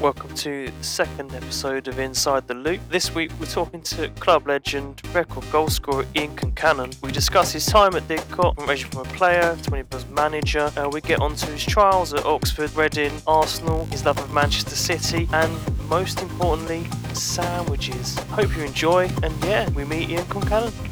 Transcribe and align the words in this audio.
Welcome 0.00 0.32
to 0.36 0.70
the 0.70 0.84
second 0.84 1.34
episode 1.34 1.88
of 1.88 1.98
Inside 1.98 2.46
the 2.46 2.54
Loop. 2.54 2.80
This 2.88 3.12
week 3.16 3.32
we're 3.40 3.46
talking 3.46 3.82
to 3.82 4.08
club 4.20 4.46
legend, 4.46 5.02
record 5.12 5.42
goalscorer 5.46 6.06
Ian 6.14 6.36
Concannon. 6.36 7.02
We 7.02 7.10
discuss 7.10 7.52
his 7.52 7.66
time 7.66 7.96
at 7.96 8.04
Didcot, 8.04 8.64
ranging 8.68 8.92
from 8.92 9.00
a 9.00 9.10
player 9.10 9.56
to 9.60 9.70
when 9.72 9.84
he 9.84 9.86
was 9.90 10.06
manager. 10.06 10.70
Uh, 10.76 10.88
we 10.92 11.00
get 11.00 11.20
onto 11.20 11.50
his 11.50 11.66
trials 11.66 12.14
at 12.14 12.24
Oxford, 12.24 12.72
Reading, 12.76 13.10
Arsenal, 13.26 13.86
his 13.86 14.04
love 14.04 14.18
of 14.18 14.32
Manchester 14.32 14.76
City, 14.76 15.28
and 15.32 15.52
most 15.88 16.22
importantly, 16.22 16.86
sandwiches. 17.12 18.16
Hope 18.30 18.56
you 18.56 18.62
enjoy, 18.62 19.10
and 19.24 19.34
yeah, 19.44 19.68
we 19.70 19.84
meet 19.84 20.10
Ian 20.10 20.24
Concannon. 20.26 20.87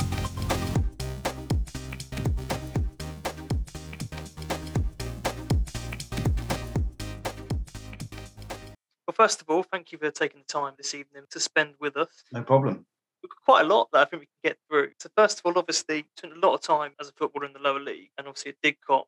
First 9.17 9.41
of 9.41 9.49
all, 9.49 9.63
thank 9.63 9.93
you 9.93 9.99
for 9.99 10.11
taking 10.11 10.41
the 10.41 10.47
time 10.47 10.75
this 10.77 10.95
evening 10.95 11.23
to 11.31 11.41
spend 11.41 11.75
with 11.81 11.97
us. 11.97 12.25
No 12.33 12.43
problem. 12.43 12.85
We've 13.23 13.31
got 13.31 13.45
quite 13.47 13.65
a 13.65 13.67
lot 13.67 13.89
that 13.93 14.01
I 14.01 14.05
think 14.05 14.21
we 14.21 14.27
can 14.27 14.51
get 14.51 14.59
through. 14.69 14.91
So 15.01 15.09
first 15.17 15.39
of 15.39 15.47
all, 15.47 15.59
obviously, 15.59 16.05
spent 16.19 16.35
a 16.35 16.39
lot 16.39 16.53
of 16.53 16.61
time 16.61 16.93
as 17.01 17.09
a 17.09 17.13
footballer 17.13 17.47
in 17.47 17.55
the 17.55 17.59
lower 17.59 17.81
league, 17.81 18.11
and 18.19 18.29
obviously 18.29 18.53
at 18.53 18.61
Didcot, 18.63 19.05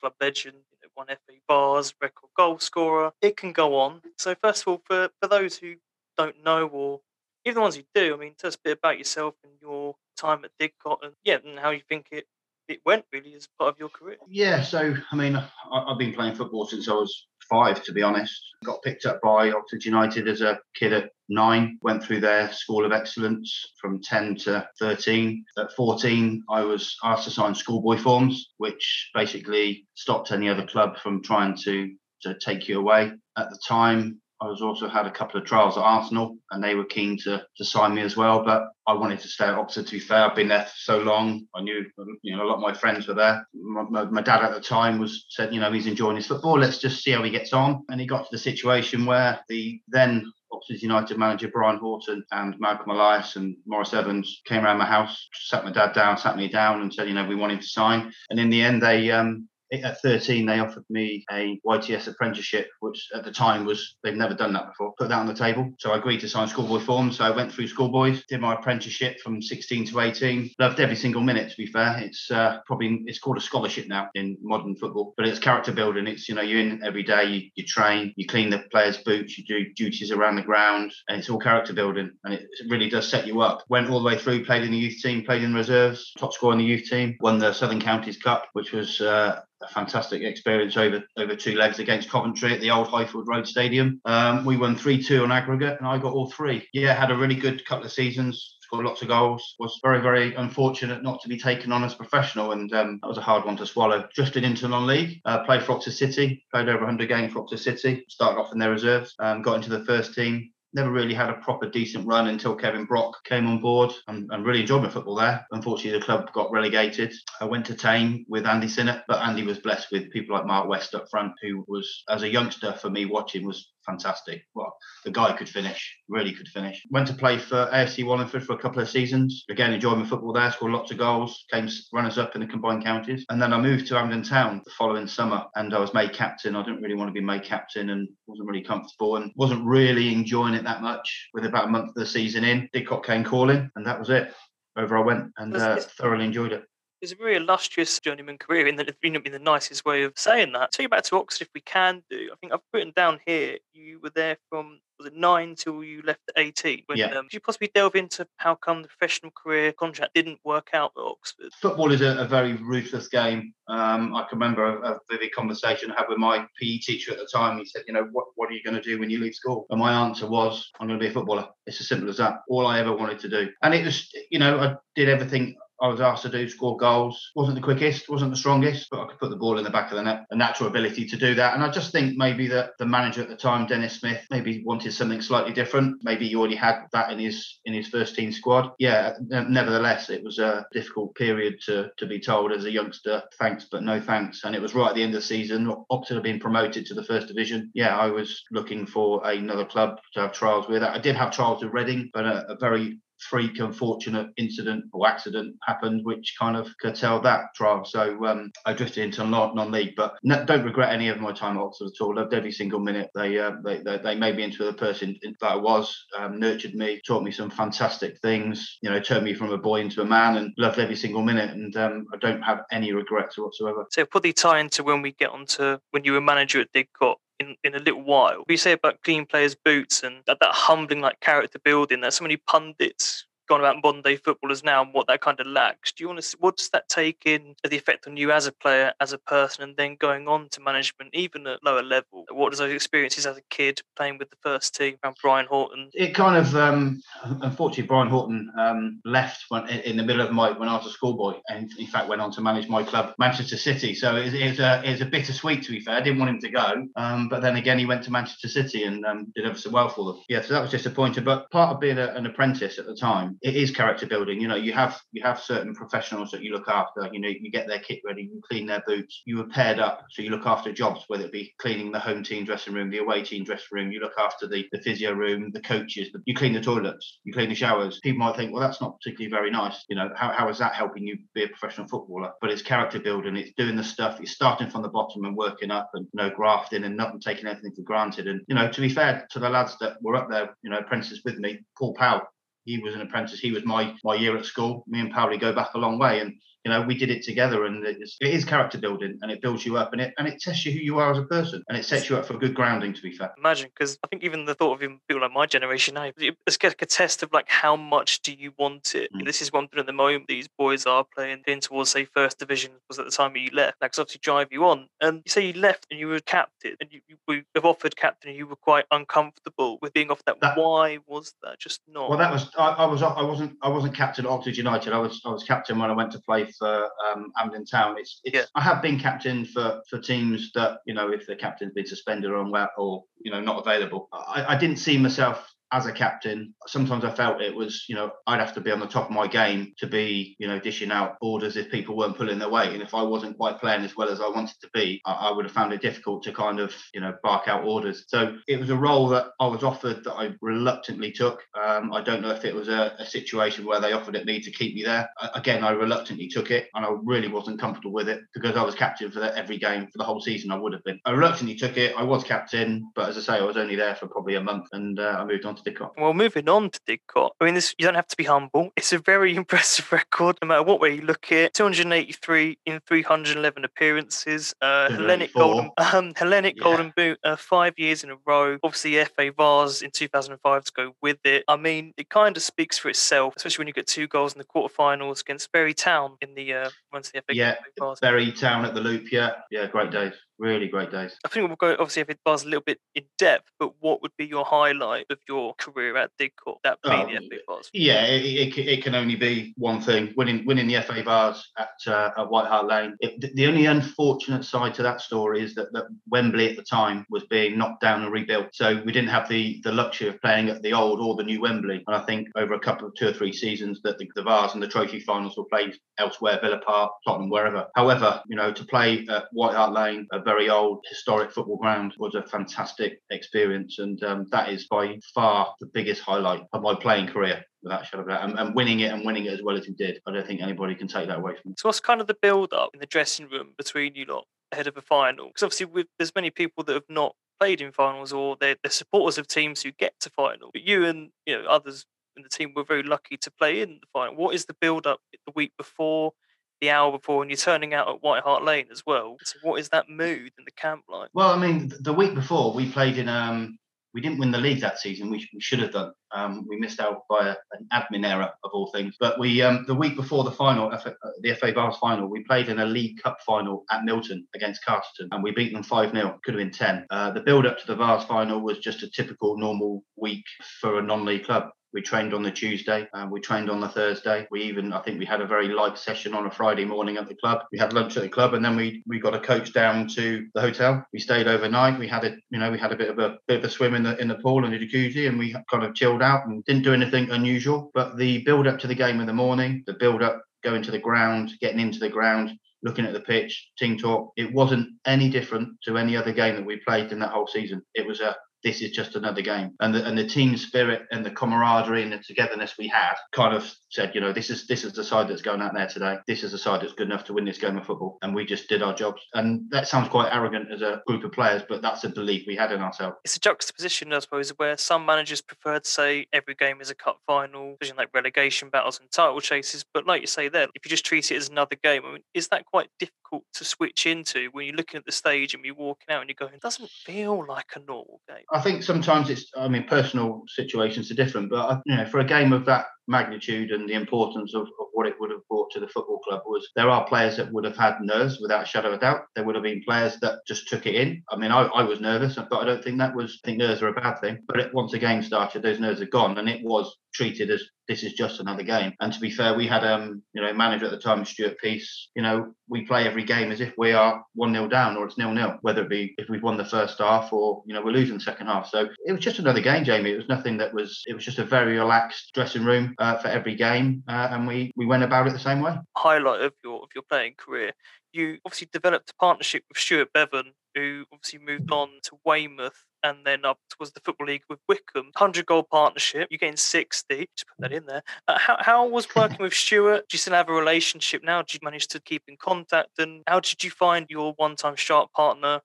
club 0.00 0.14
legend, 0.20 0.58
you 0.70 0.76
know, 0.80 0.88
won 0.96 1.08
FA 1.08 1.34
Vase, 1.48 1.92
record 2.00 2.30
goal 2.36 2.60
scorer. 2.60 3.12
It 3.20 3.36
can 3.36 3.52
go 3.52 3.80
on. 3.80 4.02
So 4.16 4.36
first 4.40 4.62
of 4.62 4.68
all, 4.68 4.82
for 4.84 5.10
for 5.20 5.28
those 5.28 5.56
who 5.56 5.74
don't 6.16 6.44
know, 6.44 6.68
or 6.68 7.00
even 7.44 7.56
the 7.56 7.60
ones 7.62 7.74
who 7.74 7.82
do, 7.96 8.14
I 8.14 8.16
mean, 8.16 8.34
tell 8.38 8.46
us 8.46 8.54
a 8.54 8.60
bit 8.62 8.78
about 8.78 8.98
yourself 8.98 9.34
and 9.42 9.54
your 9.60 9.96
time 10.16 10.44
at 10.44 10.52
Didcot, 10.60 10.98
and 11.02 11.14
yeah, 11.24 11.38
and 11.44 11.58
how 11.58 11.70
you 11.70 11.82
think 11.88 12.06
it 12.12 12.26
it 12.68 12.80
went 12.86 13.04
really 13.12 13.34
as 13.34 13.48
part 13.58 13.74
of 13.74 13.78
your 13.78 13.88
career. 13.88 14.16
Yeah, 14.28 14.62
so 14.62 14.94
I 15.10 15.16
mean, 15.16 15.36
I, 15.36 15.48
I've 15.70 15.98
been 15.98 16.14
playing 16.14 16.36
football 16.36 16.66
since 16.66 16.88
I 16.88 16.92
was 16.92 17.26
five, 17.50 17.82
to 17.84 17.92
be 17.92 18.02
honest. 18.02 18.40
Got 18.64 18.82
picked 18.82 19.04
up 19.04 19.20
by 19.22 19.50
Oxford 19.50 19.84
United 19.84 20.26
as 20.26 20.40
a 20.40 20.58
kid 20.74 20.92
at 20.94 21.10
nine, 21.28 21.78
went 21.82 22.02
through 22.02 22.20
their 22.20 22.50
School 22.52 22.86
of 22.86 22.92
Excellence 22.92 23.72
from 23.80 24.00
10 24.00 24.36
to 24.36 24.66
13. 24.78 25.44
At 25.58 25.72
14, 25.72 26.44
I 26.48 26.62
was 26.62 26.96
asked 27.04 27.24
to 27.24 27.30
sign 27.30 27.54
schoolboy 27.54 27.98
forms, 27.98 28.52
which 28.56 29.10
basically 29.14 29.86
stopped 29.94 30.32
any 30.32 30.48
other 30.48 30.66
club 30.66 30.98
from 30.98 31.22
trying 31.22 31.56
to, 31.64 31.92
to 32.22 32.38
take 32.38 32.68
you 32.68 32.78
away. 32.78 33.12
At 33.36 33.50
the 33.50 33.58
time, 33.66 34.21
I 34.42 34.46
was 34.46 34.60
also 34.60 34.88
had 34.88 35.06
a 35.06 35.10
couple 35.10 35.40
of 35.40 35.46
trials 35.46 35.76
at 35.76 35.84
Arsenal, 35.84 36.36
and 36.50 36.62
they 36.62 36.74
were 36.74 36.84
keen 36.84 37.16
to 37.18 37.46
to 37.56 37.64
sign 37.64 37.94
me 37.94 38.02
as 38.02 38.16
well. 38.16 38.44
But 38.44 38.64
I 38.88 38.92
wanted 38.92 39.20
to 39.20 39.28
stay 39.28 39.44
at 39.44 39.54
Oxford. 39.54 39.86
To 39.86 39.92
be 39.92 40.00
fair, 40.00 40.24
I've 40.24 40.34
been 40.34 40.48
there 40.48 40.64
for 40.64 40.72
so 40.74 40.98
long. 40.98 41.46
I 41.54 41.62
knew 41.62 41.86
you 42.22 42.36
know 42.36 42.42
a 42.42 42.48
lot 42.48 42.56
of 42.56 42.60
my 42.60 42.74
friends 42.74 43.06
were 43.06 43.14
there. 43.14 43.46
My, 43.54 43.82
my, 43.82 44.04
my 44.04 44.22
dad 44.22 44.42
at 44.42 44.52
the 44.52 44.60
time 44.60 44.98
was 44.98 45.26
said, 45.28 45.54
you 45.54 45.60
know, 45.60 45.70
he's 45.70 45.86
enjoying 45.86 46.16
his 46.16 46.26
football. 46.26 46.58
Let's 46.58 46.78
just 46.78 47.04
see 47.04 47.12
how 47.12 47.22
he 47.22 47.30
gets 47.30 47.52
on. 47.52 47.84
And 47.88 48.00
he 48.00 48.06
got 48.06 48.24
to 48.24 48.28
the 48.32 48.38
situation 48.38 49.06
where 49.06 49.40
the 49.48 49.80
then 49.88 50.32
Oxford 50.52 50.82
United 50.82 51.18
manager 51.18 51.48
Brian 51.48 51.78
Horton 51.78 52.24
and 52.32 52.58
Malcolm 52.58 52.90
Elias 52.90 53.36
and 53.36 53.56
Maurice 53.64 53.94
Evans 53.94 54.42
came 54.44 54.64
around 54.64 54.78
my 54.78 54.86
house, 54.86 55.28
sat 55.34 55.64
my 55.64 55.72
dad 55.72 55.92
down, 55.92 56.18
sat 56.18 56.36
me 56.36 56.48
down, 56.48 56.82
and 56.82 56.92
said, 56.92 57.08
you 57.08 57.14
know, 57.14 57.26
we 57.26 57.36
want 57.36 57.52
him 57.52 57.60
to 57.60 57.66
sign. 57.66 58.12
And 58.30 58.40
in 58.40 58.50
the 58.50 58.60
end, 58.60 58.82
they 58.82 59.10
um, 59.12 59.48
at 59.72 60.00
13, 60.02 60.44
they 60.46 60.58
offered 60.58 60.84
me 60.90 61.24
a 61.30 61.58
YTS 61.66 62.06
apprenticeship, 62.08 62.68
which 62.80 63.08
at 63.14 63.24
the 63.24 63.32
time 63.32 63.64
was 63.64 63.96
they've 64.02 64.14
never 64.14 64.34
done 64.34 64.52
that 64.52 64.68
before. 64.68 64.92
Put 64.98 65.08
that 65.08 65.18
on 65.18 65.26
the 65.26 65.34
table. 65.34 65.72
So 65.78 65.92
I 65.92 65.96
agreed 65.96 66.20
to 66.20 66.28
sign 66.28 66.48
schoolboy 66.48 66.80
form. 66.80 67.10
So 67.12 67.24
I 67.24 67.30
went 67.30 67.52
through 67.52 67.68
schoolboys, 67.68 68.24
did 68.28 68.40
my 68.40 68.54
apprenticeship 68.54 69.20
from 69.20 69.40
16 69.40 69.86
to 69.86 70.00
18. 70.00 70.50
Loved 70.58 70.80
every 70.80 70.96
single 70.96 71.22
minute. 71.22 71.50
To 71.50 71.56
be 71.56 71.66
fair, 71.66 71.98
it's 71.98 72.30
uh, 72.30 72.58
probably 72.66 73.02
it's 73.06 73.18
called 73.18 73.38
a 73.38 73.40
scholarship 73.40 73.88
now 73.88 74.10
in 74.14 74.36
modern 74.42 74.76
football, 74.76 75.14
but 75.16 75.26
it's 75.26 75.38
character 75.38 75.72
building. 75.72 76.06
It's 76.06 76.28
you 76.28 76.34
know 76.34 76.42
you're 76.42 76.60
in 76.60 76.82
every 76.84 77.02
day, 77.02 77.24
you, 77.24 77.50
you 77.54 77.64
train, 77.64 78.12
you 78.16 78.26
clean 78.26 78.50
the 78.50 78.60
players' 78.70 78.98
boots, 78.98 79.38
you 79.38 79.44
do 79.44 79.72
duties 79.74 80.10
around 80.10 80.36
the 80.36 80.42
ground, 80.42 80.92
and 81.08 81.18
it's 81.18 81.30
all 81.30 81.38
character 81.38 81.72
building, 81.72 82.10
and 82.24 82.34
it, 82.34 82.46
really 82.68 82.88
does 82.88 83.08
set 83.08 83.26
you 83.26 83.40
up. 83.40 83.62
Went 83.68 83.90
all 83.90 83.98
the 83.98 84.06
way 84.06 84.16
through, 84.16 84.44
played 84.44 84.62
in 84.62 84.70
the 84.70 84.78
youth 84.78 85.00
team, 85.02 85.24
played 85.24 85.42
in 85.42 85.54
reserves, 85.54 86.12
top 86.18 86.32
scorer 86.32 86.52
in 86.52 86.58
the 86.58 86.64
youth 86.64 86.88
team, 86.88 87.16
won 87.20 87.38
the 87.38 87.52
Southern 87.52 87.80
Counties 87.80 88.16
Cup, 88.16 88.46
which 88.52 88.72
was 88.72 89.00
uh, 89.00 89.40
a 89.62 89.68
fantastic 89.68 90.22
experience 90.22 90.76
over 90.76 91.02
over 91.16 91.36
two 91.36 91.54
legs 91.54 91.78
against 91.78 92.10
Coventry 92.10 92.52
at 92.52 92.60
the 92.60 92.70
old 92.70 92.88
Highfield 92.88 93.28
Road 93.28 93.46
Stadium. 93.46 94.00
Um, 94.04 94.44
we 94.44 94.56
won 94.56 94.76
3 94.76 95.02
2 95.02 95.22
on 95.22 95.32
aggregate, 95.32 95.78
and 95.78 95.86
I 95.86 95.98
got 95.98 96.12
all 96.12 96.30
three. 96.30 96.68
Yeah, 96.72 96.94
had 96.94 97.10
a 97.10 97.16
really 97.16 97.34
good 97.34 97.64
couple 97.64 97.84
of 97.84 97.92
seasons. 97.92 98.56
Scored 98.62 98.84
lots 98.84 99.02
of 99.02 99.08
goals. 99.08 99.54
Was 99.58 99.78
very, 99.82 100.00
very 100.00 100.34
unfortunate 100.34 101.02
not 101.02 101.20
to 101.22 101.28
be 101.28 101.38
taken 101.38 101.72
on 101.72 101.84
as 101.84 101.94
professional, 101.94 102.52
and 102.52 102.72
um, 102.72 102.98
that 103.02 103.08
was 103.08 103.18
a 103.18 103.22
hard 103.22 103.44
one 103.44 103.56
to 103.58 103.66
swallow. 103.66 104.08
Drifted 104.14 104.44
into 104.44 104.68
non-league. 104.68 105.20
Uh, 105.24 105.44
played 105.44 105.62
for 105.62 105.72
Oxford 105.72 105.92
City. 105.92 106.44
Played 106.52 106.68
over 106.68 106.78
100 106.78 107.08
games 107.08 107.32
for 107.32 107.40
Oxford 107.40 107.60
City. 107.60 108.04
Started 108.08 108.40
off 108.40 108.52
in 108.52 108.58
their 108.58 108.70
reserves. 108.70 109.14
Um, 109.18 109.42
got 109.42 109.56
into 109.56 109.70
the 109.70 109.84
first 109.84 110.14
team 110.14 110.50
never 110.74 110.90
really 110.90 111.14
had 111.14 111.30
a 111.30 111.34
proper 111.34 111.68
decent 111.68 112.06
run 112.06 112.28
until 112.28 112.54
Kevin 112.54 112.84
Brock 112.84 113.22
came 113.24 113.46
on 113.46 113.60
board 113.60 113.92
and, 114.08 114.30
and, 114.32 114.44
really 114.44 114.60
enjoyed 114.60 114.82
my 114.82 114.88
football 114.88 115.16
there. 115.16 115.46
Unfortunately, 115.52 115.98
the 115.98 116.04
club 116.04 116.32
got 116.32 116.50
relegated. 116.50 117.12
I 117.40 117.44
went 117.44 117.66
to 117.66 117.74
Thame 117.74 118.24
with 118.28 118.46
Andy 118.46 118.68
Sinnott, 118.68 119.04
but 119.08 119.20
Andy 119.20 119.44
was 119.44 119.58
blessed 119.58 119.88
with 119.92 120.10
people 120.10 120.36
like 120.36 120.46
Mark 120.46 120.68
West 120.68 120.94
up 120.94 121.08
front, 121.10 121.32
who 121.42 121.64
was, 121.68 122.02
as 122.08 122.22
a 122.22 122.28
youngster 122.28 122.72
for 122.72 122.90
me 122.90 123.04
watching, 123.04 123.46
was 123.46 123.71
fantastic. 123.84 124.44
Well, 124.54 124.76
the 125.04 125.10
guy 125.10 125.32
could 125.36 125.48
finish, 125.48 125.96
really 126.08 126.32
could 126.32 126.48
finish. 126.48 126.82
Went 126.90 127.06
to 127.08 127.14
play 127.14 127.38
for 127.38 127.68
AFC 127.72 128.04
Wallingford 128.04 128.44
for 128.44 128.54
a 128.54 128.58
couple 128.58 128.80
of 128.80 128.88
seasons. 128.88 129.44
Again, 129.50 129.72
enjoyed 129.72 129.98
my 129.98 130.06
football 130.06 130.32
there, 130.32 130.50
scored 130.50 130.72
lots 130.72 130.90
of 130.90 130.98
goals, 130.98 131.44
came 131.50 131.68
runners 131.92 132.18
up 132.18 132.34
in 132.34 132.40
the 132.40 132.46
combined 132.46 132.84
counties. 132.84 133.24
And 133.28 133.40
then 133.40 133.52
I 133.52 133.58
moved 133.58 133.86
to 133.88 133.94
Hampden 133.94 134.22
Town 134.22 134.62
the 134.64 134.70
following 134.72 135.06
summer 135.06 135.44
and 135.56 135.74
I 135.74 135.78
was 135.78 135.94
made 135.94 136.12
captain. 136.12 136.56
I 136.56 136.62
didn't 136.62 136.82
really 136.82 136.94
want 136.94 137.08
to 137.08 137.12
be 137.12 137.20
made 137.20 137.44
captain 137.44 137.90
and 137.90 138.08
wasn't 138.26 138.48
really 138.48 138.62
comfortable 138.62 139.16
and 139.16 139.32
wasn't 139.36 139.64
really 139.64 140.12
enjoying 140.12 140.54
it 140.54 140.64
that 140.64 140.82
much. 140.82 141.28
With 141.34 141.44
about 141.44 141.66
a 141.66 141.70
month 141.70 141.90
of 141.90 141.94
the 141.94 142.06
season 142.06 142.44
in, 142.44 142.68
Didcot 142.74 143.04
came 143.04 143.24
calling 143.24 143.70
and 143.76 143.86
that 143.86 143.98
was 143.98 144.10
it. 144.10 144.32
Over 144.76 144.96
I 144.96 145.02
went 145.02 145.32
and 145.36 145.54
uh, 145.54 145.76
thoroughly 145.76 146.24
enjoyed 146.24 146.52
it 146.52 146.64
it's 147.02 147.12
a 147.12 147.16
very 147.16 147.36
illustrious 147.36 147.98
journeyman 147.98 148.38
career 148.38 148.68
in 148.68 148.76
the, 148.76 148.94
in 149.02 149.32
the 149.32 149.38
nicest 149.38 149.84
way 149.84 150.04
of 150.04 150.12
saying 150.16 150.52
that. 150.52 150.70
Take 150.70 150.84
you 150.84 150.88
back 150.88 151.02
to 151.04 151.16
Oxford 151.16 151.46
if 151.46 151.50
we 151.52 151.60
can 151.60 152.02
do. 152.08 152.30
I 152.32 152.36
think 152.36 152.52
I've 152.52 152.60
written 152.72 152.92
down 152.94 153.18
here 153.26 153.58
you 153.74 153.98
were 154.00 154.10
there 154.10 154.36
from 154.48 154.78
was 154.98 155.08
it 155.08 155.16
nine 155.16 155.56
till 155.56 155.82
you 155.82 156.00
left 156.02 156.20
at 156.28 156.40
eighteen? 156.40 156.82
When, 156.86 156.96
yeah. 156.96 157.06
Um, 157.06 157.24
could 157.24 157.34
you 157.34 157.40
possibly 157.40 157.70
delve 157.74 157.96
into 157.96 158.24
how 158.36 158.54
come 158.54 158.82
the 158.82 158.88
professional 158.88 159.32
career 159.32 159.72
contract 159.72 160.14
didn't 160.14 160.38
work 160.44 160.70
out 160.74 160.92
at 160.96 161.00
Oxford? 161.00 161.52
Football 161.60 161.90
is 161.90 162.02
a, 162.02 162.18
a 162.18 162.24
very 162.24 162.52
ruthless 162.52 163.08
game. 163.08 163.52
Um, 163.66 164.14
I 164.14 164.20
can 164.28 164.38
remember 164.38 164.64
a, 164.64 164.92
a, 164.92 164.98
vivid 165.10 165.32
conversation 165.32 165.90
I 165.90 166.00
had 166.00 166.08
with 166.08 166.18
my 166.18 166.46
PE 166.60 166.78
teacher 166.78 167.10
at 167.10 167.18
the 167.18 167.28
time. 167.32 167.58
He 167.58 167.64
said, 167.64 167.82
"You 167.88 167.94
know, 167.94 168.08
what 168.12 168.26
what 168.36 168.48
are 168.48 168.52
you 168.52 168.62
going 168.62 168.76
to 168.76 168.82
do 168.82 169.00
when 169.00 169.10
you 169.10 169.18
leave 169.18 169.34
school?" 169.34 169.66
And 169.70 169.80
my 169.80 169.92
answer 169.92 170.28
was, 170.28 170.70
"I'm 170.78 170.86
going 170.86 171.00
to 171.00 171.04
be 171.04 171.10
a 171.10 171.12
footballer." 171.12 171.48
It's 171.66 171.80
as 171.80 171.88
simple 171.88 172.08
as 172.08 172.18
that. 172.18 172.34
All 172.48 172.68
I 172.68 172.78
ever 172.78 172.94
wanted 172.94 173.18
to 173.20 173.28
do, 173.28 173.50
and 173.62 173.74
it 173.74 173.84
was, 173.84 174.08
you 174.30 174.38
know, 174.38 174.60
I 174.60 174.76
did 174.94 175.08
everything 175.08 175.56
I 175.82 175.88
was 175.88 176.00
asked 176.00 176.22
to 176.22 176.28
do, 176.28 176.48
score 176.48 176.76
goals. 176.76 177.32
Wasn't 177.34 177.56
the 177.56 177.60
quickest, 177.60 178.08
wasn't 178.08 178.30
the 178.30 178.36
strongest, 178.36 178.88
but 178.88 179.00
I 179.00 179.06
could 179.06 179.18
put 179.18 179.30
the 179.30 179.36
ball 179.36 179.58
in 179.58 179.64
the 179.64 179.70
back 179.70 179.90
of 179.90 179.96
the 179.96 180.02
net. 180.04 180.26
A 180.30 180.36
natural 180.36 180.68
ability 180.68 181.06
to 181.06 181.16
do 181.16 181.34
that. 181.34 181.54
And 181.54 181.62
I 181.64 181.70
just 181.70 181.90
think 181.90 182.16
maybe 182.16 182.46
that 182.48 182.70
the 182.78 182.86
manager 182.86 183.20
at 183.20 183.28
the 183.28 183.36
time, 183.36 183.66
Dennis 183.66 183.98
Smith, 183.98 184.24
maybe 184.30 184.62
wanted 184.64 184.92
something 184.92 185.20
slightly 185.20 185.52
different. 185.52 185.98
Maybe 186.04 186.28
he 186.28 186.36
already 186.36 186.54
had 186.54 186.86
that 186.92 187.10
in 187.10 187.18
his 187.18 187.60
in 187.64 187.74
his 187.74 187.88
first 187.88 188.14
team 188.14 188.30
squad. 188.30 188.70
Yeah, 188.78 189.14
nevertheless, 189.20 190.08
it 190.08 190.22
was 190.22 190.38
a 190.38 190.64
difficult 190.72 191.16
period 191.16 191.56
to 191.66 191.90
to 191.96 192.06
be 192.06 192.20
told 192.20 192.52
as 192.52 192.64
a 192.64 192.70
youngster, 192.70 193.22
thanks 193.38 193.66
but 193.70 193.82
no 193.82 194.00
thanks. 194.00 194.44
And 194.44 194.54
it 194.54 194.62
was 194.62 194.74
right 194.74 194.90
at 194.90 194.94
the 194.94 195.02
end 195.02 195.14
of 195.14 195.20
the 195.20 195.26
season. 195.26 195.74
Oxford 195.90 196.14
had 196.14 196.22
been 196.22 196.38
promoted 196.38 196.86
to 196.86 196.94
the 196.94 197.04
first 197.04 197.26
division. 197.26 197.70
Yeah, 197.74 197.98
I 197.98 198.06
was 198.06 198.44
looking 198.52 198.86
for 198.86 199.26
another 199.26 199.64
club 199.64 199.98
to 200.14 200.20
have 200.20 200.32
trials 200.32 200.68
with. 200.68 200.84
I 200.84 200.98
did 200.98 201.16
have 201.16 201.32
trials 201.32 201.62
with 201.62 201.72
Reading, 201.72 202.10
but 202.14 202.24
a, 202.24 202.52
a 202.52 202.56
very 202.56 203.00
freak, 203.28 203.58
unfortunate 203.58 204.28
incident 204.36 204.84
or 204.92 205.08
accident 205.08 205.56
happened, 205.66 206.04
which 206.04 206.34
kind 206.38 206.56
of 206.56 206.68
curtailed 206.80 207.24
that 207.24 207.54
trial. 207.54 207.84
So 207.84 208.24
um, 208.26 208.50
I 208.66 208.72
drifted 208.72 209.04
into 209.04 209.24
non-league, 209.24 209.94
but 209.96 210.14
no, 210.22 210.44
don't 210.44 210.64
regret 210.64 210.92
any 210.92 211.08
of 211.08 211.20
my 211.20 211.32
time 211.32 211.56
at 211.56 211.62
Oxford 211.62 211.88
at 211.88 212.00
all. 212.00 212.16
Loved 212.16 212.34
every 212.34 212.52
single 212.52 212.80
minute. 212.80 213.10
They 213.14 213.38
uh, 213.38 213.52
they, 213.64 213.82
they, 213.82 213.98
they, 213.98 214.14
made 214.14 214.36
me 214.36 214.44
into 214.44 214.64
the 214.64 214.72
person 214.72 215.18
that 215.40 215.50
I 215.50 215.56
was, 215.56 215.96
um, 216.18 216.38
nurtured 216.38 216.74
me, 216.74 217.00
taught 217.06 217.22
me 217.22 217.30
some 217.30 217.50
fantastic 217.50 218.18
things. 218.20 218.78
You 218.82 218.90
know, 218.90 219.00
turned 219.00 219.24
me 219.24 219.34
from 219.34 219.50
a 219.50 219.58
boy 219.58 219.80
into 219.80 220.02
a 220.02 220.04
man, 220.06 220.36
and 220.36 220.52
loved 220.58 220.78
every 220.78 220.96
single 220.96 221.22
minute. 221.22 221.50
And 221.50 221.76
um, 221.76 222.06
I 222.12 222.18
don't 222.18 222.42
have 222.42 222.60
any 222.70 222.92
regrets 222.92 223.38
whatsoever. 223.38 223.86
So 223.90 224.04
probably 224.04 224.32
tie 224.32 224.60
into 224.60 224.82
when 224.82 225.02
we 225.02 225.12
get 225.12 225.30
onto 225.30 225.78
when 225.90 226.04
you 226.04 226.12
were 226.12 226.20
manager 226.20 226.60
at 226.60 226.72
Didcot 226.72 227.16
in, 227.42 227.56
in 227.64 227.74
a 227.74 227.78
little 227.78 228.02
while. 228.02 228.44
We 228.48 228.56
say 228.56 228.72
about 228.72 229.02
clean 229.02 229.26
players' 229.26 229.54
boots 229.54 230.02
and 230.02 230.22
that, 230.26 230.38
that 230.40 230.52
humbling 230.52 231.00
like 231.00 231.20
character 231.20 231.58
building. 231.58 232.00
There's 232.00 232.16
so 232.16 232.24
many 232.24 232.36
pundits 232.36 233.26
gone 233.52 233.60
about 233.60 233.82
modern 233.82 234.00
day 234.00 234.16
footballers 234.16 234.64
now 234.64 234.82
and 234.82 234.94
what 234.94 235.06
that 235.06 235.20
kind 235.20 235.38
of 235.38 235.46
lacks. 235.46 235.92
Do 235.92 236.02
you 236.02 236.08
want 236.08 236.22
to? 236.22 236.36
What 236.40 236.56
does 236.56 236.70
that 236.70 236.88
take 236.88 237.22
in 237.26 237.54
the 237.68 237.76
effect 237.76 238.06
on 238.06 238.16
you 238.16 238.32
as 238.32 238.46
a 238.46 238.52
player, 238.52 238.92
as 239.00 239.12
a 239.12 239.18
person, 239.18 239.64
and 239.64 239.76
then 239.76 239.96
going 239.96 240.26
on 240.26 240.48
to 240.50 240.60
management, 240.60 241.10
even 241.12 241.46
at 241.46 241.62
lower 241.62 241.82
level? 241.82 242.24
What 242.30 242.50
does 242.50 242.60
those 242.60 242.72
experiences 242.72 243.26
as 243.26 243.36
a 243.36 243.42
kid 243.50 243.82
playing 243.94 244.16
with 244.18 244.30
the 244.30 244.36
first 244.42 244.74
team 244.74 244.96
around 245.04 245.16
Brian 245.20 245.46
Horton? 245.46 245.90
It 245.92 246.14
kind 246.14 246.36
of, 246.36 246.56
um, 246.56 247.02
unfortunately, 247.22 247.88
Brian 247.88 248.08
Horton 248.08 248.50
um, 248.58 249.00
left 249.04 249.44
when, 249.50 249.68
in 249.68 249.98
the 249.98 250.02
middle 250.02 250.22
of 250.22 250.32
my 250.32 250.52
when 250.52 250.68
I 250.70 250.76
was 250.76 250.86
a 250.86 250.90
schoolboy, 250.90 251.38
and 251.50 251.70
in 251.78 251.86
fact 251.86 252.08
went 252.08 252.22
on 252.22 252.32
to 252.32 252.40
manage 252.40 252.68
my 252.68 252.82
club, 252.82 253.14
Manchester 253.18 253.58
City. 253.58 253.94
So 253.94 254.16
it, 254.16 254.32
it's 254.32 254.60
a 254.60 254.80
it's 254.84 255.02
a 255.02 255.06
bittersweet. 255.06 255.62
To 255.64 255.72
be 255.72 255.80
fair, 255.80 255.96
I 255.96 256.00
didn't 256.00 256.20
want 256.20 256.30
him 256.30 256.40
to 256.40 256.48
go, 256.48 256.88
um, 256.96 257.28
but 257.28 257.42
then 257.42 257.56
again, 257.56 257.78
he 257.78 257.84
went 257.84 258.02
to 258.04 258.10
Manchester 258.10 258.48
City 258.48 258.84
and 258.84 259.04
um, 259.04 259.30
did 259.34 259.44
ever 259.44 259.58
so 259.58 259.68
well 259.68 259.90
for 259.90 260.10
them. 260.10 260.22
Yeah, 260.30 260.40
so 260.40 260.54
that 260.54 260.62
was 260.62 260.70
disappointing. 260.70 261.24
But 261.24 261.50
part 261.50 261.74
of 261.74 261.80
being 261.80 261.98
a, 261.98 262.06
an 262.14 262.24
apprentice 262.24 262.78
at 262.78 262.86
the 262.86 262.96
time, 262.96 263.38
it 263.42 263.56
is 263.56 263.70
character 263.70 264.06
building. 264.06 264.40
You 264.40 264.48
know, 264.48 264.56
you 264.56 264.72
have 264.72 265.00
you 265.10 265.22
have 265.22 265.40
certain 265.40 265.74
professionals 265.74 266.30
that 266.30 266.42
you 266.42 266.52
look 266.52 266.68
after. 266.68 267.08
You 267.12 267.20
know, 267.20 267.28
you 267.28 267.50
get 267.50 267.66
their 267.66 267.80
kit 267.80 268.00
ready, 268.04 268.22
you 268.22 268.40
clean 268.48 268.66
their 268.66 268.82
boots, 268.86 269.22
you 269.26 269.40
are 269.40 269.48
paired 269.48 269.80
up, 269.80 270.04
so 270.10 270.22
you 270.22 270.30
look 270.30 270.46
after 270.46 270.72
jobs, 270.72 271.04
whether 271.08 271.24
it 271.24 271.32
be 271.32 271.52
cleaning 271.58 271.90
the 271.90 271.98
home 271.98 272.22
team 272.22 272.44
dressing 272.44 272.72
room, 272.72 272.90
the 272.90 272.98
away 272.98 273.22
team 273.22 273.44
dressing 273.44 273.66
room, 273.72 273.92
you 273.92 274.00
look 274.00 274.14
after 274.18 274.46
the, 274.46 274.66
the 274.72 274.80
physio 274.80 275.12
room, 275.12 275.50
the 275.52 275.60
coaches, 275.60 276.08
you 276.24 276.34
clean 276.34 276.52
the 276.52 276.60
toilets, 276.60 277.20
you 277.24 277.32
clean 277.32 277.48
the 277.48 277.54
showers. 277.54 278.00
People 278.02 278.20
might 278.20 278.36
think, 278.36 278.52
well, 278.52 278.62
that's 278.62 278.80
not 278.80 278.98
particularly 279.00 279.30
very 279.30 279.50
nice. 279.50 279.84
You 279.88 279.96
know, 279.96 280.10
how, 280.16 280.32
how 280.32 280.48
is 280.48 280.58
that 280.58 280.74
helping 280.74 281.06
you 281.06 281.18
be 281.34 281.44
a 281.44 281.48
professional 281.48 281.88
footballer? 281.88 282.32
But 282.40 282.50
it's 282.50 282.62
character 282.62 283.00
building, 283.00 283.36
it's 283.36 283.52
doing 283.56 283.76
the 283.76 283.84
stuff, 283.84 284.20
it's 284.20 284.32
starting 284.32 284.70
from 284.70 284.82
the 284.82 284.88
bottom 284.88 285.24
and 285.24 285.36
working 285.36 285.70
up 285.70 285.90
and 285.94 286.06
you 286.12 286.22
know, 286.22 286.30
grafting 286.30 286.84
and 286.84 286.96
not 286.96 287.20
taking 287.20 287.46
anything 287.46 287.72
for 287.74 287.82
granted. 287.82 288.28
And, 288.28 288.40
you 288.46 288.54
know, 288.54 288.70
to 288.70 288.80
be 288.80 288.88
fair 288.88 289.26
to 289.30 289.38
the 289.38 289.50
lads 289.50 289.76
that 289.80 289.96
were 290.00 290.16
up 290.16 290.30
there, 290.30 290.56
you 290.62 290.70
know, 290.70 290.78
apprentices 290.78 291.22
with 291.24 291.38
me, 291.38 291.60
Paul 291.76 291.94
Powell, 291.94 292.22
he 292.64 292.78
was 292.78 292.94
an 292.94 293.00
apprentice. 293.00 293.40
He 293.40 293.52
was 293.52 293.64
my 293.64 293.94
my 294.04 294.14
year 294.14 294.36
at 294.36 294.44
school. 294.44 294.84
Me 294.86 295.00
and 295.00 295.12
Powley 295.12 295.40
go 295.40 295.52
back 295.52 295.74
a 295.74 295.78
long 295.78 295.98
way, 295.98 296.20
and 296.20 296.34
you 296.64 296.70
know 296.70 296.82
we 296.82 296.96
did 296.96 297.10
it 297.10 297.22
together 297.22 297.64
and 297.64 297.84
it's, 297.84 298.16
it 298.20 298.28
is 298.28 298.44
character 298.44 298.78
building 298.78 299.18
and 299.22 299.30
it 299.30 299.40
builds 299.40 299.64
you 299.64 299.76
up 299.76 299.92
and 299.92 300.00
it 300.00 300.14
and 300.18 300.28
it 300.28 300.40
tests 300.40 300.64
you 300.64 300.72
who 300.72 300.78
you 300.78 300.98
are 300.98 301.12
as 301.12 301.18
a 301.18 301.24
person 301.24 301.62
and 301.68 301.78
it 301.78 301.84
sets 301.84 302.08
you 302.08 302.16
up 302.16 302.26
for 302.26 302.34
good 302.34 302.54
grounding 302.54 302.92
to 302.92 303.02
be 303.02 303.12
fair. 303.12 303.32
Imagine 303.38 303.70
because 303.74 303.98
i 304.04 304.08
think 304.08 304.22
even 304.22 304.44
the 304.44 304.54
thought 304.54 304.74
of 304.74 304.82
even 304.82 304.98
people 305.08 305.22
like 305.22 305.32
my 305.32 305.46
generation 305.46 305.94
now 305.94 306.10
it's 306.16 306.62
like 306.62 306.82
a 306.82 306.86
test 306.86 307.22
of 307.22 307.32
like 307.32 307.48
how 307.48 307.76
much 307.76 308.22
do 308.22 308.32
you 308.32 308.52
want 308.58 308.94
it? 308.94 309.12
Mm. 309.14 309.24
this 309.24 309.42
is 309.42 309.52
one 309.52 309.68
thing 309.68 309.80
at 309.80 309.86
the 309.86 309.92
moment 309.92 310.26
these 310.28 310.48
boys 310.58 310.86
are 310.86 311.04
playing 311.14 311.42
in 311.46 311.60
towards 311.60 311.90
say 311.90 312.04
first 312.04 312.38
division 312.38 312.72
was 312.88 312.98
at 312.98 313.04
the 313.04 313.10
time 313.10 313.36
you 313.36 313.50
left. 313.52 313.78
That's 313.80 313.98
obviously 313.98 314.20
drive 314.22 314.48
you 314.50 314.64
on. 314.64 314.88
And 315.00 315.22
you 315.24 315.30
say 315.30 315.46
you 315.46 315.52
left 315.54 315.86
and 315.90 315.98
you 315.98 316.08
were 316.08 316.20
captain 316.20 316.76
and 316.80 316.90
you, 316.92 317.00
you 317.08 317.16
we 317.28 317.44
have 317.54 317.64
offered 317.64 317.96
captain 317.96 318.30
and 318.30 318.38
you 318.38 318.46
were 318.46 318.56
quite 318.56 318.84
uncomfortable 318.90 319.78
with 319.80 319.92
being 319.92 320.10
off 320.10 320.22
that. 320.26 320.40
that 320.40 320.56
why 320.56 320.98
was 321.06 321.34
that? 321.42 321.58
Just 321.58 321.80
not. 321.88 322.08
Well 322.08 322.18
that 322.18 322.32
was 322.32 322.50
I, 322.58 322.68
I 322.70 322.86
was 322.86 323.02
i 323.02 323.22
wasn't 323.22 323.56
i 323.62 323.68
wasn't 323.68 323.94
captain 323.94 324.26
at 324.26 324.30
oxford 324.30 324.56
united. 324.56 324.92
I 324.92 324.98
was 324.98 325.20
i 325.24 325.30
was 325.30 325.44
captain 325.44 325.78
when 325.78 325.90
i 325.90 325.94
went 325.94 326.12
to 326.12 326.20
play 326.20 326.46
for 326.58 326.88
um, 327.08 327.32
Amden 327.38 327.68
Town. 327.68 327.96
It's, 327.98 328.20
it's 328.24 328.36
yeah. 328.36 328.44
I 328.54 328.60
have 328.60 328.82
been 328.82 328.98
captain 328.98 329.44
for 329.44 329.82
for 329.88 329.98
teams 329.98 330.50
that 330.54 330.78
you 330.86 330.94
know 330.94 331.10
if 331.12 331.26
the 331.26 331.36
captain's 331.36 331.72
been 331.72 331.86
suspended 331.86 332.30
or 332.30 332.68
or 332.78 333.04
you 333.20 333.30
know 333.30 333.40
not 333.40 333.58
available. 333.58 334.08
I, 334.12 334.54
I 334.54 334.56
didn't 334.56 334.76
see 334.78 334.98
myself 334.98 335.52
as 335.72 335.86
a 335.86 335.92
captain, 335.92 336.54
sometimes 336.66 337.02
I 337.02 337.10
felt 337.10 337.40
it 337.40 337.54
was, 337.54 337.86
you 337.88 337.94
know, 337.94 338.12
I'd 338.26 338.40
have 338.40 338.54
to 338.54 338.60
be 338.60 338.70
on 338.70 338.78
the 338.78 338.86
top 338.86 339.06
of 339.06 339.10
my 339.10 339.26
game 339.26 339.72
to 339.78 339.86
be, 339.86 340.36
you 340.38 340.46
know, 340.46 340.60
dishing 340.60 340.92
out 340.92 341.16
orders 341.22 341.56
if 341.56 341.70
people 341.70 341.96
weren't 341.96 342.16
pulling 342.16 342.38
their 342.38 342.50
weight. 342.50 342.74
And 342.74 342.82
if 342.82 342.94
I 342.94 343.02
wasn't 343.02 343.38
quite 343.38 343.58
playing 343.58 343.82
as 343.82 343.96
well 343.96 344.10
as 344.10 344.20
I 344.20 344.28
wanted 344.28 344.60
to 344.60 344.68
be, 344.74 345.00
I, 345.06 345.12
I 345.12 345.32
would 345.32 345.46
have 345.46 345.54
found 345.54 345.72
it 345.72 345.80
difficult 345.80 346.24
to 346.24 346.32
kind 346.32 346.60
of, 346.60 346.74
you 346.92 347.00
know, 347.00 347.14
bark 347.22 347.48
out 347.48 347.64
orders. 347.64 348.04
So 348.08 348.36
it 348.46 348.60
was 348.60 348.68
a 348.68 348.76
role 348.76 349.08
that 349.08 349.28
I 349.40 349.46
was 349.46 349.64
offered 349.64 350.04
that 350.04 350.12
I 350.12 350.34
reluctantly 350.42 351.10
took. 351.10 351.42
Um, 351.54 351.92
I 351.92 352.02
don't 352.02 352.20
know 352.20 352.30
if 352.30 352.44
it 352.44 352.54
was 352.54 352.68
a, 352.68 352.94
a, 352.98 353.06
situation 353.12 353.66
where 353.66 353.80
they 353.80 353.92
offered 353.92 354.16
it 354.16 354.24
me 354.24 354.40
to 354.40 354.50
keep 354.50 354.74
me 354.74 354.82
there. 354.84 355.08
again, 355.34 355.64
I 355.64 355.70
reluctantly 355.70 356.28
took 356.28 356.50
it 356.50 356.68
and 356.74 356.84
I 356.84 356.94
really 357.02 357.28
wasn't 357.28 357.60
comfortable 357.60 357.92
with 357.92 358.08
it 358.08 358.20
because 358.32 358.56
I 358.56 358.62
was 358.62 358.74
captain 358.74 359.10
for 359.10 359.22
every 359.22 359.58
game 359.58 359.86
for 359.86 359.98
the 359.98 360.04
whole 360.04 360.20
season. 360.20 360.50
I 360.50 360.56
would 360.56 360.72
have 360.72 360.84
been. 360.84 361.00
I 361.04 361.10
reluctantly 361.12 361.54
took 361.54 361.76
it. 361.76 361.94
I 361.96 362.02
was 362.02 362.24
captain, 362.24 362.90
but 362.94 363.08
as 363.08 363.16
I 363.16 363.20
say, 363.20 363.40
I 363.40 363.44
was 363.44 363.56
only 363.56 363.76
there 363.76 363.94
for 363.94 364.06
probably 364.06 364.36
a 364.36 364.40
month 364.40 364.68
and 364.72 364.98
uh, 364.98 365.16
I 365.18 365.24
moved 365.24 365.44
on 365.44 365.56
to 365.56 365.61
to 365.62 365.70
Didcot. 365.70 365.90
Well, 365.96 366.14
moving 366.14 366.48
on 366.48 366.70
to 366.70 366.80
Didcot, 366.80 367.30
I 367.40 367.44
mean, 367.44 367.54
this 367.54 367.74
you 367.78 367.84
don't 367.84 367.94
have 367.94 368.08
to 368.08 368.16
be 368.16 368.24
humble. 368.24 368.70
It's 368.76 368.92
a 368.92 368.98
very 368.98 369.34
impressive 369.42 369.90
record, 369.92 370.38
no 370.42 370.48
matter 370.48 370.62
what 370.62 370.80
way 370.80 370.96
you 370.96 371.02
look 371.02 371.30
at 371.32 371.38
it. 371.38 371.54
283 371.54 372.58
in 372.66 372.80
311 372.86 373.64
appearances. 373.64 374.54
Uh, 374.60 374.90
Hellenic 374.90 375.34
Golden, 375.34 375.70
um, 375.92 376.12
Hellenic 376.16 376.56
yeah. 376.56 376.62
Golden 376.62 376.92
Boot, 376.96 377.18
uh, 377.24 377.36
five 377.36 377.74
years 377.76 378.04
in 378.04 378.10
a 378.10 378.16
row. 378.26 378.58
Obviously, 378.62 379.02
FA 379.04 379.32
Vase 379.36 379.82
in 379.82 379.90
2005 379.90 380.64
to 380.64 380.72
go 380.74 380.96
with 381.00 381.18
it. 381.24 381.44
I 381.48 381.56
mean, 381.56 381.92
it 381.96 382.08
kind 382.08 382.36
of 382.36 382.42
speaks 382.42 382.78
for 382.78 382.88
itself, 382.88 383.34
especially 383.36 383.62
when 383.62 383.68
you 383.68 383.74
get 383.74 383.86
two 383.86 384.06
goals 384.06 384.32
in 384.32 384.38
the 384.38 384.44
quarterfinals 384.44 385.20
against 385.20 385.50
Bury 385.52 385.74
Town 385.74 386.16
in 386.20 386.34
the 386.34 386.54
uh, 386.54 386.70
once 386.92 387.10
the 387.10 387.20
FA 387.20 387.34
yeah, 387.34 387.56
Bury 388.00 388.32
Town 388.32 388.64
at 388.64 388.74
the 388.74 388.80
Loop. 388.80 389.10
Yeah, 389.12 389.32
yeah, 389.50 389.66
great 389.66 389.90
days 389.90 390.14
really 390.42 390.66
great 390.66 390.90
days. 390.90 391.16
I 391.24 391.28
think 391.28 391.46
we'll 391.46 391.56
go 391.56 391.72
obviously 391.72 392.02
if 392.02 392.10
it 392.10 392.18
buzz 392.24 392.42
a 392.42 392.46
little 392.46 392.62
bit 392.62 392.80
in 392.94 393.04
depth, 393.16 393.50
but 393.58 393.72
what 393.80 394.02
would 394.02 394.10
be 394.18 394.26
your 394.26 394.44
highlight 394.44 395.06
of 395.08 395.18
your 395.28 395.54
career 395.54 395.96
at 395.96 396.10
Didcot? 396.20 396.56
That 396.64 396.78
being 396.82 396.94
oh, 396.94 397.06
the 397.06 397.28
FA 397.28 397.36
Vase. 397.48 397.70
Yeah, 397.72 398.04
it, 398.06 398.24
it, 398.24 398.58
it, 398.58 398.84
can 398.84 398.94
only 398.94 399.14
be 399.14 399.54
one 399.56 399.80
thing: 399.80 400.12
winning 400.16 400.44
winning 400.44 400.66
the 400.66 400.82
FA 400.82 401.02
Vase 401.02 401.48
at 401.56 401.68
uh, 401.86 402.10
at 402.18 402.28
White 402.28 402.48
Hart 402.48 402.66
Lane. 402.66 402.96
It, 403.00 403.34
the 403.34 403.46
only 403.46 403.66
unfortunate 403.66 404.44
side 404.44 404.74
to 404.74 404.82
that 404.82 405.00
story 405.00 405.42
is 405.42 405.54
that, 405.54 405.72
that 405.72 405.84
Wembley 406.10 406.50
at 406.50 406.56
the 406.56 406.62
time 406.62 407.06
was 407.08 407.24
being 407.24 407.56
knocked 407.56 407.80
down 407.80 408.02
and 408.02 408.12
rebuilt, 408.12 408.48
so 408.52 408.82
we 408.84 408.92
didn't 408.92 409.10
have 409.10 409.28
the 409.28 409.60
the 409.62 409.72
luxury 409.72 410.08
of 410.08 410.20
playing 410.20 410.48
at 410.48 410.60
the 410.62 410.72
old 410.72 411.00
or 411.00 411.14
the 411.14 411.22
new 411.22 411.40
Wembley. 411.40 411.84
And 411.86 411.96
I 411.96 412.00
think 412.00 412.28
over 412.36 412.54
a 412.54 412.60
couple 412.60 412.88
of 412.88 412.94
two 412.96 413.08
or 413.08 413.12
three 413.12 413.32
seasons 413.32 413.80
that 413.84 413.98
the, 413.98 414.10
the 414.16 414.22
Vase 414.22 414.54
and 414.54 414.62
the 414.62 414.68
Trophy 414.68 415.00
finals 415.00 415.36
were 415.36 415.44
played 415.44 415.76
elsewhere, 415.98 416.40
Villa 416.42 416.58
Park, 416.58 416.92
Tottenham, 417.06 417.30
wherever. 417.30 417.68
However, 417.76 418.22
you 418.26 418.36
know, 418.36 418.52
to 418.52 418.64
play 418.64 419.06
at 419.08 419.26
White 419.32 419.54
Hart 419.54 419.72
Lane, 419.72 420.06
a 420.12 420.20
very 420.20 420.31
old 420.50 420.84
historic 420.88 421.32
football 421.32 421.56
ground 421.56 421.94
was 421.98 422.14
a 422.14 422.22
fantastic 422.22 423.00
experience, 423.10 423.78
and 423.78 424.02
um, 424.04 424.26
that 424.30 424.48
is 424.48 424.66
by 424.66 424.98
far 425.14 425.54
the 425.60 425.68
biggest 425.72 426.02
highlight 426.02 426.42
of 426.52 426.62
my 426.62 426.74
playing 426.74 427.08
career. 427.08 427.42
Without 427.62 427.86
shadow 427.86 428.02
of 428.02 428.08
doubt, 428.08 428.28
and, 428.28 428.36
and, 428.40 428.56
winning 428.56 428.80
it 428.80 428.92
and 428.92 429.06
winning 429.06 429.26
it 429.26 429.32
as 429.34 429.40
well 429.40 429.56
as 429.56 429.68
we 429.68 429.74
did, 429.74 430.00
I 430.04 430.10
don't 430.10 430.26
think 430.26 430.40
anybody 430.42 430.74
can 430.74 430.88
take 430.88 431.06
that 431.06 431.18
away 431.18 431.34
from 431.40 431.50
me. 431.50 431.54
So, 431.58 431.68
what's 431.68 431.78
kind 431.78 432.00
of 432.00 432.08
the 432.08 432.16
build-up 432.20 432.70
in 432.74 432.80
the 432.80 432.86
dressing 432.86 433.28
room 433.28 433.54
between 433.56 433.94
you 433.94 434.04
lot 434.04 434.24
ahead 434.50 434.66
of 434.66 434.76
a 434.76 434.80
final? 434.80 435.28
Because 435.28 435.44
obviously, 435.44 435.66
with, 435.66 435.86
there's 435.96 436.12
many 436.14 436.30
people 436.30 436.64
that 436.64 436.72
have 436.72 436.88
not 436.88 437.14
played 437.38 437.60
in 437.60 437.70
finals 437.70 438.12
or 438.12 438.36
they're, 438.40 438.56
they're 438.64 438.70
supporters 438.70 439.16
of 439.16 439.28
teams 439.28 439.62
who 439.62 439.70
get 439.70 439.94
to 440.00 440.10
final. 440.10 440.50
But 440.52 440.62
you 440.62 440.84
and 440.86 441.10
you 441.24 441.40
know 441.40 441.48
others 441.48 441.86
in 442.16 442.22
the 442.22 442.28
team 442.28 442.52
were 442.54 442.64
very 442.64 442.82
lucky 442.82 443.16
to 443.16 443.30
play 443.30 443.60
in 443.60 443.78
the 443.80 443.86
final. 443.92 444.16
What 444.16 444.34
is 444.34 444.46
the 444.46 444.56
build-up 444.60 445.00
the 445.26 445.32
week 445.34 445.52
before? 445.56 446.14
The 446.62 446.70
hour 446.70 446.92
before 446.92 447.22
and 447.22 447.30
you're 447.30 447.36
turning 447.36 447.74
out 447.74 447.88
at 447.88 448.04
White 448.04 448.22
Hart 448.22 448.44
Lane 448.44 448.66
as 448.70 448.84
well. 448.86 449.16
So 449.24 449.36
what 449.42 449.58
is 449.58 449.68
that 449.70 449.88
mood 449.88 450.30
in 450.38 450.44
the 450.44 450.52
camp 450.52 450.84
like? 450.88 451.10
Well, 451.12 451.30
I 451.30 451.36
mean, 451.36 451.72
the 451.80 451.92
week 451.92 452.14
before 452.14 452.54
we 452.54 452.70
played 452.70 452.98
in 452.98 453.08
um 453.08 453.58
we 453.94 454.00
didn't 454.00 454.18
win 454.18 454.30
the 454.30 454.38
league 454.38 454.60
that 454.60 454.78
season. 454.78 455.10
We, 455.10 455.28
we 455.34 455.40
should 455.40 455.58
have 455.58 455.72
done. 455.72 455.92
Um, 456.12 456.46
we 456.48 456.58
missed 456.58 456.80
out 456.80 457.02
by 457.08 457.28
a, 457.28 457.34
an 457.52 457.68
admin 457.72 458.06
error 458.08 458.30
of 458.42 458.50
all 458.52 458.70
things. 458.72 458.96
But 458.98 459.18
we 459.18 459.42
um, 459.42 459.64
the 459.66 459.74
week 459.74 459.96
before 459.96 460.24
the 460.24 460.30
final, 460.30 460.70
the 460.70 461.34
FA 461.34 461.52
Vase 461.52 461.76
final, 461.78 462.08
we 462.08 462.24
played 462.24 462.48
in 462.48 462.60
a 462.60 462.66
League 462.66 463.02
Cup 463.02 463.18
final 463.26 463.64
at 463.70 463.84
Milton 463.84 464.26
against 464.34 464.64
Carterton, 464.64 465.08
and 465.10 465.22
we 465.22 465.32
beat 465.32 465.52
them 465.52 465.62
five 465.62 465.92
0 465.92 466.18
Could 466.24 466.34
have 466.34 466.40
been 466.40 466.50
ten. 466.50 466.86
Uh, 466.90 467.10
the 467.10 467.20
build 467.20 467.46
up 467.46 467.58
to 467.58 467.66
the 467.66 467.76
Vase 467.76 468.04
final 468.04 468.40
was 468.40 468.58
just 468.58 468.82
a 468.82 468.90
typical 468.90 469.36
normal 469.36 469.84
week 469.96 470.24
for 470.60 470.78
a 470.78 470.82
non-league 470.82 471.24
club. 471.24 471.50
We 471.72 471.82
trained 471.82 472.12
on 472.12 472.22
the 472.22 472.30
Tuesday. 472.30 472.88
we 473.10 473.20
trained 473.20 473.50
on 473.50 473.60
the 473.60 473.68
Thursday. 473.68 474.26
We 474.30 474.42
even, 474.42 474.72
I 474.72 474.80
think, 474.80 474.98
we 474.98 475.06
had 475.06 475.20
a 475.20 475.26
very 475.26 475.48
light 475.48 475.78
session 475.78 476.14
on 476.14 476.26
a 476.26 476.30
Friday 476.30 476.64
morning 476.64 476.96
at 476.96 477.08
the 477.08 477.14
club. 477.14 477.42
We 477.50 477.58
had 477.58 477.72
lunch 477.72 477.96
at 477.96 478.02
the 478.02 478.08
club, 478.08 478.34
and 478.34 478.44
then 478.44 478.56
we 478.56 478.82
we 478.86 479.00
got 479.00 479.14
a 479.14 479.20
coach 479.20 479.52
down 479.52 479.88
to 479.88 480.26
the 480.34 480.40
hotel. 480.40 480.84
We 480.92 480.98
stayed 480.98 481.28
overnight. 481.28 481.78
We 481.78 481.88
had 481.88 482.04
a, 482.04 482.16
you 482.30 482.38
know, 482.38 482.50
we 482.50 482.58
had 482.58 482.72
a 482.72 482.76
bit 482.76 482.90
of 482.90 482.98
a 482.98 483.18
bit 483.26 483.38
of 483.38 483.44
a 483.44 483.50
swim 483.50 483.74
in 483.74 483.82
the 483.82 483.98
in 484.00 484.08
the 484.08 484.16
pool 484.16 484.44
and 484.44 484.52
the 484.52 484.58
jacuzzi, 484.58 485.08
and 485.08 485.18
we 485.18 485.34
kind 485.50 485.64
of 485.64 485.74
chilled 485.74 486.02
out 486.02 486.26
and 486.26 486.44
didn't 486.44 486.62
do 486.62 486.74
anything 486.74 487.10
unusual. 487.10 487.70
But 487.74 487.96
the 487.96 488.22
build 488.24 488.46
up 488.46 488.58
to 488.60 488.66
the 488.66 488.74
game 488.74 489.00
in 489.00 489.06
the 489.06 489.12
morning, 489.12 489.64
the 489.66 489.74
build 489.74 490.02
up 490.02 490.22
going 490.44 490.62
to 490.62 490.70
the 490.70 490.78
ground, 490.78 491.32
getting 491.40 491.60
into 491.60 491.78
the 491.78 491.88
ground, 491.88 492.32
looking 492.62 492.84
at 492.84 492.92
the 492.92 493.00
pitch, 493.00 493.50
team 493.58 493.78
talk. 493.78 494.12
It 494.16 494.32
wasn't 494.32 494.68
any 494.86 495.08
different 495.08 495.56
to 495.64 495.78
any 495.78 495.96
other 495.96 496.12
game 496.12 496.36
that 496.36 496.46
we 496.46 496.56
played 496.58 496.92
in 496.92 496.98
that 497.00 497.12
whole 497.12 497.26
season. 497.26 497.62
It 497.74 497.86
was 497.86 498.00
a 498.00 498.16
this 498.42 498.60
is 498.60 498.70
just 498.70 498.96
another 498.96 499.22
game. 499.22 499.52
And 499.60 499.74
the, 499.74 499.84
and 499.86 499.96
the 499.96 500.06
team 500.06 500.36
spirit 500.36 500.82
and 500.90 501.04
the 501.04 501.10
camaraderie 501.10 501.82
and 501.82 501.92
the 501.92 501.98
togetherness 501.98 502.54
we 502.58 502.68
had 502.68 502.94
kind 503.12 503.34
of 503.34 503.52
said, 503.70 503.94
you 503.94 504.00
know, 504.00 504.12
this 504.12 504.30
is 504.30 504.46
this 504.46 504.64
is 504.64 504.72
the 504.72 504.84
side 504.84 505.08
that's 505.08 505.22
going 505.22 505.40
out 505.40 505.54
there 505.54 505.68
today. 505.68 505.96
This 506.06 506.22
is 506.22 506.32
the 506.32 506.38
side 506.38 506.60
that's 506.60 506.74
good 506.74 506.88
enough 506.88 507.04
to 507.04 507.12
win 507.12 507.24
this 507.24 507.38
game 507.38 507.56
of 507.56 507.66
football. 507.66 507.98
And 508.02 508.14
we 508.14 508.24
just 508.26 508.48
did 508.48 508.62
our 508.62 508.74
jobs. 508.74 509.02
And 509.14 509.50
that 509.50 509.68
sounds 509.68 509.88
quite 509.88 510.12
arrogant 510.12 510.50
as 510.50 510.62
a 510.62 510.82
group 510.86 511.04
of 511.04 511.12
players, 511.12 511.42
but 511.48 511.62
that's 511.62 511.84
a 511.84 511.88
belief 511.88 512.24
we 512.26 512.36
had 512.36 512.52
in 512.52 512.60
ourselves. 512.60 512.96
It's 513.04 513.16
a 513.16 513.20
juxtaposition, 513.20 513.92
I 513.92 514.00
suppose, 514.00 514.30
where 514.30 514.56
some 514.56 514.84
managers 514.84 515.20
prefer 515.20 515.58
to 515.58 515.68
say 515.68 516.06
every 516.12 516.34
game 516.34 516.60
is 516.60 516.70
a 516.70 516.74
cup 516.74 516.98
final, 517.06 517.52
especially 517.52 517.78
like 517.78 517.94
relegation 517.94 518.48
battles 518.50 518.78
and 518.80 518.90
title 518.90 519.20
chases. 519.20 519.64
But 519.72 519.86
like 519.86 520.00
you 520.00 520.06
say 520.06 520.28
there, 520.28 520.48
if 520.54 520.64
you 520.64 520.68
just 520.68 520.84
treat 520.84 521.10
it 521.10 521.16
as 521.16 521.28
another 521.28 521.56
game, 521.62 521.82
I 521.86 521.92
mean, 521.92 522.02
is 522.14 522.28
that 522.28 522.46
quite 522.46 522.68
difficult 522.78 523.24
to 523.34 523.44
switch 523.44 523.86
into 523.86 524.28
when 524.32 524.46
you're 524.46 524.56
looking 524.56 524.78
at 524.78 524.86
the 524.86 524.92
stage 524.92 525.34
and 525.34 525.44
you're 525.44 525.54
walking 525.54 525.94
out 525.94 526.00
and 526.00 526.10
you're 526.10 526.16
going, 526.18 526.34
it 526.34 526.40
doesn't 526.40 526.70
feel 526.70 527.24
like 527.26 527.52
a 527.56 527.60
normal 527.60 528.00
game? 528.08 528.24
I 528.32 528.40
think 528.40 528.62
sometimes 528.62 529.10
it's, 529.10 529.30
I 529.36 529.46
mean, 529.46 529.64
personal 529.64 530.22
situations 530.26 530.90
are 530.90 530.94
different, 530.94 531.30
but 531.30 531.36
uh, 531.36 531.60
you 531.66 531.76
know, 531.76 531.84
for 531.86 532.00
a 532.00 532.04
game 532.04 532.32
of 532.32 532.46
that 532.46 532.66
magnitude 532.88 533.50
and 533.50 533.68
the 533.68 533.74
importance 533.74 534.34
of, 534.34 534.42
of 534.42 534.66
what 534.72 534.86
it 534.86 534.94
would 534.98 535.10
have 535.10 535.20
brought 535.28 535.50
to 535.52 535.60
the 535.60 535.68
football 535.68 535.98
club 535.98 536.22
was 536.24 536.48
there 536.56 536.70
are 536.70 536.86
players 536.86 537.16
that 537.16 537.30
would 537.30 537.44
have 537.44 537.56
had 537.56 537.76
nerves 537.80 538.18
without 538.20 538.44
a 538.44 538.46
shadow 538.46 538.68
of 538.68 538.74
a 538.74 538.78
doubt. 538.78 539.02
There 539.14 539.24
would 539.24 539.34
have 539.34 539.44
been 539.44 539.62
players 539.66 539.98
that 540.00 540.20
just 540.26 540.48
took 540.48 540.66
it 540.66 540.74
in. 540.74 541.02
I 541.10 541.16
mean, 541.16 541.30
I, 541.30 541.42
I 541.42 541.62
was 541.62 541.80
nervous, 541.80 542.14
but 542.14 542.40
I 542.40 542.44
don't 542.44 542.64
think 542.64 542.78
that 542.78 542.96
was, 542.96 543.20
I 543.22 543.28
think 543.28 543.38
nerves 543.38 543.62
are 543.62 543.68
a 543.68 543.80
bad 543.80 544.00
thing. 544.00 544.18
But 544.26 544.40
it, 544.40 544.54
once 544.54 544.72
the 544.72 544.78
game 544.78 545.02
started, 545.02 545.42
those 545.42 545.60
nerves 545.60 545.82
are 545.82 545.86
gone 545.86 546.16
and 546.16 546.28
it 546.28 546.42
was 546.42 546.74
treated 546.94 547.30
as 547.30 547.44
this 547.68 547.82
is 547.82 547.92
just 547.92 548.20
another 548.20 548.42
game. 548.42 548.72
And 548.80 548.92
to 548.92 549.00
be 549.00 549.10
fair, 549.10 549.34
we 549.34 549.46
had 549.46 549.64
um, 549.64 550.02
you 550.12 550.20
know, 550.20 550.32
manager 550.32 550.64
at 550.66 550.70
the 550.70 550.78
time, 550.78 551.04
Stuart 551.04 551.38
Peace. 551.38 551.88
you 551.94 552.02
know, 552.02 552.34
we 552.48 552.66
play 552.66 552.86
every 552.86 553.04
game 553.04 553.30
as 553.30 553.40
if 553.40 553.54
we 553.56 553.72
are 553.72 554.04
one 554.14 554.32
0 554.32 554.48
down 554.48 554.76
or 554.76 554.86
it's 554.86 554.98
nil 554.98 555.12
nil, 555.12 555.38
whether 555.42 555.62
it 555.62 555.68
be 555.68 555.94
if 555.98 556.08
we've 556.08 556.22
won 556.22 556.36
the 556.36 556.44
first 556.44 556.78
half 556.78 557.12
or 557.12 557.42
you 557.46 557.54
know 557.54 557.62
we're 557.62 557.72
losing 557.72 557.94
the 557.94 558.00
second 558.00 558.26
half. 558.26 558.48
So 558.48 558.68
it 558.86 558.92
was 558.92 559.00
just 559.00 559.18
another 559.18 559.40
game, 559.40 559.64
Jamie. 559.64 559.90
It 559.90 559.96
was 559.96 560.08
nothing 560.08 560.36
that 560.38 560.52
was. 560.52 560.82
It 560.86 560.94
was 560.94 561.04
just 561.04 561.18
a 561.18 561.24
very 561.24 561.58
relaxed 561.58 562.12
dressing 562.14 562.44
room 562.44 562.74
uh, 562.78 562.98
for 562.98 563.08
every 563.08 563.34
game, 563.34 563.82
uh, 563.88 564.08
and 564.10 564.26
we 564.26 564.52
we 564.56 564.66
went 564.66 564.82
about 564.82 565.06
it 565.06 565.12
the 565.12 565.18
same 565.18 565.40
way. 565.40 565.56
Highlight 565.76 566.22
of 566.22 566.32
your 566.44 566.62
of 566.62 566.68
your 566.74 566.84
playing 566.88 567.14
career. 567.16 567.52
You 567.92 568.18
obviously 568.24 568.48
developed 568.52 568.90
a 568.90 568.94
partnership 568.94 569.44
with 569.48 569.58
Stuart 569.58 569.92
Beavon, 569.94 570.32
who 570.54 570.84
obviously 570.92 571.20
moved 571.20 571.50
on 571.50 571.68
to 571.84 571.98
Weymouth 572.04 572.64
and 572.82 572.98
then 573.04 573.24
up 573.24 573.38
towards 573.50 573.72
the 573.72 573.80
Football 573.80 574.08
League 574.08 574.22
with 574.28 574.40
Wycombe. 574.48 574.90
100 574.94 575.26
goal 575.26 575.42
partnership. 575.42 576.08
You're 576.10 576.18
getting 576.18 576.36
60. 576.36 577.08
Just 577.16 577.26
put 577.26 577.38
that 577.38 577.52
in 577.52 577.66
there. 577.66 577.82
Uh, 578.08 578.18
how, 578.18 578.36
how 578.40 578.66
was 578.66 578.86
working 578.94 579.18
with 579.20 579.34
Stuart? 579.34 579.88
Do 579.88 579.94
you 579.94 579.98
still 579.98 580.14
have 580.14 580.28
a 580.28 580.32
relationship 580.32 581.02
now? 581.04 581.22
Did 581.22 581.34
you 581.34 581.40
manage 581.42 581.68
to 581.68 581.80
keep 581.80 582.02
in 582.08 582.16
contact? 582.16 582.78
And 582.78 583.02
how 583.06 583.20
did 583.20 583.42
you 583.44 583.50
find 583.50 583.86
your 583.88 584.14
one 584.16 584.36
time 584.36 584.56
sharp 584.56 584.92
partner 584.92 585.40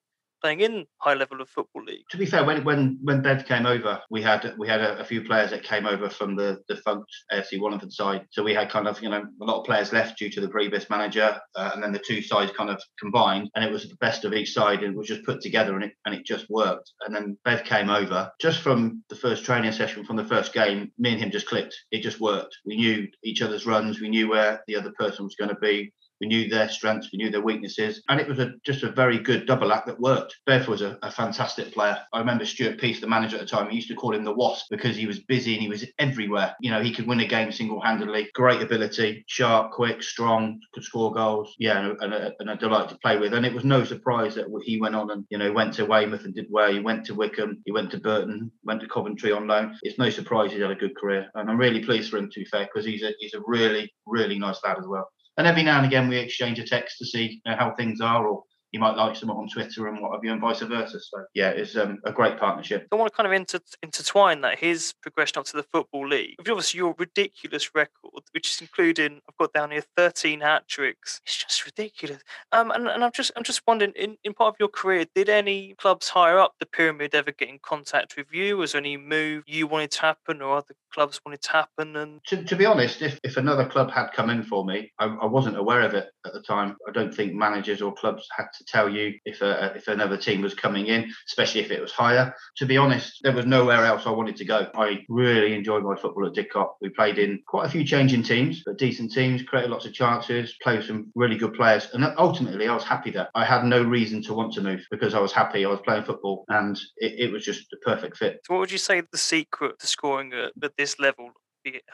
playing 0.47 0.61
in 0.61 0.85
high 0.99 1.13
level 1.13 1.41
of 1.41 1.49
football 1.49 1.83
league. 1.83 2.05
To 2.11 2.17
be 2.17 2.25
fair, 2.25 2.45
when 2.45 2.63
when 2.63 2.99
when 3.03 3.21
Bev 3.21 3.45
came 3.45 3.65
over, 3.65 4.01
we 4.09 4.21
had 4.21 4.53
we 4.57 4.67
had 4.67 4.81
a, 4.81 4.99
a 4.99 5.03
few 5.03 5.21
players 5.21 5.51
that 5.51 5.63
came 5.63 5.85
over 5.85 6.09
from 6.09 6.35
the 6.35 6.59
defunct 6.69 7.09
AFC 7.33 7.59
Wallingford 7.59 7.91
side. 7.91 8.25
So 8.31 8.43
we 8.43 8.53
had 8.53 8.69
kind 8.69 8.87
of 8.87 9.01
you 9.01 9.09
know 9.09 9.23
a 9.41 9.45
lot 9.45 9.59
of 9.59 9.65
players 9.65 9.91
left 9.91 10.17
due 10.17 10.29
to 10.29 10.41
the 10.41 10.47
previous 10.47 10.89
manager, 10.89 11.37
uh, 11.55 11.71
and 11.73 11.83
then 11.83 11.91
the 11.91 11.99
two 11.99 12.21
sides 12.21 12.51
kind 12.55 12.69
of 12.69 12.81
combined, 12.97 13.49
and 13.55 13.65
it 13.65 13.71
was 13.71 13.89
the 13.89 13.97
best 13.97 14.23
of 14.23 14.33
each 14.33 14.53
side, 14.53 14.83
and 14.83 14.95
was 14.95 15.07
just 15.07 15.25
put 15.25 15.41
together, 15.41 15.75
and 15.75 15.83
it 15.83 15.93
and 16.05 16.15
it 16.15 16.25
just 16.25 16.49
worked. 16.49 16.91
And 17.05 17.13
then 17.13 17.37
Bev 17.43 17.63
came 17.65 17.89
over 17.89 18.31
just 18.39 18.61
from 18.61 19.03
the 19.09 19.15
first 19.15 19.43
training 19.43 19.73
session, 19.73 20.05
from 20.05 20.15
the 20.15 20.25
first 20.25 20.53
game. 20.53 20.91
Me 20.97 21.11
and 21.11 21.21
him 21.21 21.31
just 21.31 21.47
clicked. 21.47 21.75
It 21.91 22.01
just 22.01 22.21
worked. 22.21 22.55
We 22.65 22.77
knew 22.77 23.07
each 23.23 23.41
other's 23.41 23.65
runs. 23.65 23.99
We 23.99 24.09
knew 24.09 24.29
where 24.29 24.61
the 24.67 24.77
other 24.77 24.93
person 24.97 25.25
was 25.25 25.35
going 25.35 25.49
to 25.49 25.59
be. 25.59 25.91
We 26.21 26.27
knew 26.27 26.49
their 26.49 26.69
strengths, 26.69 27.09
we 27.11 27.17
knew 27.17 27.29
their 27.29 27.41
weaknesses, 27.41 28.01
and 28.09 28.19
it 28.19 28.27
was 28.27 28.39
a, 28.39 28.53
just 28.65 28.83
a 28.83 28.91
very 28.91 29.19
good 29.19 29.45
double 29.45 29.71
act 29.71 29.87
that 29.87 29.99
worked. 29.99 30.35
Bev 30.45 30.67
was 30.67 30.81
a, 30.81 30.97
a, 31.03 31.11
fantastic 31.11 31.73
player. 31.73 31.97
I 32.13 32.19
remember 32.19 32.45
Stuart 32.45 32.79
Peace, 32.79 32.99
the 32.99 33.07
manager 33.07 33.37
at 33.37 33.41
the 33.41 33.47
time, 33.47 33.69
he 33.69 33.75
used 33.75 33.87
to 33.89 33.95
call 33.95 34.13
him 34.13 34.23
the 34.23 34.33
Wasp 34.33 34.67
because 34.69 34.95
he 34.95 35.07
was 35.07 35.19
busy 35.19 35.53
and 35.53 35.61
he 35.61 35.69
was 35.69 35.85
everywhere. 35.99 36.55
You 36.59 36.71
know, 36.71 36.81
he 36.81 36.93
could 36.93 37.07
win 37.07 37.19
a 37.19 37.27
game 37.27 37.51
single 37.51 37.81
handedly. 37.81 38.29
Great 38.33 38.61
ability, 38.61 39.23
sharp, 39.27 39.71
quick, 39.71 40.03
strong, 40.03 40.59
could 40.73 40.83
score 40.83 41.13
goals. 41.13 41.55
Yeah, 41.57 41.93
and 41.99 42.13
a, 42.13 42.33
and 42.39 42.49
a 42.49 42.55
delight 42.55 42.89
to 42.89 42.97
play 42.97 43.17
with. 43.17 43.33
And 43.33 43.45
it 43.45 43.53
was 43.53 43.63
no 43.63 43.83
surprise 43.83 44.35
that 44.35 44.47
he 44.63 44.79
went 44.79 44.95
on 44.95 45.11
and, 45.11 45.25
you 45.29 45.37
know, 45.37 45.51
went 45.51 45.73
to 45.75 45.85
Weymouth 45.85 46.25
and 46.25 46.35
did 46.35 46.47
well. 46.49 46.71
He 46.71 46.79
went 46.79 47.05
to 47.05 47.15
Wycombe, 47.15 47.61
he 47.65 47.71
went 47.71 47.91
to 47.91 47.99
Burton, 47.99 48.51
went 48.63 48.81
to 48.81 48.87
Coventry 48.87 49.31
on 49.31 49.47
loan. 49.47 49.77
It's 49.81 49.97
no 49.97 50.09
surprise 50.09 50.51
he's 50.51 50.61
had 50.61 50.71
a 50.71 50.75
good 50.75 50.95
career. 50.95 51.29
And 51.35 51.49
I'm 51.49 51.57
really 51.57 51.83
pleased 51.83 52.09
for 52.09 52.17
him, 52.17 52.29
to 52.29 52.39
be 52.39 52.45
fair, 52.45 52.65
because 52.65 52.85
he's 52.85 53.03
a, 53.03 53.13
he's 53.19 53.33
a 53.33 53.41
really, 53.45 53.91
really 54.05 54.37
nice 54.37 54.59
lad 54.63 54.77
as 54.77 54.87
well. 54.87 55.09
And 55.37 55.45
every 55.45 55.63
now 55.63 55.77
and 55.77 55.85
again, 55.85 56.07
we 56.07 56.17
exchange 56.17 56.59
a 56.59 56.63
text 56.63 56.97
to 56.97 57.05
see 57.05 57.41
you 57.45 57.51
know, 57.51 57.57
how 57.57 57.71
things 57.75 58.01
are, 58.01 58.27
or 58.27 58.43
you 58.77 58.81
might 58.81 58.95
like 58.95 59.15
someone 59.15 59.37
on 59.37 59.49
Twitter 59.49 59.87
and 59.87 59.99
what 60.01 60.13
have 60.13 60.23
you, 60.23 60.31
and 60.31 60.39
vice 60.39 60.59
versa. 60.59 60.99
So 60.99 61.25
yeah, 61.33 61.49
it's 61.49 61.75
um, 61.75 61.97
a 62.05 62.11
great 62.11 62.37
partnership. 62.37 62.87
I 62.91 62.95
want 62.95 63.11
to 63.11 63.17
kind 63.17 63.25
of 63.25 63.33
inter- 63.33 63.59
intertwine 63.81 64.41
that 64.41 64.59
his 64.59 64.93
progression 65.01 65.39
up 65.39 65.45
to 65.45 65.57
the 65.57 65.63
football 65.63 66.07
league. 66.07 66.35
Obviously, 66.39 66.77
your 66.77 66.93
ridiculous 66.97 67.73
record, 67.73 68.23
which 68.31 68.51
is 68.51 68.61
including 68.61 69.21
I've 69.27 69.37
got 69.37 69.53
down 69.53 69.71
here 69.71 69.83
thirteen 69.95 70.41
hat 70.41 70.67
tricks. 70.67 71.21
It's 71.25 71.43
just 71.43 71.65
ridiculous. 71.65 72.21
Um, 72.51 72.69
and, 72.69 72.87
and 72.87 73.03
I'm 73.03 73.11
just 73.11 73.31
I'm 73.35 73.43
just 73.43 73.61
wondering, 73.65 73.93
in, 73.95 74.17
in 74.23 74.33
part 74.33 74.53
of 74.53 74.57
your 74.59 74.69
career, 74.69 75.05
did 75.15 75.27
any 75.27 75.73
clubs 75.79 76.09
higher 76.09 76.37
up 76.37 76.53
the 76.59 76.67
pyramid 76.67 77.15
ever 77.15 77.31
get 77.31 77.49
in 77.49 77.59
contact 77.63 78.15
with 78.15 78.27
you? 78.31 78.57
Was 78.57 78.73
there 78.73 78.81
any 78.81 78.95
move 78.95 79.43
you 79.47 79.65
wanted 79.65 79.91
to 79.91 80.01
happen, 80.01 80.41
or 80.41 80.57
other 80.57 80.75
clubs 80.93 81.19
wanted 81.25 81.41
to 81.41 81.51
happen? 81.51 81.95
And 81.95 82.21
to, 82.27 82.43
to 82.43 82.55
be 82.55 82.65
honest, 82.65 83.01
if, 83.01 83.19
if 83.23 83.37
another 83.37 83.65
club 83.65 83.89
had 83.89 84.09
come 84.13 84.29
in 84.29 84.43
for 84.43 84.63
me, 84.63 84.91
I, 84.99 85.05
I 85.05 85.25
wasn't 85.25 85.57
aware 85.57 85.81
of 85.81 85.95
it 85.95 86.09
at 86.25 86.33
the 86.33 86.41
time. 86.41 86.75
I 86.87 86.91
don't 86.91 87.13
think 87.13 87.33
managers 87.33 87.81
or 87.81 87.93
clubs 87.93 88.27
had 88.35 88.47
to 88.57 88.65
tell 88.67 88.89
you 88.89 89.13
if 89.25 89.41
a, 89.41 89.73
if 89.75 89.87
another 89.87 90.17
team 90.17 90.41
was 90.41 90.53
coming 90.53 90.87
in, 90.87 91.11
especially 91.27 91.61
if 91.61 91.71
it 91.71 91.81
was 91.81 91.91
higher. 91.91 92.33
To 92.57 92.65
be 92.65 92.77
honest, 92.77 93.19
there 93.23 93.33
was 93.33 93.45
nowhere 93.45 93.85
else 93.85 94.05
I 94.05 94.11
wanted 94.11 94.35
to 94.37 94.45
go. 94.45 94.69
I 94.75 95.05
really 95.09 95.53
enjoyed 95.53 95.83
my 95.83 95.95
football 95.95 96.27
at 96.27 96.33
Didcot. 96.33 96.69
We 96.81 96.89
played 96.89 97.17
in 97.17 97.41
quite 97.47 97.67
a 97.67 97.69
few 97.69 97.83
changing 97.83 98.23
teams, 98.23 98.63
but 98.65 98.77
decent 98.77 99.11
teams, 99.11 99.43
created 99.43 99.71
lots 99.71 99.85
of 99.85 99.93
chances, 99.93 100.55
played 100.61 100.83
some 100.83 101.11
really 101.15 101.37
good 101.37 101.53
players, 101.53 101.87
and 101.93 102.05
ultimately 102.17 102.67
I 102.67 102.73
was 102.73 102.83
happy 102.83 103.11
there. 103.11 103.29
I 103.35 103.45
had 103.45 103.63
no 103.63 103.81
reason 103.81 104.21
to 104.23 104.33
want 104.33 104.53
to 104.53 104.61
move 104.61 104.85
because 104.91 105.13
I 105.13 105.19
was 105.19 105.31
happy. 105.31 105.65
I 105.65 105.69
was 105.69 105.81
playing 105.81 106.03
football, 106.03 106.45
and 106.49 106.77
it, 106.97 107.27
it 107.27 107.31
was 107.31 107.43
just 107.43 107.73
a 107.73 107.77
perfect 107.77 108.17
fit. 108.17 108.41
So, 108.45 108.53
what 108.53 108.59
would 108.61 108.71
you 108.71 108.77
say 108.77 109.01
the 109.01 109.17
secret 109.17 109.79
to 109.79 109.87
scoring 109.87 110.33
at, 110.33 110.51
at 110.61 110.77
this 110.77 110.99
level 110.99 111.31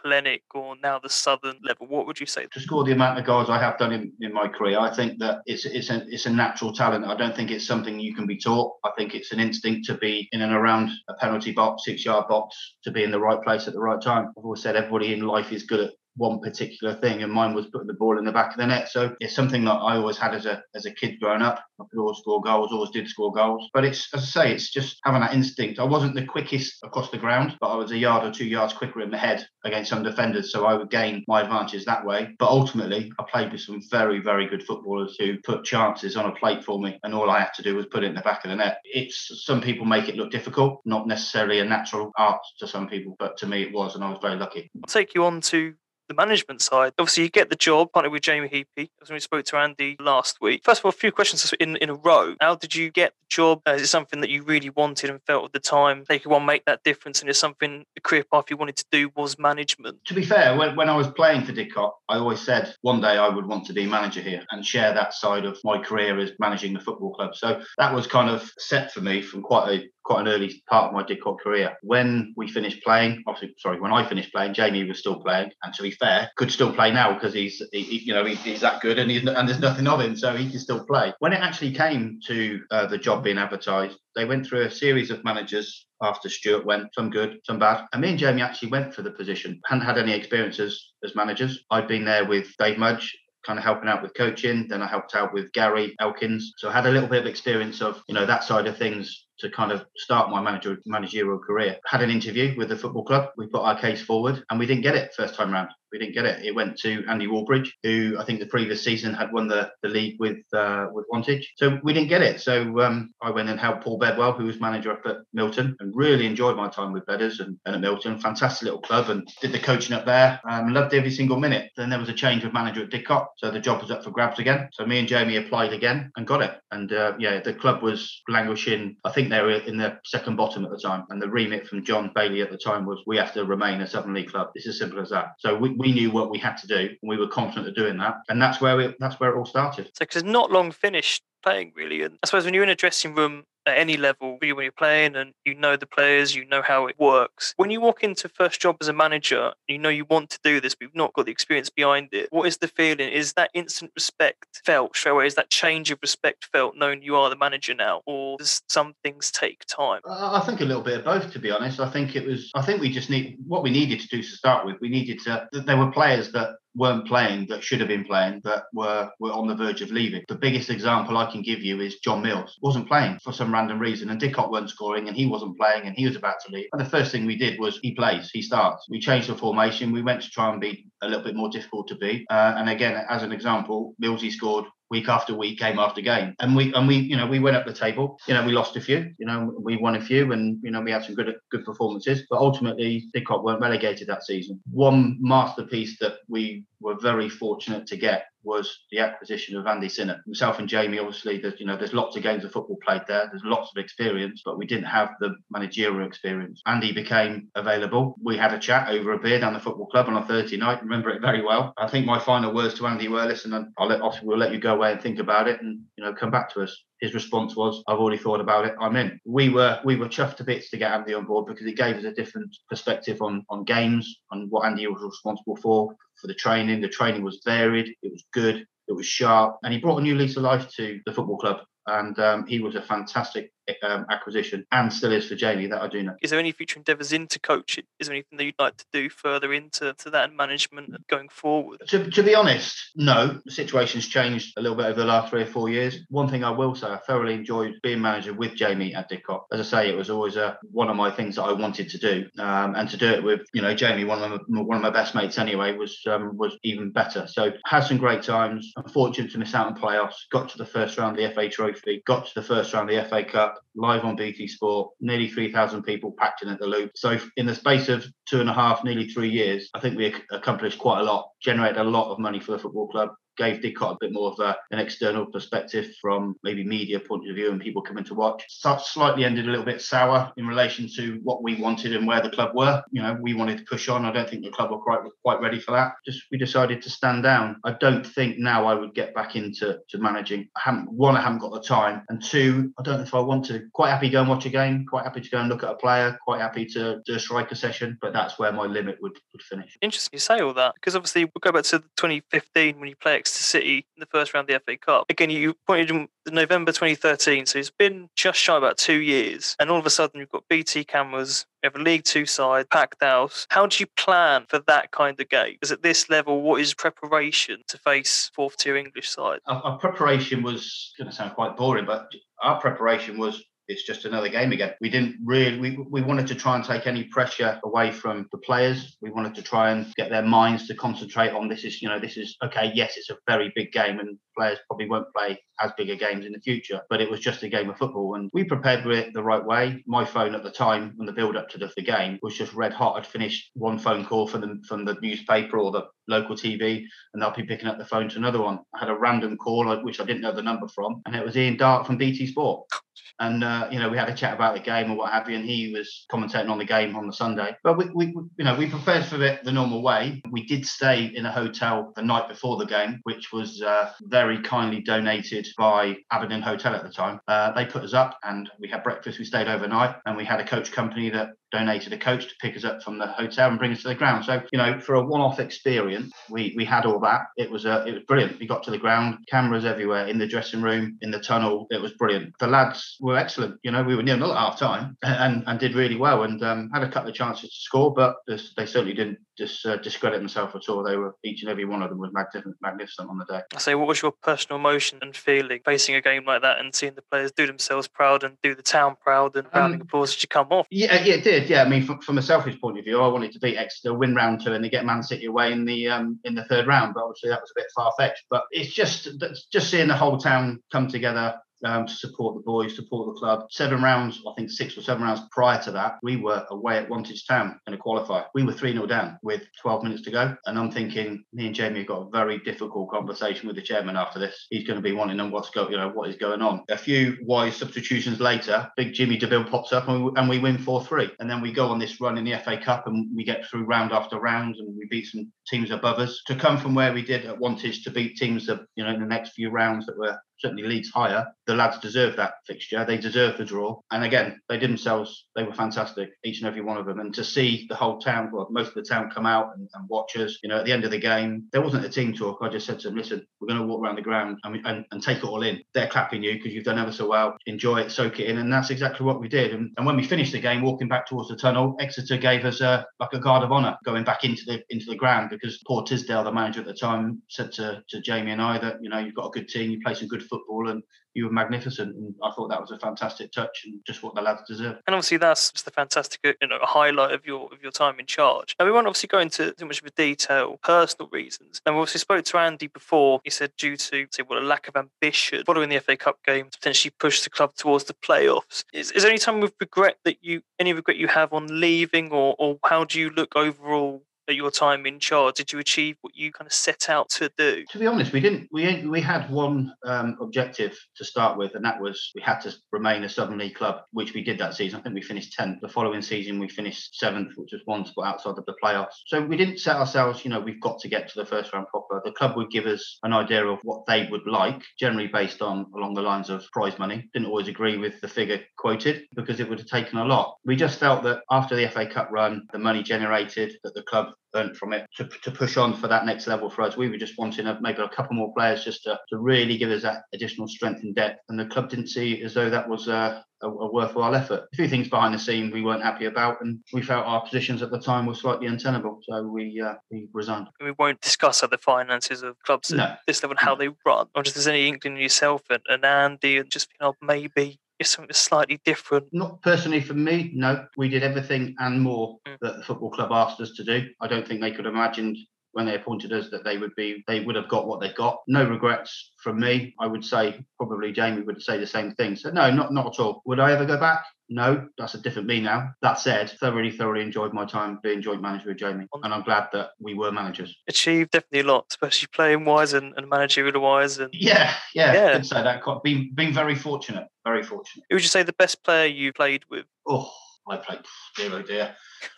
Hellenic 0.02 0.44
or 0.54 0.76
now 0.82 1.00
the 1.00 1.10
Southern 1.10 1.58
level? 1.64 1.88
What 1.88 2.06
would 2.06 2.20
you 2.20 2.26
say? 2.26 2.48
To 2.52 2.60
score 2.60 2.84
the 2.84 2.92
amount 2.92 3.20
of 3.20 3.26
goals 3.26 3.50
I 3.50 3.60
have 3.60 3.78
done 3.78 3.92
in, 3.92 4.12
in 4.22 4.34
my 4.34 4.48
career, 4.48 4.80
I 4.80 4.94
think 4.94 5.20
that 5.20 5.42
it's 5.46 5.66
it's 5.66 5.90
a 5.90 6.06
it's 6.08 6.26
a 6.26 6.30
natural 6.30 6.74
talent. 6.74 7.06
I 7.06 7.16
don't 7.16 7.36
think 7.36 7.52
it's 7.52 7.66
something 7.66 8.00
you 8.00 8.16
can 8.16 8.26
be 8.26 8.38
taught. 8.38 8.74
I 8.84 8.92
think 8.98 9.16
it's 9.16 9.32
an 9.32 9.40
instinct 9.40 9.86
to 9.88 9.96
be 9.96 10.30
in 10.32 10.42
and 10.42 10.54
around 10.54 10.92
a 11.10 11.14
penalty 11.16 11.52
box, 11.52 11.86
six 11.86 12.06
yard 12.06 12.28
box, 12.28 12.56
to 12.84 12.92
be 12.92 13.04
in 13.04 13.12
the 13.12 13.20
right 13.20 13.42
place 13.42 13.68
at 13.68 13.74
the 13.74 13.82
right 13.82 14.02
time. 14.02 14.28
I've 14.38 14.44
always 14.44 14.62
said 14.62 14.76
everybody 14.76 15.14
in 15.14 15.22
life 15.22 15.52
is 15.52 15.64
good 15.64 15.80
at 15.80 15.92
one 16.16 16.40
particular 16.40 16.94
thing, 16.96 17.24
and 17.24 17.32
mine 17.32 17.54
was 17.54 17.68
putting 17.68 17.88
the 17.88 17.94
ball 17.94 18.18
in 18.18 18.26
the 18.26 18.32
back 18.32 18.52
of 18.52 18.58
the 18.58 18.68
net. 18.68 18.90
So 18.90 19.16
it's 19.20 19.36
something 19.36 19.66
that 19.66 19.72
I 19.72 19.96
always 19.96 20.18
had 20.18 20.34
as 20.34 20.46
a 20.46 20.62
as 20.76 20.86
a 20.86 20.92
kid 20.92 21.20
growing 21.20 21.42
up. 21.42 21.64
I 21.80 21.84
could 21.90 22.00
always 22.00 22.20
score 22.20 22.42
goals, 22.42 22.72
always 22.72 22.92
did 22.92 23.08
score 23.08 23.32
goals. 23.32 23.70
But 23.74 23.86
it's 23.86 24.14
as 24.14 24.22
I 24.22 24.26
say, 24.26 24.54
it's 24.54 24.72
just 24.72 25.00
having 25.04 25.22
that 25.22 25.34
instinct. 25.34 25.80
I 25.80 25.84
wasn't 25.84 26.16
the 26.16 26.26
quickest 26.26 26.76
across 26.84 27.10
the 27.10 27.18
ground, 27.18 27.58
but 27.60 27.68
I 27.68 27.76
was 27.76 27.92
a 27.92 27.98
yard 27.98 28.24
or 28.24 28.32
two 28.32 28.46
yards 28.46 28.74
quicker 28.74 29.02
in 29.02 29.12
the 29.12 29.18
head 29.18 29.46
against 29.66 29.90
some 29.90 30.04
defenders, 30.04 30.52
so 30.52 30.66
I 30.66 30.74
would 30.74 30.90
gain 30.90 31.24
my 31.28 31.42
advantage 31.42 31.86
that 31.86 32.06
way. 32.06 32.36
But 32.40 32.50
ultimately, 32.50 33.12
I 33.20 33.24
played 33.32 33.52
with 33.52 33.62
some 33.62 33.82
very 33.90 34.20
very 34.20 34.48
good 34.48 34.64
footballers 34.64 35.16
who 35.20 35.38
put 35.46 35.64
chances 35.64 36.16
on 36.16 36.26
a 36.26 36.36
plate 36.36 36.64
for 36.64 36.80
me, 36.80 37.00
and 37.04 37.14
all 37.14 37.30
I 37.30 37.40
had 37.40 37.54
to 37.56 37.64
do 37.64 37.76
was 37.76 37.88
put 37.88 38.04
it 38.04 38.08
in 38.08 38.16
the 38.16 38.22
back 38.22 38.44
of 38.46 38.50
the 38.50 38.56
net. 38.56 38.78
It's 38.84 39.44
some 39.46 39.62
people 39.62 39.86
make 39.86 40.10
it 40.10 40.16
look 40.16 40.32
difficult, 40.32 40.82
not 40.86 41.08
necessarily 41.08 41.60
a 41.60 41.66
natural 41.66 42.12
art 42.18 42.42
to 42.60 42.68
some 42.68 42.88
people, 42.88 43.16
but 43.20 43.38
to 43.38 43.48
me 43.48 43.64
it 43.64 43.74
was, 43.74 43.96
and 43.96 44.04
I 44.04 44.10
was 44.10 44.20
very 44.22 44.36
lucky. 44.36 44.70
I'll 44.76 44.88
take 44.88 45.16
you 45.16 45.24
on 45.26 45.42
to 45.42 45.76
the 46.16 46.26
management 46.26 46.62
side. 46.62 46.94
Obviously, 46.98 47.24
you 47.24 47.30
get 47.30 47.50
the 47.50 47.56
job 47.56 47.92
partnered 47.92 48.12
with 48.12 48.22
Jamie 48.22 48.48
Heapy, 48.50 48.90
as 49.02 49.10
we 49.10 49.20
spoke 49.20 49.46
to 49.46 49.58
Andy 49.58 49.96
last 50.00 50.40
week. 50.42 50.64
First 50.64 50.82
of 50.82 50.86
all, 50.86 50.90
a 50.90 50.94
few 50.94 51.12
questions 51.12 51.54
in, 51.60 51.76
in 51.78 51.90
a 51.90 51.96
row. 51.96 52.36
How 52.40 52.56
did 52.56 52.76
you 52.76 52.92
get 52.92 53.14
the 53.20 53.26
job? 53.30 53.62
Uh, 53.68 53.72
is 53.72 53.84
it 53.84 53.88
something 53.88 54.22
that 54.22 54.30
you 54.30 54.44
really 54.44 54.70
wanted 54.70 55.10
and 55.10 55.22
felt 55.24 55.46
at 55.46 55.54
the 55.54 55.60
time 55.60 56.06
they 56.08 56.20
could 56.20 56.32
one 56.32 56.46
make 56.46 56.66
that 56.66 56.84
difference? 56.84 57.22
And 57.22 57.30
is 57.30 57.38
something 57.38 57.86
the 57.96 58.02
career 58.02 58.24
path 58.32 58.46
you 58.50 58.58
wanted 58.58 58.78
to 58.78 58.86
do 58.92 59.12
was 59.16 59.40
management? 59.40 60.04
To 60.06 60.14
be 60.14 60.24
fair, 60.24 60.58
when, 60.58 60.76
when 60.76 60.90
I 60.90 60.96
was 60.96 61.08
playing 61.08 61.46
for 61.46 61.52
Didcot, 61.52 61.92
I 62.10 62.18
always 62.18 62.42
said 62.42 62.74
one 62.82 63.02
day 63.02 63.18
I 63.18 63.30
would 63.30 63.46
want 63.46 63.66
to 63.68 63.74
be 63.74 63.86
manager 63.86 64.22
here 64.22 64.44
and 64.52 64.66
share 64.66 64.94
that 64.94 65.14
side 65.14 65.46
of 65.46 65.58
my 65.64 65.82
career 65.82 66.20
as 66.20 66.32
managing 66.40 66.74
the 66.74 66.80
football 66.80 67.14
club. 67.14 67.36
So 67.36 67.62
that 67.78 67.94
was 67.94 68.08
kind 68.08 68.30
of 68.30 68.52
set 68.58 68.92
for 68.92 69.02
me 69.02 69.22
from 69.22 69.42
quite 69.42 69.70
a 69.70 69.90
quite 70.04 70.22
an 70.22 70.28
early 70.28 70.62
part 70.70 70.88
of 70.88 70.94
my 70.94 71.04
Didcot 71.04 71.40
career. 71.40 71.78
When 71.82 72.34
we 72.36 72.48
finished 72.48 72.84
playing, 72.84 73.24
obviously, 73.28 73.56
sorry, 73.60 73.80
when 73.80 73.94
I 73.94 74.08
finished 74.08 74.34
playing, 74.34 74.54
Jamie 74.54 74.84
was 74.84 75.00
still 75.00 75.20
playing, 75.22 75.52
and 75.64 75.74
to 75.74 75.84
be 75.84 75.92
fair, 75.92 76.30
could 76.38 76.52
still 76.52 76.74
play 76.74 76.92
now 76.92 77.14
because 77.14 77.34
he's, 77.34 77.62
he, 77.72 78.00
you 78.00 78.14
know, 78.14 78.26
he, 78.26 78.36
he's 78.36 78.62
that 78.62 78.82
good, 78.82 79.00
and 79.00 79.10
he's 79.10 79.26
and 79.28 79.48
there's 79.48 79.60
nothing 79.60 79.88
of 79.88 80.00
him, 80.00 80.16
so 80.16 80.36
he 80.36 80.50
can 80.50 80.60
still 80.60 80.86
play. 80.86 81.14
When 81.20 81.34
it 81.34 81.40
actually 81.40 81.74
came 81.74 82.20
to 82.28 82.62
uh, 82.72 82.86
the 82.88 82.98
job 82.98 83.24
being 83.24 83.38
advertised, 83.38 83.98
they 84.16 84.26
went 84.26 84.46
through 84.46 84.62
a 84.62 84.72
series 84.72 85.10
of 85.10 85.24
managers 85.24 85.86
after 86.02 86.30
Stuart 86.30 86.66
went, 86.66 86.94
some 86.94 87.10
good, 87.10 87.40
some 87.46 87.60
bad. 87.60 87.86
And 87.94 88.02
me 88.02 88.10
and 88.10 88.20
Jamie 88.20 88.42
actually 88.42 88.70
went 88.70 88.94
for 88.94 89.02
the 89.02 89.12
position. 89.12 89.60
Hadn't 89.66 89.86
had 89.86 89.98
any 89.98 90.12
experiences 90.12 90.92
as 91.04 91.16
managers. 91.16 91.64
I'd 91.72 91.88
been 91.88 92.06
there 92.06 92.26
with 92.26 92.48
Dave 92.60 92.78
Mudge 92.78 93.16
kind 93.46 93.60
of 93.60 93.66
helping 93.66 93.90
out 93.90 94.02
with 94.02 94.14
coaching. 94.16 94.68
Then 94.68 94.82
I 94.82 94.88
helped 94.88 95.16
out 95.16 95.34
with 95.34 95.52
Gary 95.54 95.96
Elkins. 96.00 96.54
So 96.58 96.70
I 96.70 96.74
had 96.74 96.86
a 96.86 96.92
little 96.92 97.10
bit 97.10 97.20
of 97.20 97.28
experience 97.28 97.82
of, 97.82 98.02
you 98.08 98.16
know, 98.16 98.26
that 98.26 98.44
side 98.44 98.68
of 98.68 98.78
things 98.78 99.28
to 99.40 99.50
kind 99.50 99.72
of 99.72 99.86
start 99.98 100.30
my 100.30 100.42
manager, 100.42 100.78
managerial 100.86 101.40
career. 101.40 101.78
Had 101.86 102.02
an 102.02 102.10
interview 102.10 102.56
with 102.58 102.70
the 102.70 102.78
football 102.78 103.04
club. 103.04 103.30
We 103.38 103.48
put 103.48 103.62
our 103.62 103.78
case 103.78 104.02
forward 104.02 104.44
and 104.50 104.60
we 104.60 104.66
didn't 104.66 104.84
get 104.84 104.96
it 104.96 105.14
first 105.16 105.36
time 105.36 105.52
round. 105.52 105.70
We 105.94 106.00
didn't 106.00 106.16
get 106.16 106.26
it. 106.26 106.44
It 106.44 106.56
went 106.56 106.78
to 106.80 107.06
Andy 107.08 107.28
Warbridge, 107.28 107.70
who 107.84 108.18
I 108.20 108.26
think 108.26 108.40
the 108.40 108.48
previous 108.48 108.84
season 108.84 109.14
had 109.14 109.32
won 109.32 109.48
the, 109.48 109.72
the 109.84 109.90
league 109.90 110.18
with 110.20 110.40
uh, 110.54 110.88
with 110.92 111.06
Wantage. 111.12 111.46
So 111.56 111.80
we 111.84 111.94
didn't 111.94 112.10
get 112.10 112.22
it. 112.22 112.42
So 112.42 112.82
um, 112.82 113.14
I 113.22 113.30
went 113.30 113.50
and 113.50 113.60
helped 113.60 113.84
Paul 113.84 114.00
Bedwell, 114.00 114.34
who 114.34 114.46
was 114.46 114.60
manager 114.60 114.92
up 114.92 115.06
at 115.06 115.18
Milton, 115.34 115.76
and 115.80 115.96
really 115.96 116.26
enjoyed 116.26 116.58
my 116.58 116.68
time 116.68 116.92
with 116.92 117.06
Bedders 117.06 117.40
and, 117.40 117.58
and 117.66 117.76
at 117.76 117.82
Milton. 117.82 118.20
Fantastic 118.20 118.66
little 118.66 118.82
club, 118.82 119.10
and 119.10 119.28
did 119.40 119.52
the 119.52 119.60
coaching 119.60 119.96
up 119.96 120.06
there. 120.06 120.42
Um, 120.50 120.74
loved 120.74 120.94
every 120.94 121.12
single 121.12 121.40
minute. 121.40 121.72
Then 121.78 121.90
there 121.90 122.00
was 122.00 122.10
a 122.10 122.14
change 122.14 122.44
of 122.44 122.54
manager 122.54 122.84
at 122.84 122.90
Didcot, 122.90 123.28
so 123.38 123.52
the 123.52 123.60
job 123.60 123.82
was 123.82 123.92
up 123.92 124.04
for 124.04 124.12
grabs 124.12 124.40
again. 124.40 124.70
So 124.74 124.86
me 124.86 125.00
and 125.00 125.08
Jamie 125.08 125.38
applied 125.38 125.74
again 125.74 126.12
and 126.18 126.26
got 126.26 126.42
it. 126.42 126.60
And 126.72 126.92
uh, 126.92 127.14
yeah, 127.20 127.40
the 127.40 127.54
club 127.54 127.84
was 127.84 128.22
languishing. 128.28 128.98
I 129.06 129.12
think 129.12 129.30
they 129.30 129.42
were 129.42 129.52
in 129.52 129.78
the 129.78 130.00
second 130.06 130.38
bottom 130.38 130.66
at 130.66 130.72
the 130.72 130.80
time. 130.80 131.04
And 131.10 131.22
the 131.22 131.30
remit 131.30 131.68
from 131.68 131.84
John 131.84 132.12
Bailey 132.16 132.42
at 132.42 132.52
the 132.52 132.58
time 132.58 132.86
was 132.86 133.04
we 133.06 133.18
have 133.18 133.34
to 133.34 133.46
remain 133.46 133.82
a 133.82 133.88
Southern 133.88 134.14
League 134.14 134.32
club. 134.32 134.50
It's 134.56 134.68
as 134.68 134.80
simple 134.80 135.00
as 135.00 135.10
that. 135.12 135.34
So 135.40 135.56
we, 135.56 135.76
we 135.84 135.92
knew 135.92 136.10
what 136.10 136.32
we 136.32 136.40
had 136.40 136.56
to 136.58 136.68
do 136.68 136.76
and 136.76 136.98
we 137.04 137.18
were 137.18 137.28
confident 137.28 137.68
of 137.68 137.76
doing 137.76 137.98
that. 137.98 138.16
And 138.30 138.42
that's 138.42 138.62
where 138.62 138.78
we, 138.78 138.96
that's 139.00 139.20
where 139.20 139.32
it 139.32 139.38
all 139.38 139.46
started. 139.46 139.88
So 139.88 140.00
because 140.00 140.24
not 140.24 140.50
long 140.50 140.72
finished 140.72 141.24
playing 141.44 141.74
really. 141.76 142.02
And 142.02 142.18
I 142.24 142.28
suppose 142.28 142.46
when 142.46 142.54
you're 142.54 142.64
in 142.64 142.70
a 142.70 142.76
dressing 142.76 143.14
room 143.14 143.44
at 143.66 143.78
any 143.78 143.98
level, 143.98 144.38
when 144.40 144.56
you're 144.64 144.72
playing 144.72 145.16
and 145.16 145.34
you 145.46 145.56
know 145.56 145.76
the 145.76 145.86
players, 145.86 146.36
you 146.36 146.46
know 146.46 146.62
how 146.62 146.88
it 146.88 146.96
works. 147.00 147.54
When 147.58 147.70
you 147.70 147.82
walk 147.82 148.04
into 148.04 148.30
first 148.30 148.62
job 148.62 148.78
as 148.82 148.88
a 148.88 148.94
manager, 148.94 149.54
you 149.68 149.78
know 149.78 149.90
you 149.90 150.06
want 150.06 150.30
to 150.32 150.40
do 150.44 150.60
this, 150.60 150.76
but 150.76 150.86
you've 150.86 150.96
not 150.96 151.14
got 151.14 151.26
the 151.26 151.32
experience 151.32 151.70
behind 151.70 152.10
it. 152.12 152.28
What 152.32 152.48
is 152.48 152.58
the 152.58 152.68
feeling? 152.68 153.12
Is 153.12 153.34
that 153.34 153.52
instant 153.54 153.92
respect 153.96 154.62
felt 154.66 154.96
straight 154.96 155.12
away? 155.12 155.28
Is 155.28 155.36
that 155.36 155.50
change 155.50 155.92
of 155.92 156.00
respect 156.02 156.46
felt 156.52 156.76
knowing 156.76 157.02
you 157.02 157.16
are 157.16 157.30
the 157.30 157.36
manager 157.36 157.74
now? 157.74 158.02
Or 158.06 158.38
does 158.38 158.62
some 158.68 158.94
things 159.04 159.32
take 159.32 159.66
time? 159.66 160.02
Uh, 160.06 160.40
I 160.42 160.46
think 160.46 160.62
a 160.62 160.66
little 160.66 160.84
bit 160.84 161.00
of 161.00 161.06
both, 161.06 161.32
to 161.32 161.40
be 161.40 161.52
honest. 161.52 161.80
I 161.80 161.90
think 161.90 162.16
it 162.16 162.26
was, 162.26 162.52
I 162.56 162.62
think 162.62 162.82
we 162.82 162.92
just 162.92 163.10
need, 163.10 163.38
what 163.48 163.64
we 163.64 163.70
needed 163.70 164.00
to 164.02 164.08
do 164.08 164.22
to 164.22 164.28
start 164.28 164.66
with, 164.66 164.78
we 164.82 164.90
needed 164.90 165.20
to, 165.22 165.48
there 165.52 165.78
were 165.78 165.92
players 165.92 166.32
that 166.34 166.58
weren't 166.76 167.08
playing 167.08 167.48
that 167.48 167.64
should 167.64 167.80
have 167.80 167.88
been 167.88 168.06
playing 168.06 168.42
that 168.44 168.64
were 168.74 169.10
were 169.20 169.32
on 169.32 169.48
the 169.48 169.56
verge 169.56 169.82
of 169.82 169.92
leaving. 169.92 170.24
The 170.28 170.36
biggest 170.36 170.70
example 170.70 171.18
I 171.18 171.32
can 171.32 171.42
give 171.42 171.62
you 171.62 171.80
is 171.82 172.00
John 172.00 172.22
Mills 172.22 172.58
wasn't 172.62 172.88
playing 172.88 173.20
for 173.24 173.32
some 173.32 173.54
random 173.54 173.80
reason, 173.80 174.10
and 174.10 174.20
Didcot 174.20 174.52
weren't 174.52 174.70
scoring, 174.70 175.08
and 175.08 175.16
he 175.16 175.26
wasn't 175.26 175.58
playing, 175.58 175.84
and 175.84 175.96
he 175.96 176.06
was 176.06 176.16
about 176.16 176.36
to 176.46 176.52
leave. 176.52 176.68
And 176.72 176.82
the 176.82 176.90
first 176.90 177.12
thing 177.12 177.26
we 177.26 177.38
did 177.38 177.60
was 177.60 177.80
he 177.82 177.94
plays, 177.94 178.30
he 178.32 178.42
starts. 178.42 178.88
We 178.90 179.00
changed 179.00 179.30
the 179.30 179.36
formation. 179.36 179.92
We 179.92 180.02
went 180.02 180.22
to 180.24 180.30
try 180.30 180.52
and 180.52 180.60
be 180.60 180.88
a 181.02 181.08
little 181.08 181.24
bit 181.24 181.36
more 181.36 181.50
difficult 181.50 181.88
to 181.90 181.96
beat. 181.96 182.26
Uh, 182.30 182.56
and 182.58 182.70
again, 182.70 183.04
as 183.10 183.24
an 183.24 183.32
example, 183.32 183.96
Millsy 184.02 184.32
scored 184.32 184.66
week 184.94 185.10
after 185.10 185.34
week, 185.34 185.58
game 185.58 185.80
after 185.80 186.02
game. 186.02 186.36
And 186.40 186.56
we 186.56 186.72
and 186.76 186.88
we, 186.88 186.96
you 186.96 187.18
know, 187.18 187.26
we 187.26 187.40
went 187.40 187.58
up 187.58 187.66
the 187.66 187.74
table. 187.74 188.20
You 188.28 188.36
know, 188.36 188.46
we 188.46 188.54
lost 188.54 188.78
a 188.78 188.82
few. 188.82 189.00
You 189.18 189.26
know, 189.26 189.52
we 189.60 189.76
won 189.76 189.96
a 189.96 190.02
few, 190.02 190.32
and 190.34 190.60
you 190.64 190.72
know, 190.72 190.82
we 190.82 190.92
had 190.92 191.04
some 191.04 191.16
good 191.16 191.36
good 191.52 191.66
performances. 191.66 192.24
But 192.30 192.40
ultimately, 192.40 193.10
Didcot 193.14 193.44
weren't 193.44 193.60
relegated 193.60 194.08
that 194.08 194.24
season. 194.24 194.62
One 194.72 195.18
masterpiece 195.20 195.98
that 196.00 196.18
we 196.30 196.64
were 196.80 196.96
very 197.10 197.28
fortunate 197.28 197.88
to 197.88 197.98
get 197.98 198.28
was 198.44 198.80
the 198.92 199.00
acquisition 199.00 199.58
of 199.58 199.68
Andy 199.68 199.90
Sinnott. 199.90 200.20
Himself 200.26 200.60
and 200.60 200.68
Jamie, 200.68 201.00
obviously, 201.00 201.38
there's 201.38 201.60
you 201.60 201.66
know 201.66 201.78
there's 201.78 201.94
lots 201.94 202.16
of 202.16 202.24
games 202.24 202.44
of 202.44 202.52
football 202.52 202.78
played 202.86 203.04
there. 203.08 203.28
There's 203.32 203.44
lots 203.44 203.72
of 203.72 203.82
experience, 203.82 204.42
but 204.44 204.58
we 204.58 204.66
didn't 204.66 204.86
have 204.86 205.12
the 205.20 205.36
managerial 205.50 206.08
experience. 206.08 206.62
Andy 206.66 206.92
became 206.92 207.50
available. 207.56 208.16
We 208.24 208.38
had 208.38 208.54
a 208.54 208.60
chat 208.60 208.90
over 208.90 209.14
a 209.14 209.20
beer 209.20 209.40
down 209.40 209.54
the 209.54 209.60
football 209.60 209.88
club 209.88 210.08
on 210.08 210.18
a 210.18 210.26
Thursday 210.26 210.58
night. 210.58 210.82
Remember 210.82 211.10
it 211.10 211.22
very 211.22 211.44
well. 211.44 211.74
I 211.78 211.88
think 211.88 212.06
my 212.06 212.20
final 212.20 212.54
words 212.54 212.74
to 212.76 212.88
Andy 212.88 213.08
were, 213.08 213.26
"Listen, 213.26 213.74
I'll 213.78 213.88
let 213.88 214.02
we'll 214.24 214.38
let 214.38 214.52
you 214.52 214.60
go 214.60 214.76
away 214.76 214.92
and 214.92 215.02
think 215.02 215.20
about 215.20 215.48
it, 215.48 215.62
and 215.62 215.82
you 215.98 216.04
know 216.04 216.14
come 216.14 216.32
back 216.32 216.54
to 216.54 216.62
us." 216.62 216.84
His 217.00 217.14
response 217.14 217.56
was, 217.56 217.84
"I've 217.88 218.00
already 218.00 218.18
thought 218.18 218.40
about 218.40 218.66
it. 218.66 218.76
I'm 218.80 218.96
in." 218.96 219.20
We 219.26 219.50
were 219.50 219.80
we 219.84 219.96
were 219.96 220.08
chuffed 220.08 220.38
to 220.38 220.44
bits 220.44 220.70
to 220.70 220.78
get 220.78 220.92
Andy 220.92 221.14
on 221.14 221.26
board 221.26 221.48
because 221.48 221.68
it 221.68 221.78
gave 221.78 221.98
us 221.98 222.04
a 222.04 222.14
different 222.14 222.56
perspective 222.70 223.22
on 223.22 223.46
on 223.50 223.64
games, 223.64 224.22
on 224.32 224.48
what 224.50 224.66
Andy 224.66 224.88
was 224.88 225.02
responsible 225.04 225.58
for 225.58 225.96
for 226.20 226.28
the 226.28 226.34
training. 226.34 226.82
The 226.82 226.90
training 226.90 227.24
was 227.24 227.42
varied. 227.46 227.96
It 228.02 228.12
was 228.12 228.24
good. 228.34 228.66
It 228.88 228.94
was 228.94 229.06
sharp, 229.06 229.58
and 229.64 229.74
he 229.74 229.80
brought 229.80 230.00
a 230.00 230.04
new 230.04 230.16
lease 230.16 230.36
of 230.36 230.44
life 230.44 230.68
to 230.76 231.00
the 231.06 231.14
football 231.14 231.38
club. 231.38 231.58
And 231.88 232.18
um, 232.20 232.46
he 232.48 232.60
was 232.60 232.76
a 232.76 232.82
fantastic 232.82 233.52
um, 233.84 234.06
acquisition 234.10 234.66
and 234.72 234.92
still 234.92 235.12
is 235.12 235.28
for 235.28 235.36
Jamie. 235.36 235.68
That 235.68 235.82
I 235.82 235.88
do 235.88 236.04
know. 236.04 236.16
Is 236.22 236.32
there 236.32 236.40
any 236.40 236.52
future 236.52 236.78
endeavours 236.78 237.14
into 237.14 237.40
coaching? 237.40 237.84
Is 238.00 238.08
there 238.08 238.16
anything 238.16 238.38
that 238.38 238.46
you'd 238.46 238.60
like 238.60 238.78
to 238.78 238.86
do 238.92 239.10
further 239.10 239.54
into 239.54 239.94
to 239.94 240.10
that 240.12 240.34
management 240.34 241.08
going 241.08 241.30
forward? 241.30 241.82
To, 241.88 242.10
to 242.10 242.24
be 242.24 242.36
honest, 242.36 242.92
no. 242.96 243.40
The 243.46 243.52
situation's 243.52 244.08
changed 244.08 244.54
a 244.58 244.62
little 244.62 244.78
bit 244.78 244.86
over 244.86 245.00
the 245.00 245.06
last 245.06 245.30
three 245.30 245.44
or 245.44 245.48
four 245.48 245.70
years. 245.70 246.00
One 246.10 246.30
thing 246.30 246.44
I 246.44 246.52
will 246.52 246.76
say, 246.76 246.88
I 246.88 246.98
thoroughly 246.98 247.34
enjoyed 247.34 247.74
being 247.82 248.02
manager 248.02 248.34
with 248.34 248.56
Jamie 248.56 248.94
at 248.94 249.10
Didcot. 249.10 249.44
As 249.52 249.60
I 249.60 249.64
say, 249.64 249.90
it 249.90 249.96
was 249.96 250.10
always 250.10 250.36
a, 250.36 250.58
one 250.72 250.90
of 250.90 250.96
my 250.96 251.12
things 251.12 251.36
that 251.36 251.44
I 251.44 251.54
wanted 251.54 251.90
to 251.90 251.98
do, 251.98 252.30
um, 252.40 252.76
and 252.76 252.90
to 252.90 252.98
do 252.98 253.08
it 253.08 253.24
with 253.24 253.42
you 253.54 253.62
know 253.62 253.74
Jamie, 253.74 254.04
one 254.04 254.22
of 254.22 254.42
my, 254.48 254.62
one 254.62 254.78
of 254.78 254.84
my 254.84 254.90
best 254.90 255.16
mates 255.16 255.38
anyway, 255.38 255.76
was 255.76 256.00
um, 256.08 256.38
was 256.38 256.58
even 256.64 256.92
better. 256.92 257.28
So 257.28 257.52
had 257.66 257.82
some 257.82 257.98
great 257.98 258.24
times. 258.24 258.72
Unfortunate 258.76 259.32
to 259.32 259.38
miss 259.38 259.56
out 259.56 259.68
on 259.68 259.76
playoffs. 259.76 260.16
Got 260.32 260.50
to 260.50 260.58
the 260.58 260.66
first 260.66 260.98
round 260.98 261.18
of 261.18 261.24
the 261.24 261.34
FA 261.34 261.50
Trophy. 261.50 262.04
Got 262.06 262.28
to 262.28 262.36
the 262.36 262.44
first 262.44 262.74
round 262.74 262.90
of 262.90 262.96
the 262.96 263.10
FA 263.10 263.24
Cup 263.24 263.53
live 263.76 264.04
on 264.04 264.16
BT 264.16 264.48
Sport, 264.48 264.92
nearly 265.02 265.28
3,000 265.28 265.84
people 265.84 266.14
packed 266.18 266.44
in 266.44 266.50
at 266.50 266.60
the 266.60 266.68
loop. 266.68 266.92
So, 266.96 267.20
in 267.38 267.46
the 267.46 267.56
space 267.56 267.90
of 267.90 268.06
two 268.28 268.42
and 268.42 268.50
a 268.50 268.54
half, 268.54 268.84
nearly 268.84 269.08
three 269.08 269.30
years, 269.30 269.70
I 269.74 269.80
think 269.80 269.98
we 269.98 270.14
accomplished 270.32 270.80
quite 270.80 271.02
a 271.02 271.04
lot, 271.04 271.30
generated 271.42 271.78
a 271.78 271.84
lot 271.84 272.12
of 272.12 272.20
money 272.20 272.40
for 272.40 272.52
the 272.52 272.60
football 272.60 272.88
club, 272.88 273.10
gave 273.38 273.62
Didcot 273.62 273.94
a 273.94 273.98
bit 274.00 274.14
more 274.14 274.32
of 274.32 274.40
a, 274.40 274.56
an 274.72 274.80
external 274.80 275.26
perspective 275.26 275.88
from 276.02 276.36
maybe 276.44 276.64
media 276.64 277.00
point 277.00 277.30
of 277.30 277.36
view 277.36 277.52
and 277.52 277.62
people 277.62 277.82
coming 277.82 278.04
to 278.06 278.14
watch. 278.14 278.44
So 278.50 278.78
slightly 278.78 279.26
ended 279.26 279.48
a 279.48 279.50
little 279.50 279.66
bit 279.66 279.82
sour 279.82 280.32
in 280.38 280.48
relation 280.48 280.88
to 280.96 281.20
what 281.24 281.44
we 281.44 281.56
wanted 281.56 281.96
and 281.96 282.08
where 282.08 282.22
the 282.22 282.30
club 282.30 282.56
were. 282.56 282.82
You 282.92 283.02
know, 283.02 283.18
we 283.22 283.34
wanted 283.34 283.60
to 283.60 283.66
push 283.66 283.90
on. 283.90 284.06
I 284.06 284.12
don't 284.12 284.30
think 284.30 284.44
the 284.44 284.52
club 284.52 284.72
were 284.72 284.80
quite 284.80 285.00
quite 285.24 285.42
ready 285.42 285.60
for 285.60 285.72
that. 285.72 285.94
Just 286.06 286.24
we 286.32 286.38
decided 286.38 286.82
to 286.82 286.90
stand 286.90 287.24
down. 287.24 287.58
I 287.64 287.74
don't 287.74 288.06
think 288.06 288.38
now 288.38 288.66
I 288.66 288.74
would 288.74 288.94
get 288.94 289.14
back 289.14 289.36
into 289.36 289.80
to 289.90 289.98
managing. 289.98 290.50
I 290.56 290.62
haven't 290.64 290.92
one, 290.92 291.16
I 291.16 291.22
haven't 291.22 291.40
got 291.40 291.54
the 291.54 291.62
time, 291.62 292.04
and 292.10 292.24
two, 292.24 292.74
I 292.80 292.84
don't 292.84 292.98
know 292.98 293.04
if 293.04 293.14
I 293.14 293.20
want 293.20 293.46
to. 293.46 293.68
Quite 293.74 293.90
happy 293.90 294.08
to 294.08 294.12
go 294.12 294.22
and 294.22 294.30
watch 294.30 294.46
a 294.46 294.50
game. 294.50 294.86
Quite 294.86 295.04
happy 295.04 295.22
to 295.22 295.30
go 295.30 295.40
and 295.40 295.50
look 295.50 295.64
at 295.64 295.70
a 295.70 295.76
player. 295.76 296.18
Quite 296.26 296.42
happy 296.42 296.66
to 296.68 297.02
do 297.06 297.16
a 297.16 297.20
striker 297.20 297.56
session. 297.56 297.98
But 298.02 298.14
that's 298.14 298.40
where 298.40 298.52
my 298.52 298.66
limit 298.66 298.98
would 299.02 299.18
would 299.34 299.42
finish. 299.42 299.78
Interesting 299.82 300.14
you 300.14 300.20
say 300.20 300.40
all 300.40 300.54
that 300.54 300.76
because 300.76 300.96
obviously 300.96 301.26
we'll 301.26 301.42
go 301.42 301.52
back 301.52 301.64
to 301.64 301.80
2015 301.80 302.80
when 302.80 302.90
you 302.90 302.96
play 302.96 303.16
Exeter 303.24 303.44
City 303.44 303.78
in 303.78 304.02
the 304.02 304.06
first 304.06 304.34
round 304.34 304.50
of 304.50 304.62
the 304.66 304.74
FA 304.74 304.78
Cup. 304.78 305.06
Again, 305.10 305.30
you 305.30 305.56
pointed 305.66 305.92
in 305.92 306.10
November 306.30 306.74
2013, 306.74 307.46
so 307.46 307.58
it's 307.58 307.70
been 307.70 308.10
just 308.18 308.38
shy 308.38 308.58
about 308.58 308.78
two 308.78 309.00
years, 309.00 309.56
and 309.62 309.70
all 309.70 309.80
of 309.80 309.86
a 309.86 309.90
sudden 309.90 310.20
you've 310.20 310.32
got 310.32 310.44
BT 310.50 310.84
cameras. 310.84 311.46
You 311.64 311.70
have 311.70 311.80
a 311.80 311.84
League 311.84 312.04
Two 312.04 312.26
side, 312.26 312.70
packed 312.70 313.02
house. 313.02 313.48
How 313.50 313.66
do 313.66 313.78
you 313.80 313.86
plan 313.96 314.44
for 314.50 314.60
that 314.68 314.92
kind 314.92 315.18
of 315.22 315.30
game? 315.30 315.54
Because 315.54 315.72
at 315.72 315.84
this 315.84 316.10
level, 316.10 316.42
what 316.42 316.60
is 316.60 316.74
preparation 316.74 317.62
to 317.70 317.78
face 317.78 318.30
fourth 318.36 318.58
tier 318.58 318.76
English 318.76 319.10
side? 319.10 319.40
Our, 319.48 319.62
our 319.64 319.78
preparation 319.78 320.44
was 320.44 320.94
going 320.98 321.10
to 321.10 321.16
sound 321.16 321.34
quite 321.36 321.56
boring, 321.56 321.86
but 321.86 322.12
our 322.42 322.60
preparation 322.60 323.18
was 323.18 323.42
it's 323.68 323.84
just 323.84 324.06
another 324.06 324.30
game 324.30 324.52
again. 324.52 324.74
We 324.82 324.90
didn't 324.90 325.18
really, 325.24 325.60
we, 325.60 325.78
we 325.90 326.02
wanted 326.02 326.28
to 326.28 326.36
try 326.36 326.56
and 326.56 326.64
take 326.64 326.88
any 326.88 327.06
pressure 327.06 327.60
away 327.64 327.92
from 327.92 328.28
the 328.32 328.38
players. 328.40 328.98
We 329.02 329.12
wanted 329.12 329.36
to 329.36 329.42
try 329.42 329.72
and 329.72 329.94
get 329.96 330.10
their 330.10 330.22
minds 330.22 330.68
to 330.68 330.76
concentrate 330.76 331.32
on 331.32 331.48
this 331.48 331.64
is, 331.64 331.82
you 331.82 331.90
know, 331.90 332.00
this 332.00 332.18
is 332.18 332.36
okay, 332.44 332.72
yes, 332.74 332.98
it's 332.98 333.10
a 333.10 333.18
very 333.28 333.52
big 333.56 333.72
game 333.72 334.00
and 334.00 334.18
players 334.38 334.60
probably 334.68 334.90
won't 334.90 335.14
play 335.16 335.40
as 335.60 335.72
bigger 335.78 335.96
games 335.96 336.26
in 336.26 336.32
the 336.32 336.40
future, 336.40 336.82
but 336.90 337.02
it 337.02 337.10
was 337.10 337.20
just 337.20 337.44
a 337.44 337.50
game 337.50 337.70
of 337.70 337.78
football. 337.78 338.16
And 338.16 338.30
we 338.34 338.44
prepared 338.44 338.86
with 338.86 338.98
it 338.98 339.14
the 339.14 339.24
right 339.24 339.44
way. 339.44 339.84
My 339.88 340.04
phone 340.04 340.36
at 340.36 340.44
the 340.44 340.52
time, 340.52 340.94
when 340.96 341.06
the 341.06 341.14
build 341.14 341.38
up 341.38 341.50
to 341.50 341.58
the, 341.58 341.72
the 341.76 341.84
game, 341.84 342.20
was 342.22 342.36
just 342.36 342.54
red 342.54 342.74
hot. 342.74 342.98
I'd 342.98 343.08
finished 343.08 343.52
one 343.54 343.80
phone 343.80 344.06
call 344.06 344.28
from 344.28 344.42
the, 344.42 344.62
from 344.68 344.86
the 344.86 344.98
newspaper 345.02 345.58
or 345.58 345.72
the 345.72 345.88
local 346.08 346.36
TV, 346.36 346.84
and 347.14 347.22
they'll 347.22 347.32
be 347.32 347.44
picking 347.44 347.68
up 347.68 347.78
the 347.78 347.86
phone 347.86 348.10
to 348.10 348.18
another 348.18 348.42
one. 348.42 348.60
I 348.76 348.80
had 348.80 348.90
a 348.90 348.98
random 348.98 349.38
call, 349.38 349.70
uh, 349.70 349.82
which 349.82 350.00
I 350.00 350.06
didn't 350.06 350.22
know 350.22 350.34
the 350.34 350.42
number 350.42 350.68
from, 350.68 351.02
and 351.06 351.16
it 351.16 351.26
was 351.26 351.38
Ian 351.38 351.58
Darke 351.58 351.86
from 351.86 351.98
BT 351.98 352.28
Sport. 352.28 352.68
And 353.20 353.44
uh, 353.44 353.68
you 353.72 353.80
know, 353.80 353.90
we 353.90 353.98
had 353.98 354.10
a 354.10 354.16
chat 354.16 354.34
about 354.34 354.56
the 354.56 354.60
game 354.60 354.92
or 354.92 354.98
what 354.98 355.12
have 355.12 355.30
you, 355.30 355.36
and 355.36 355.46
he 355.46 355.74
was 355.74 356.06
commentating 356.12 356.50
on 356.50 356.58
the 356.58 356.66
game 356.66 356.96
on 356.96 357.08
the 357.08 357.14
Sunday. 357.14 357.56
But 357.64 357.78
we, 357.78 357.90
we 357.94 358.08
you 358.38 358.44
know, 358.44 358.56
we 358.56 358.70
prepared 358.70 359.06
for 359.06 359.22
it 359.24 359.44
the 359.44 359.52
normal 359.52 359.82
way. 359.84 360.22
We 360.32 360.46
did 360.46 360.66
stay 360.66 361.06
in 361.06 361.26
a 361.26 361.32
hotel 361.32 361.94
the 361.96 362.02
night 362.02 362.28
before 362.28 362.58
the 362.58 362.66
game, 362.66 363.00
which 363.04 363.32
was 363.32 363.62
uh, 363.62 363.92
very 364.02 364.42
kindly 364.42 364.82
donated 364.82 365.48
by 365.58 365.98
Aberdeen 366.12 366.42
Hotel 366.42 366.76
at 366.76 366.84
the 366.84 366.90
time. 366.90 367.20
Uh, 367.28 367.52
they 367.52 367.66
put 367.66 367.84
us 367.84 367.94
up, 367.94 368.18
and 368.24 368.50
we 368.60 368.68
had 368.68 368.84
breakfast. 368.84 369.20
We 369.20 369.26
stayed 369.26 369.48
overnight, 369.48 369.96
and 370.06 370.18
we 370.18 370.26
had 370.26 370.40
a 370.40 370.46
coach 370.46 370.72
company 370.72 371.10
that 371.12 371.30
donated 371.54 371.94
a 371.94 371.98
coach 371.98 372.28
to 372.28 372.36
pick 372.42 372.58
us 372.58 372.66
up 372.66 372.84
from 372.84 372.98
the 372.98 373.08
hotel 373.08 373.50
and 373.50 373.60
bring 373.60 373.72
us 373.72 373.84
to 373.84 373.88
the 373.88 373.96
ground. 373.96 374.26
So, 374.26 374.42
you 374.52 374.58
know, 374.58 374.80
for 374.80 374.96
a 374.96 375.06
one-off 375.06 375.40
experience, 375.40 376.12
we 376.30 376.54
we 376.58 376.66
had 376.66 376.86
all 376.86 377.00
that. 377.02 377.28
It 377.38 377.50
was 377.50 377.66
a 377.66 377.86
it 377.88 377.94
was 377.94 378.04
brilliant. 378.08 378.40
We 378.40 378.48
got 378.48 378.64
to 378.64 378.72
the 378.72 378.78
ground, 378.78 379.20
cameras 379.30 379.64
everywhere 379.64 380.08
in 380.08 380.18
the 380.18 380.28
dressing 380.28 380.62
room, 380.62 380.98
in 381.02 381.12
the 381.12 381.20
tunnel. 381.20 381.68
It 381.70 381.82
was 381.82 381.94
brilliant. 381.94 382.34
The 382.40 382.48
lads 382.48 382.98
were 383.00 383.18
excellent. 383.18 383.60
You 383.64 383.72
know, 383.72 383.84
we 383.84 383.96
were 383.96 384.04
near 384.04 384.18
nil 384.18 384.34
at 384.34 384.38
half 384.38 384.60
time 384.60 384.98
and, 385.04 385.44
and 385.46 385.60
did 385.60 385.76
really 385.76 385.96
well 385.96 386.24
and 386.24 386.44
um, 386.44 386.70
had 386.74 386.84
a 386.84 386.92
couple 386.92 387.10
of 387.10 387.16
chances 387.16 387.50
to 387.50 387.56
score, 387.56 387.94
but 387.94 388.16
they 388.28 388.66
certainly 388.66 388.94
didn't 388.94 389.20
just 389.38 389.66
uh, 389.66 389.78
discredit 389.78 390.20
themselves 390.20 390.56
at 390.56 390.70
all. 390.70 390.84
They 390.84 390.96
were 390.96 391.16
each 391.24 391.42
and 391.42 391.50
every 391.50 391.66
one 391.66 391.82
of 391.82 391.90
them 391.90 392.00
was 392.00 392.12
magnificent, 392.14 392.56
magnificent 392.62 393.10
on 393.10 393.18
the 393.18 393.26
day. 393.26 393.42
I 393.56 393.60
say, 393.60 393.76
what 393.76 393.88
was 393.88 394.02
your 394.02 394.12
personal 394.12 394.60
emotion 394.60 395.00
and 395.02 395.16
feeling 395.16 395.62
facing 395.66 395.96
a 395.96 396.02
game 396.02 396.26
like 396.26 396.42
that 396.42 396.60
and 396.60 396.74
seeing 396.74 396.94
the 396.94 397.02
players 397.02 397.32
do 397.32 397.48
themselves 397.48 397.88
proud 397.88 398.24
and 398.24 398.38
do 398.42 398.56
the 398.56 398.62
town 398.62 398.96
proud 399.02 399.36
and 399.36 399.48
rounding 399.54 399.82
um, 399.82 399.88
applause 399.88 400.16
as 400.16 400.24
you 400.24 400.28
come 400.28 400.48
off? 400.52 400.68
Yeah, 400.70 401.04
yeah, 401.04 401.16
it 401.16 401.24
did. 401.24 401.43
Yeah, 401.50 401.64
I 401.64 401.70
mean, 401.70 401.84
from, 401.86 402.00
from, 402.02 402.18
a 402.18 402.22
selfish 402.22 402.60
point 402.60 402.78
of 402.78 402.86
view, 402.86 403.00
I 403.00 403.08
wanted 403.08 403.32
to 403.34 403.40
beat 403.40 403.58
Exeter, 403.58 403.94
win 403.94 404.16
round 404.16 404.42
two, 404.44 404.54
and 404.54 404.64
they 404.64 404.70
get 404.70 404.86
Man 404.86 405.04
City 405.04 405.26
away 405.26 405.52
in 405.52 405.66
the 405.66 405.88
um, 405.90 406.20
in 406.24 406.36
the 406.36 406.46
third 406.46 406.68
round. 406.68 406.94
But 406.94 407.04
obviously, 407.04 407.30
that 407.30 407.42
was 407.42 407.52
a 407.52 407.60
bit 407.60 407.68
far 407.76 407.92
fetched. 407.98 408.24
But 408.30 408.44
it's 408.52 408.74
just 408.74 409.10
just 409.52 409.70
seeing 409.70 409.88
the 409.88 409.96
whole 409.96 410.18
town 410.18 410.62
come 410.72 410.88
together 410.88 411.36
um, 411.66 411.88
to 411.88 411.94
support 411.94 412.36
the 412.36 412.42
boys, 412.42 412.76
support 412.76 413.14
the 413.14 413.20
club. 413.20 413.48
Seven 413.50 413.82
rounds, 413.82 414.22
I 414.28 414.34
think 414.36 414.52
six 414.52 414.78
or 414.78 414.82
seven 414.82 415.04
rounds 415.04 415.22
prior 415.32 415.62
to 415.64 415.72
that, 415.72 415.98
we 416.04 416.18
were 416.18 416.46
away 416.50 416.78
at 416.78 416.90
Wantage 416.90 417.26
Town 417.28 417.60
in 417.68 417.74
a 417.74 417.78
qualifier. 417.78 418.26
We 418.34 418.44
were 418.44 418.54
3 418.54 418.74
0 418.74 418.86
down 418.86 419.18
with 419.24 419.44
12 419.62 419.84
minutes 419.84 420.02
to 420.04 420.12
go. 420.12 420.36
And 420.46 420.58
I'm 420.58 420.72
thinking, 420.72 421.24
me 421.34 421.48
and 421.48 421.56
Jamie 421.56 421.80
have 421.80 421.88
got 421.88 422.08
a 422.08 422.10
very 422.12 422.40
difficult 422.40 422.90
conversation 422.90 423.48
with 423.48 423.56
the 423.56 423.62
chairman 423.62 423.96
after 423.96 424.20
this. 424.20 424.48
He's 424.50 424.68
going 424.68 424.78
to 424.78 424.84
be 424.84 424.94
wanting 424.94 425.18
know 425.18 425.28
what's 425.28 425.52
you 425.56 425.78
know, 425.78 425.90
what 425.90 426.10
is 426.10 426.16
going 426.16 426.42
on. 426.42 426.64
A 426.70 426.78
few 426.78 427.18
wise 427.22 427.56
substitutions 427.56 428.20
later, 428.20 428.70
big 428.76 428.94
Jimmy 428.94 429.18
Deville 429.18 429.46
pops 429.46 429.74
up 429.74 429.88
and 429.88 430.06
we, 430.06 430.12
and 430.16 430.30
we 430.30 430.40
win 430.40 430.58
4 430.58 430.84
3. 430.84 431.12
And 431.20 431.30
then 431.30 431.42
we 431.42 431.52
go 431.52 431.68
on 431.68 431.80
this 431.80 432.02
run 432.02 432.18
in 432.18 432.24
the 432.24 432.38
FA 432.40 432.58
Cup 432.58 432.88
and 432.88 433.10
we 433.16 433.24
get 433.24 433.46
through 433.46 433.66
round 433.66 433.92
after 433.92 434.20
round 434.20 434.56
and 434.58 434.76
we 434.78 434.86
beat 434.86 435.08
some 435.08 435.32
teams 435.48 435.72
above 435.72 436.00
us. 436.00 436.22
To 436.28 436.36
come 436.36 436.58
from 436.58 436.76
where 436.76 436.94
we 436.94 437.04
did 437.04 437.26
at 437.26 437.40
Wantage 437.40 437.84
to 437.84 437.92
beat 437.92 438.18
teams 438.18 438.46
that, 438.48 438.66
you 438.76 438.84
know, 438.84 438.94
in 438.94 439.00
the 439.00 439.06
next 439.06 439.32
few 439.32 439.50
rounds 439.50 439.86
that 439.86 439.98
were 439.98 440.18
certainly 440.44 440.64
leagues 440.64 440.92
higher. 440.92 441.26
The 441.48 441.56
lads 441.56 441.80
deserve 441.80 442.16
that 442.18 442.36
fixture. 442.46 442.86
They 442.86 442.98
deserve 442.98 443.38
the 443.38 443.46
draw. 443.46 443.80
And 443.92 444.04
again, 444.04 444.40
they 444.50 444.58
did 444.58 444.70
themselves. 444.70 445.28
They 445.36 445.44
were 445.44 445.54
fantastic, 445.54 446.12
each 446.24 446.40
and 446.40 446.48
every 446.48 446.62
one 446.62 446.78
of 446.78 446.86
them. 446.86 447.00
And 447.00 447.14
to 447.16 447.24
see 447.24 447.66
the 447.70 447.76
whole 447.76 448.00
town, 448.00 448.30
well, 448.32 448.48
most 448.52 448.70
of 448.70 448.74
the 448.76 448.84
town 448.84 449.10
come 449.10 449.26
out 449.26 449.52
and, 449.56 449.68
and 449.74 449.90
watch 449.90 450.16
us, 450.18 450.38
you 450.44 450.50
know, 450.50 450.60
at 450.60 450.66
the 450.66 450.72
end 450.72 450.84
of 450.84 450.92
the 450.92 451.00
game, 451.00 451.46
there 451.52 451.62
wasn't 451.62 451.86
a 451.86 451.90
team 451.90 452.14
talk. 452.14 452.40
I 452.42 452.50
just 452.50 452.66
said 452.66 452.80
to 452.80 452.90
them, 452.90 452.98
listen, 452.98 453.26
we're 453.40 453.48
going 453.48 453.60
to 453.60 453.66
walk 453.66 453.82
around 453.82 453.96
the 453.96 454.02
ground 454.02 454.40
and, 454.44 454.66
and, 454.66 454.86
and 454.92 455.04
take 455.04 455.18
it 455.18 455.24
all 455.26 455.44
in. 455.44 455.62
They're 455.74 455.88
clapping 455.88 456.24
you 456.24 456.34
because 456.34 456.54
you've 456.54 456.66
done 456.66 456.80
ever 456.80 456.92
so 456.92 457.08
well. 457.08 457.36
Enjoy 457.46 457.80
it, 457.80 457.92
soak 457.92 458.20
it 458.20 458.30
in. 458.30 458.38
And 458.38 458.52
that's 458.52 458.70
exactly 458.70 459.06
what 459.06 459.20
we 459.20 459.28
did. 459.28 459.54
And, 459.54 459.72
and 459.78 459.86
when 459.86 459.96
we 459.96 460.04
finished 460.04 460.34
the 460.34 460.40
game, 460.40 460.62
walking 460.62 460.88
back 460.88 461.08
towards 461.08 461.30
the 461.30 461.36
tunnel, 461.36 461.76
Exeter 461.80 462.18
gave 462.18 462.46
us 462.46 462.62
a, 462.62 462.86
like 463.00 463.14
a 463.14 463.20
guard 463.20 463.44
of 463.44 463.52
honour 463.52 463.78
going 463.86 464.04
back 464.04 464.24
into 464.24 464.44
the 464.46 464.64
into 464.70 464.86
the 464.86 464.96
ground 464.96 465.30
because 465.30 465.60
Paul 465.68 465.84
Tisdale, 465.84 466.24
the 466.24 466.32
manager 466.32 466.62
at 466.62 466.68
the 466.68 466.74
time, 466.74 467.22
said 467.30 467.52
to, 467.54 467.84
to 467.90 468.02
Jamie 468.02 468.32
and 468.32 468.42
I 468.42 468.58
that, 468.60 468.78
you 468.82 468.90
know, 468.90 469.00
you've 469.00 469.16
got 469.16 469.28
a 469.28 469.32
good 469.32 469.48
team, 469.48 469.72
you 469.72 469.80
play 469.84 469.94
some 469.94 470.08
good 470.08 470.24
football 470.24 470.33
and 470.68 470.84
you 471.14 471.26
were 471.26 471.32
magnificent. 471.32 471.96
And 471.96 472.16
I 472.24 472.32
thought 472.32 472.50
that 472.50 472.62
was 472.62 472.72
a 472.72 472.80
fantastic 472.80 473.32
touch 473.32 473.64
and 473.66 473.80
just 473.86 474.04
what 474.04 474.16
the 474.16 474.22
lads 474.22 474.42
deserve. 474.48 474.78
And 474.88 474.96
obviously, 474.96 475.18
that's 475.18 475.52
just 475.52 475.66
the 475.66 475.72
fantastic, 475.72 476.20
uh, 476.26 476.34
you 476.42 476.48
know, 476.48 476.58
highlight 476.62 477.14
of 477.14 477.26
your 477.26 477.50
of 477.52 477.62
your 477.62 477.72
time 477.72 478.00
in 478.00 478.06
charge. 478.06 478.56
And 478.60 478.68
we 478.68 478.72
won't 478.72 478.88
obviously 478.88 479.08
go 479.08 479.20
into 479.20 479.52
too 479.54 479.66
much 479.66 479.82
of 479.82 479.88
a 479.88 479.92
detail, 479.92 480.58
personal 480.64 481.10
reasons. 481.12 481.62
And 481.66 481.76
we 481.76 481.80
also 481.80 482.00
spoke 482.00 482.26
to 482.26 482.38
Andy 482.38 482.68
before. 482.68 483.22
He 483.24 483.30
said 483.30 483.52
due 483.58 483.78
to 483.78 484.08
say 484.12 484.24
what 484.26 484.42
a 484.42 484.46
lack 484.46 484.68
of 484.68 484.76
ambition 484.76 485.44
following 485.46 485.70
the 485.70 485.80
FA 485.80 485.98
Cup 485.98 486.18
game 486.26 486.50
to 486.50 486.58
potentially 486.58 486.94
push 487.00 487.22
the 487.22 487.30
club 487.30 487.54
towards 487.56 487.86
the 487.86 487.94
playoffs. 487.94 488.64
Is, 488.74 488.92
is 488.92 489.04
there 489.04 489.12
any 489.12 489.20
time 489.20 489.40
with 489.40 489.54
regret 489.60 489.98
that 490.06 490.18
you 490.22 490.42
any 490.60 490.74
regret 490.74 490.98
you 490.98 491.08
have 491.08 491.34
on 491.34 491.60
leaving, 491.60 492.12
or 492.12 492.36
or 492.40 492.58
how 492.66 492.84
do 492.84 493.00
you 493.00 493.10
look 493.10 493.36
overall 493.36 494.04
your 494.32 494.52
time 494.52 494.86
in 494.86 495.00
charge? 495.00 495.36
Did 495.36 495.52
you 495.52 495.60
achieve 495.60 495.98
what 496.02 496.16
you 496.16 496.32
kind 496.32 496.48
of 496.48 496.54
set 496.54 496.90
out 496.90 497.10
to 497.12 497.30
do? 497.38 497.66
To 497.72 497.80
be 497.80 497.88
honest, 497.88 498.14
we 498.14 498.20
didn't. 498.20 498.48
We 498.52 498.86
we 498.88 499.02
had 499.02 499.30
one 499.30 499.74
um, 499.86 500.18
objective 500.22 500.78
to 500.96 501.04
start 501.04 501.38
with, 501.38 501.56
and 501.56 501.66
that 501.66 501.82
was 501.82 502.12
we 502.16 502.22
had 502.22 502.40
to 502.42 502.54
remain 502.72 503.04
a 503.04 503.10
Southern 503.10 503.38
League 503.38 503.56
club, 503.56 503.82
which 503.92 504.14
we 504.14 504.24
did 504.24 504.38
that 504.40 504.54
season. 504.54 504.80
I 504.80 504.84
think 504.84 504.96
we 504.96 505.02
finished 505.02 505.34
tenth. 505.34 505.60
The 505.62 505.68
following 505.68 506.02
season, 506.02 506.40
we 506.40 506.48
finished 506.48 506.98
seventh, 506.98 507.34
which 507.36 507.52
was 507.52 507.62
one 507.66 507.86
spot 507.86 508.06
outside 508.06 508.38
of 508.38 508.46
the 508.46 508.56
playoffs. 508.64 508.96
So 509.08 509.22
we 509.22 509.38
didn't 509.38 509.60
set 509.60 509.76
ourselves. 509.76 510.24
You 510.24 510.32
know, 510.32 510.40
we've 510.40 510.62
got 510.62 510.80
to 510.80 510.88
get 510.88 511.10
to 511.10 511.20
the 511.20 511.26
first 511.26 511.52
round 511.54 511.68
proper. 511.68 512.02
The 512.06 512.12
club 512.12 512.38
would 512.38 512.50
give 512.50 512.66
us 512.66 513.00
an 513.04 513.14
idea 513.14 513.46
of 513.46 513.60
what 513.64 513.86
they 513.86 514.08
would 514.10 514.26
like, 514.26 514.62
generally 514.80 515.08
based 515.08 515.42
on 515.42 515.66
along 515.76 515.96
the 515.96 516.02
lines 516.02 516.30
of 516.30 516.46
prize 516.52 516.80
money. 516.80 517.10
Didn't 517.14 517.28
always 517.28 517.48
agree 517.48 517.78
with 517.78 518.00
the 518.02 518.08
figure 518.08 518.42
quoted 518.58 519.04
because 519.16 519.40
it 519.40 519.50
would 519.50 519.60
have 519.60 519.68
taken 519.68 519.98
a 519.98 520.06
lot. 520.06 520.38
We 520.46 520.56
just 520.56 520.80
felt 520.80 521.04
that 521.04 521.22
after 521.30 521.56
the 521.56 521.68
FA 521.70 521.86
Cup 521.88 522.10
run, 522.12 522.48
the 522.52 522.60
money 522.60 522.84
generated, 522.84 523.58
that 523.64 523.74
the 523.74 523.84
club 523.84 524.13
earned 524.36 524.58
from 524.58 524.74
it 524.74 524.86
to, 524.98 525.06
to 525.06 525.32
push 525.32 525.58
on 525.58 525.76
for 525.76 525.88
that 525.88 526.06
next 526.06 526.28
level 526.28 526.50
for 526.50 526.64
us. 526.64 526.78
We 526.78 526.90
were 526.90 526.98
just 526.98 527.18
wanting 527.18 527.48
a, 527.48 527.58
maybe 527.62 527.82
a 527.82 527.90
couple 527.90 528.16
more 528.16 528.34
players 528.34 528.64
just 528.64 528.84
to, 528.84 529.00
to 529.10 529.18
really 529.18 529.58
give 529.58 529.70
us 529.70 529.84
that 529.84 530.04
additional 530.14 530.48
strength 530.48 530.82
and 530.84 530.96
depth. 530.96 531.20
And 531.30 531.40
the 531.40 531.46
club 531.46 531.70
didn't 531.70 531.88
see 531.88 532.22
as 532.24 532.34
though 532.34 532.50
that 532.50 532.68
was 532.68 532.88
a, 532.88 533.24
a, 533.42 533.48
a, 533.48 533.72
worthwhile 533.72 534.16
effort. 534.16 534.48
A 534.52 534.56
few 534.56 534.68
things 534.68 534.90
behind 534.90 535.14
the 535.14 535.20
scene 535.20 535.52
we 535.52 535.62
weren't 535.62 535.84
happy 535.84 536.06
about, 536.06 536.42
and 536.42 536.60
we 536.74 536.82
felt 536.82 537.06
our 537.06 537.24
positions 537.24 537.62
at 537.62 537.72
the 537.72 537.80
time 537.80 538.06
were 538.06 538.16
slightly 538.16 538.48
untenable. 538.48 539.00
So 539.04 539.24
we 539.24 539.62
uh, 539.62 539.76
we 539.92 540.08
resigned. 540.14 540.48
We 540.62 540.72
won't 540.72 541.02
discuss 541.02 541.42
the 541.42 541.58
finances 541.58 542.24
of 542.24 542.40
clubs 542.44 542.72
at 542.72 542.78
no. 542.78 542.96
this 543.06 543.22
level 543.22 543.36
and 543.38 543.46
how 543.46 543.56
they 543.56 543.70
run, 543.86 544.08
or 544.16 544.24
just 544.24 544.36
there's 544.36 544.48
any 544.48 544.68
inkling 544.68 544.96
in 544.96 545.02
yourself 545.02 545.44
and, 545.50 545.62
and 545.68 545.86
Andy, 545.86 546.38
and 546.38 546.50
just 546.50 546.70
you 546.72 546.86
know 546.86 546.96
maybe 547.02 547.60
something 547.82 548.14
slightly 548.14 548.60
different? 548.66 549.08
Not 549.12 549.42
personally 549.42 549.82
for 549.82 549.94
me, 549.94 550.32
no. 550.34 550.66
We 550.78 550.90
did 550.90 551.04
everything 551.04 551.56
and 551.60 551.82
more 551.82 552.20
mm. 552.28 552.38
that 552.42 552.58
the 552.58 552.64
football 552.64 552.92
club 552.92 553.12
asked 553.12 553.42
us 553.42 553.52
to 553.54 553.64
do. 553.64 553.88
I 554.02 554.08
don't 554.08 554.28
think 554.28 554.42
they 554.42 554.52
could 554.52 554.66
have 554.66 554.74
imagined 554.74 555.18
when 555.54 555.66
they 555.68 555.76
appointed 555.76 556.12
us 556.12 556.30
that 556.30 556.44
they 556.44 556.58
would 556.58 556.74
be 556.76 557.04
they 557.08 557.20
would 557.22 557.36
have 557.36 557.48
got 557.48 557.68
what 557.68 557.80
they 557.80 557.94
got. 557.94 558.20
No 558.28 558.44
regrets 558.44 559.12
from 559.18 559.40
me. 559.40 559.74
I 559.80 559.88
would 559.88 560.04
say 560.04 560.44
probably 560.58 560.92
Jamie 560.92 561.22
would 561.22 561.42
say 561.42 561.58
the 561.58 561.68
same 561.68 561.92
thing. 561.94 562.16
So 562.16 562.32
no, 562.32 562.52
not 562.52 562.74
not 562.74 562.88
at 562.88 563.00
all. 563.00 563.22
Would 563.26 563.40
I 563.40 563.52
ever 563.54 563.66
go 563.66 563.78
back? 563.78 564.04
No, 564.36 564.68
that's 564.80 564.96
a 564.96 564.98
different 564.98 565.28
me 565.28 565.42
now. 565.42 565.74
That 565.84 566.00
said, 566.00 566.32
thoroughly, 566.40 566.72
thoroughly 566.72 567.04
enjoyed 567.04 567.34
my 567.34 567.46
time 567.46 567.80
being 567.84 568.02
joint 568.02 568.20
manager 568.20 568.50
with 568.50 568.58
Jamie, 568.58 568.88
and 569.04 569.14
I'm 569.14 569.22
glad 569.22 569.50
that 569.54 569.70
we 569.80 569.94
were 569.94 570.12
managers. 570.12 570.56
Achieved 570.68 571.12
definitely 571.12 571.42
a 571.42 571.54
lot, 571.54 571.68
especially 571.70 572.08
playing 572.12 572.44
wise 572.44 572.74
and, 572.74 572.96
and 572.98 573.08
managerial 573.08 573.62
wise. 573.62 574.00
And 574.00 574.12
yeah, 574.12 574.56
yeah, 574.74 574.94
yeah. 574.94 575.16
I'd 575.18 575.26
say 575.28 575.44
that. 575.44 575.62
Quite 575.62 575.84
been 575.84 576.16
been 576.16 576.34
very 576.34 576.56
fortunate, 576.56 577.08
very 577.24 577.44
fortunate. 577.44 577.86
Who 577.92 577.98
would 577.98 578.02
you 578.02 578.10
say 578.10 578.24
the 578.24 578.34
best 578.34 578.64
player 578.64 578.88
you 578.88 579.14
played 579.14 579.44
with? 579.52 579.66
Oh, 579.88 580.12
I 580.50 580.58
played 580.58 580.80
dear 581.16 581.32
oh 581.32 581.44
dear. 581.44 581.76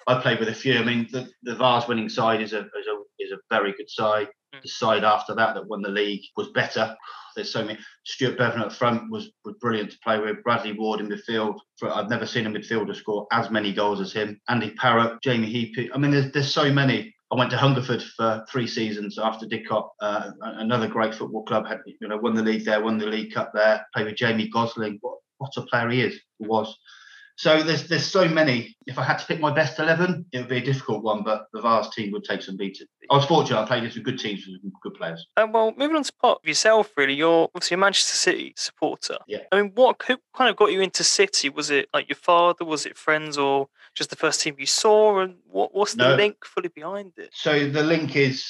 I 0.08 0.22
played 0.22 0.40
with 0.40 0.48
a 0.48 0.54
few. 0.54 0.80
I 0.80 0.86
mean, 0.86 1.10
the, 1.12 1.28
the 1.44 1.56
Vase 1.56 1.86
winning 1.86 2.08
side 2.08 2.42
is 2.42 2.54
a, 2.54 2.60
is 2.60 2.88
a 2.88 3.02
is 3.20 3.32
a 3.34 3.38
very 3.50 3.74
good 3.74 3.90
side. 3.90 4.30
Mm. 4.56 4.62
The 4.62 4.70
side 4.70 5.04
after 5.04 5.36
that 5.36 5.56
that 5.56 5.68
won 5.68 5.82
the 5.82 5.90
league 5.90 6.24
was 6.38 6.48
better. 6.54 6.96
There's 7.36 7.52
so 7.52 7.64
many. 7.64 7.80
Stuart 8.06 8.38
Beavon 8.38 8.62
up 8.62 8.74
front 8.74 9.12
was 9.12 9.32
was 9.44 9.56
brilliant 9.62 9.92
to 9.92 10.00
play 10.04 10.20
with. 10.20 10.44
Bradley 10.44 10.74
Ward 10.74 11.00
in 11.00 11.08
midfield. 11.08 11.58
For, 11.78 11.92
I've 11.94 12.10
never 12.10 12.26
seen 12.26 12.46
a 12.46 12.50
midfielder 12.50 12.96
score 12.96 13.28
as 13.32 13.52
many 13.52 13.74
goals 13.74 14.02
as 14.02 14.14
him. 14.14 14.40
Andy 14.50 14.72
Parrott, 14.72 15.22
Jamie 15.22 15.52
Heapy. 15.52 15.90
I 15.94 15.98
mean, 15.98 16.12
there's 16.12 16.32
there's 16.32 16.54
so 16.54 16.72
many. 16.72 17.14
I 17.32 17.36
went 17.36 17.50
to 17.52 17.58
Hungerford 17.58 18.04
for 18.04 18.46
three 18.50 18.68
seasons 18.68 19.18
after 19.18 19.48
Didcot, 19.48 19.90
uh, 20.00 20.32
another 20.42 20.88
great 20.88 21.16
football 21.16 21.44
club. 21.44 21.68
Had 21.68 21.80
you 21.86 22.08
know 22.08 22.18
won 22.18 22.36
the 22.36 22.44
league 22.44 22.66
there, 22.66 22.84
won 22.84 22.98
the 22.98 23.08
league 23.08 23.34
cup 23.34 23.52
there. 23.54 23.86
Played 23.94 24.06
with 24.06 24.16
Jamie 24.16 24.50
Gosling. 24.50 25.00
What 25.02 25.18
what 25.38 25.58
a 25.58 25.62
player 25.64 25.90
he 25.90 26.02
is. 26.02 26.20
Was 26.40 26.78
so 27.38 27.62
there's 27.64 27.88
there's 27.88 28.06
so 28.06 28.28
many. 28.28 28.76
If 28.88 28.98
I 28.98 29.04
had 29.04 29.18
to 29.18 29.26
pick 29.26 29.40
my 29.40 29.54
best 29.54 29.78
eleven, 29.78 30.26
it 30.32 30.38
would 30.40 30.48
be 30.48 30.58
a 30.58 30.64
difficult 30.64 31.04
one, 31.04 31.24
but 31.24 31.48
the 31.54 31.62
Vase 31.62 31.90
team 31.90 32.12
would 32.14 32.24
take 32.24 32.42
some 32.42 32.56
beating. 32.56 32.88
I 33.12 33.16
was 33.16 33.26
fortunate. 33.26 33.60
I 33.60 33.66
played 33.66 33.80
against 33.80 33.96
some 33.96 34.04
good 34.04 34.20
teams 34.20 34.48
with 34.48 34.72
good 34.82 34.94
players. 34.94 35.28
Um, 35.36 35.52
well, 35.52 35.74
moving 35.78 35.98
on 35.98 36.04
to 36.04 36.14
part 36.22 36.40
of 36.42 36.48
yourself, 36.48 36.92
really, 36.96 37.14
you're 37.14 37.50
obviously 37.54 37.76
a 37.76 37.78
Manchester 37.78 38.16
City 38.16 38.54
supporter. 38.56 39.18
Yeah. 39.28 39.40
I 39.52 39.62
mean, 39.62 39.72
what 39.76 40.02
who 40.08 40.18
kind 40.36 40.50
of 40.50 40.56
got 40.56 40.72
you 40.72 40.82
into 40.82 41.04
City? 41.04 41.50
Was 41.50 41.70
it 41.72 41.90
like 41.94 42.08
your 42.08 42.16
father? 42.16 42.64
Was 42.64 42.86
it 42.86 42.98
friends, 42.98 43.38
or 43.38 43.68
just 43.96 44.10
the 44.10 44.16
first 44.16 44.42
team 44.42 44.56
you 44.58 44.66
saw? 44.66 45.20
And 45.20 45.36
what 45.46 45.76
what's 45.76 45.96
the 45.96 46.10
no. 46.10 46.16
link 46.16 46.46
fully 46.46 46.70
behind 46.70 47.14
it? 47.18 47.32
So 47.34 47.70
the 47.70 47.84
link 47.84 48.16
is 48.16 48.46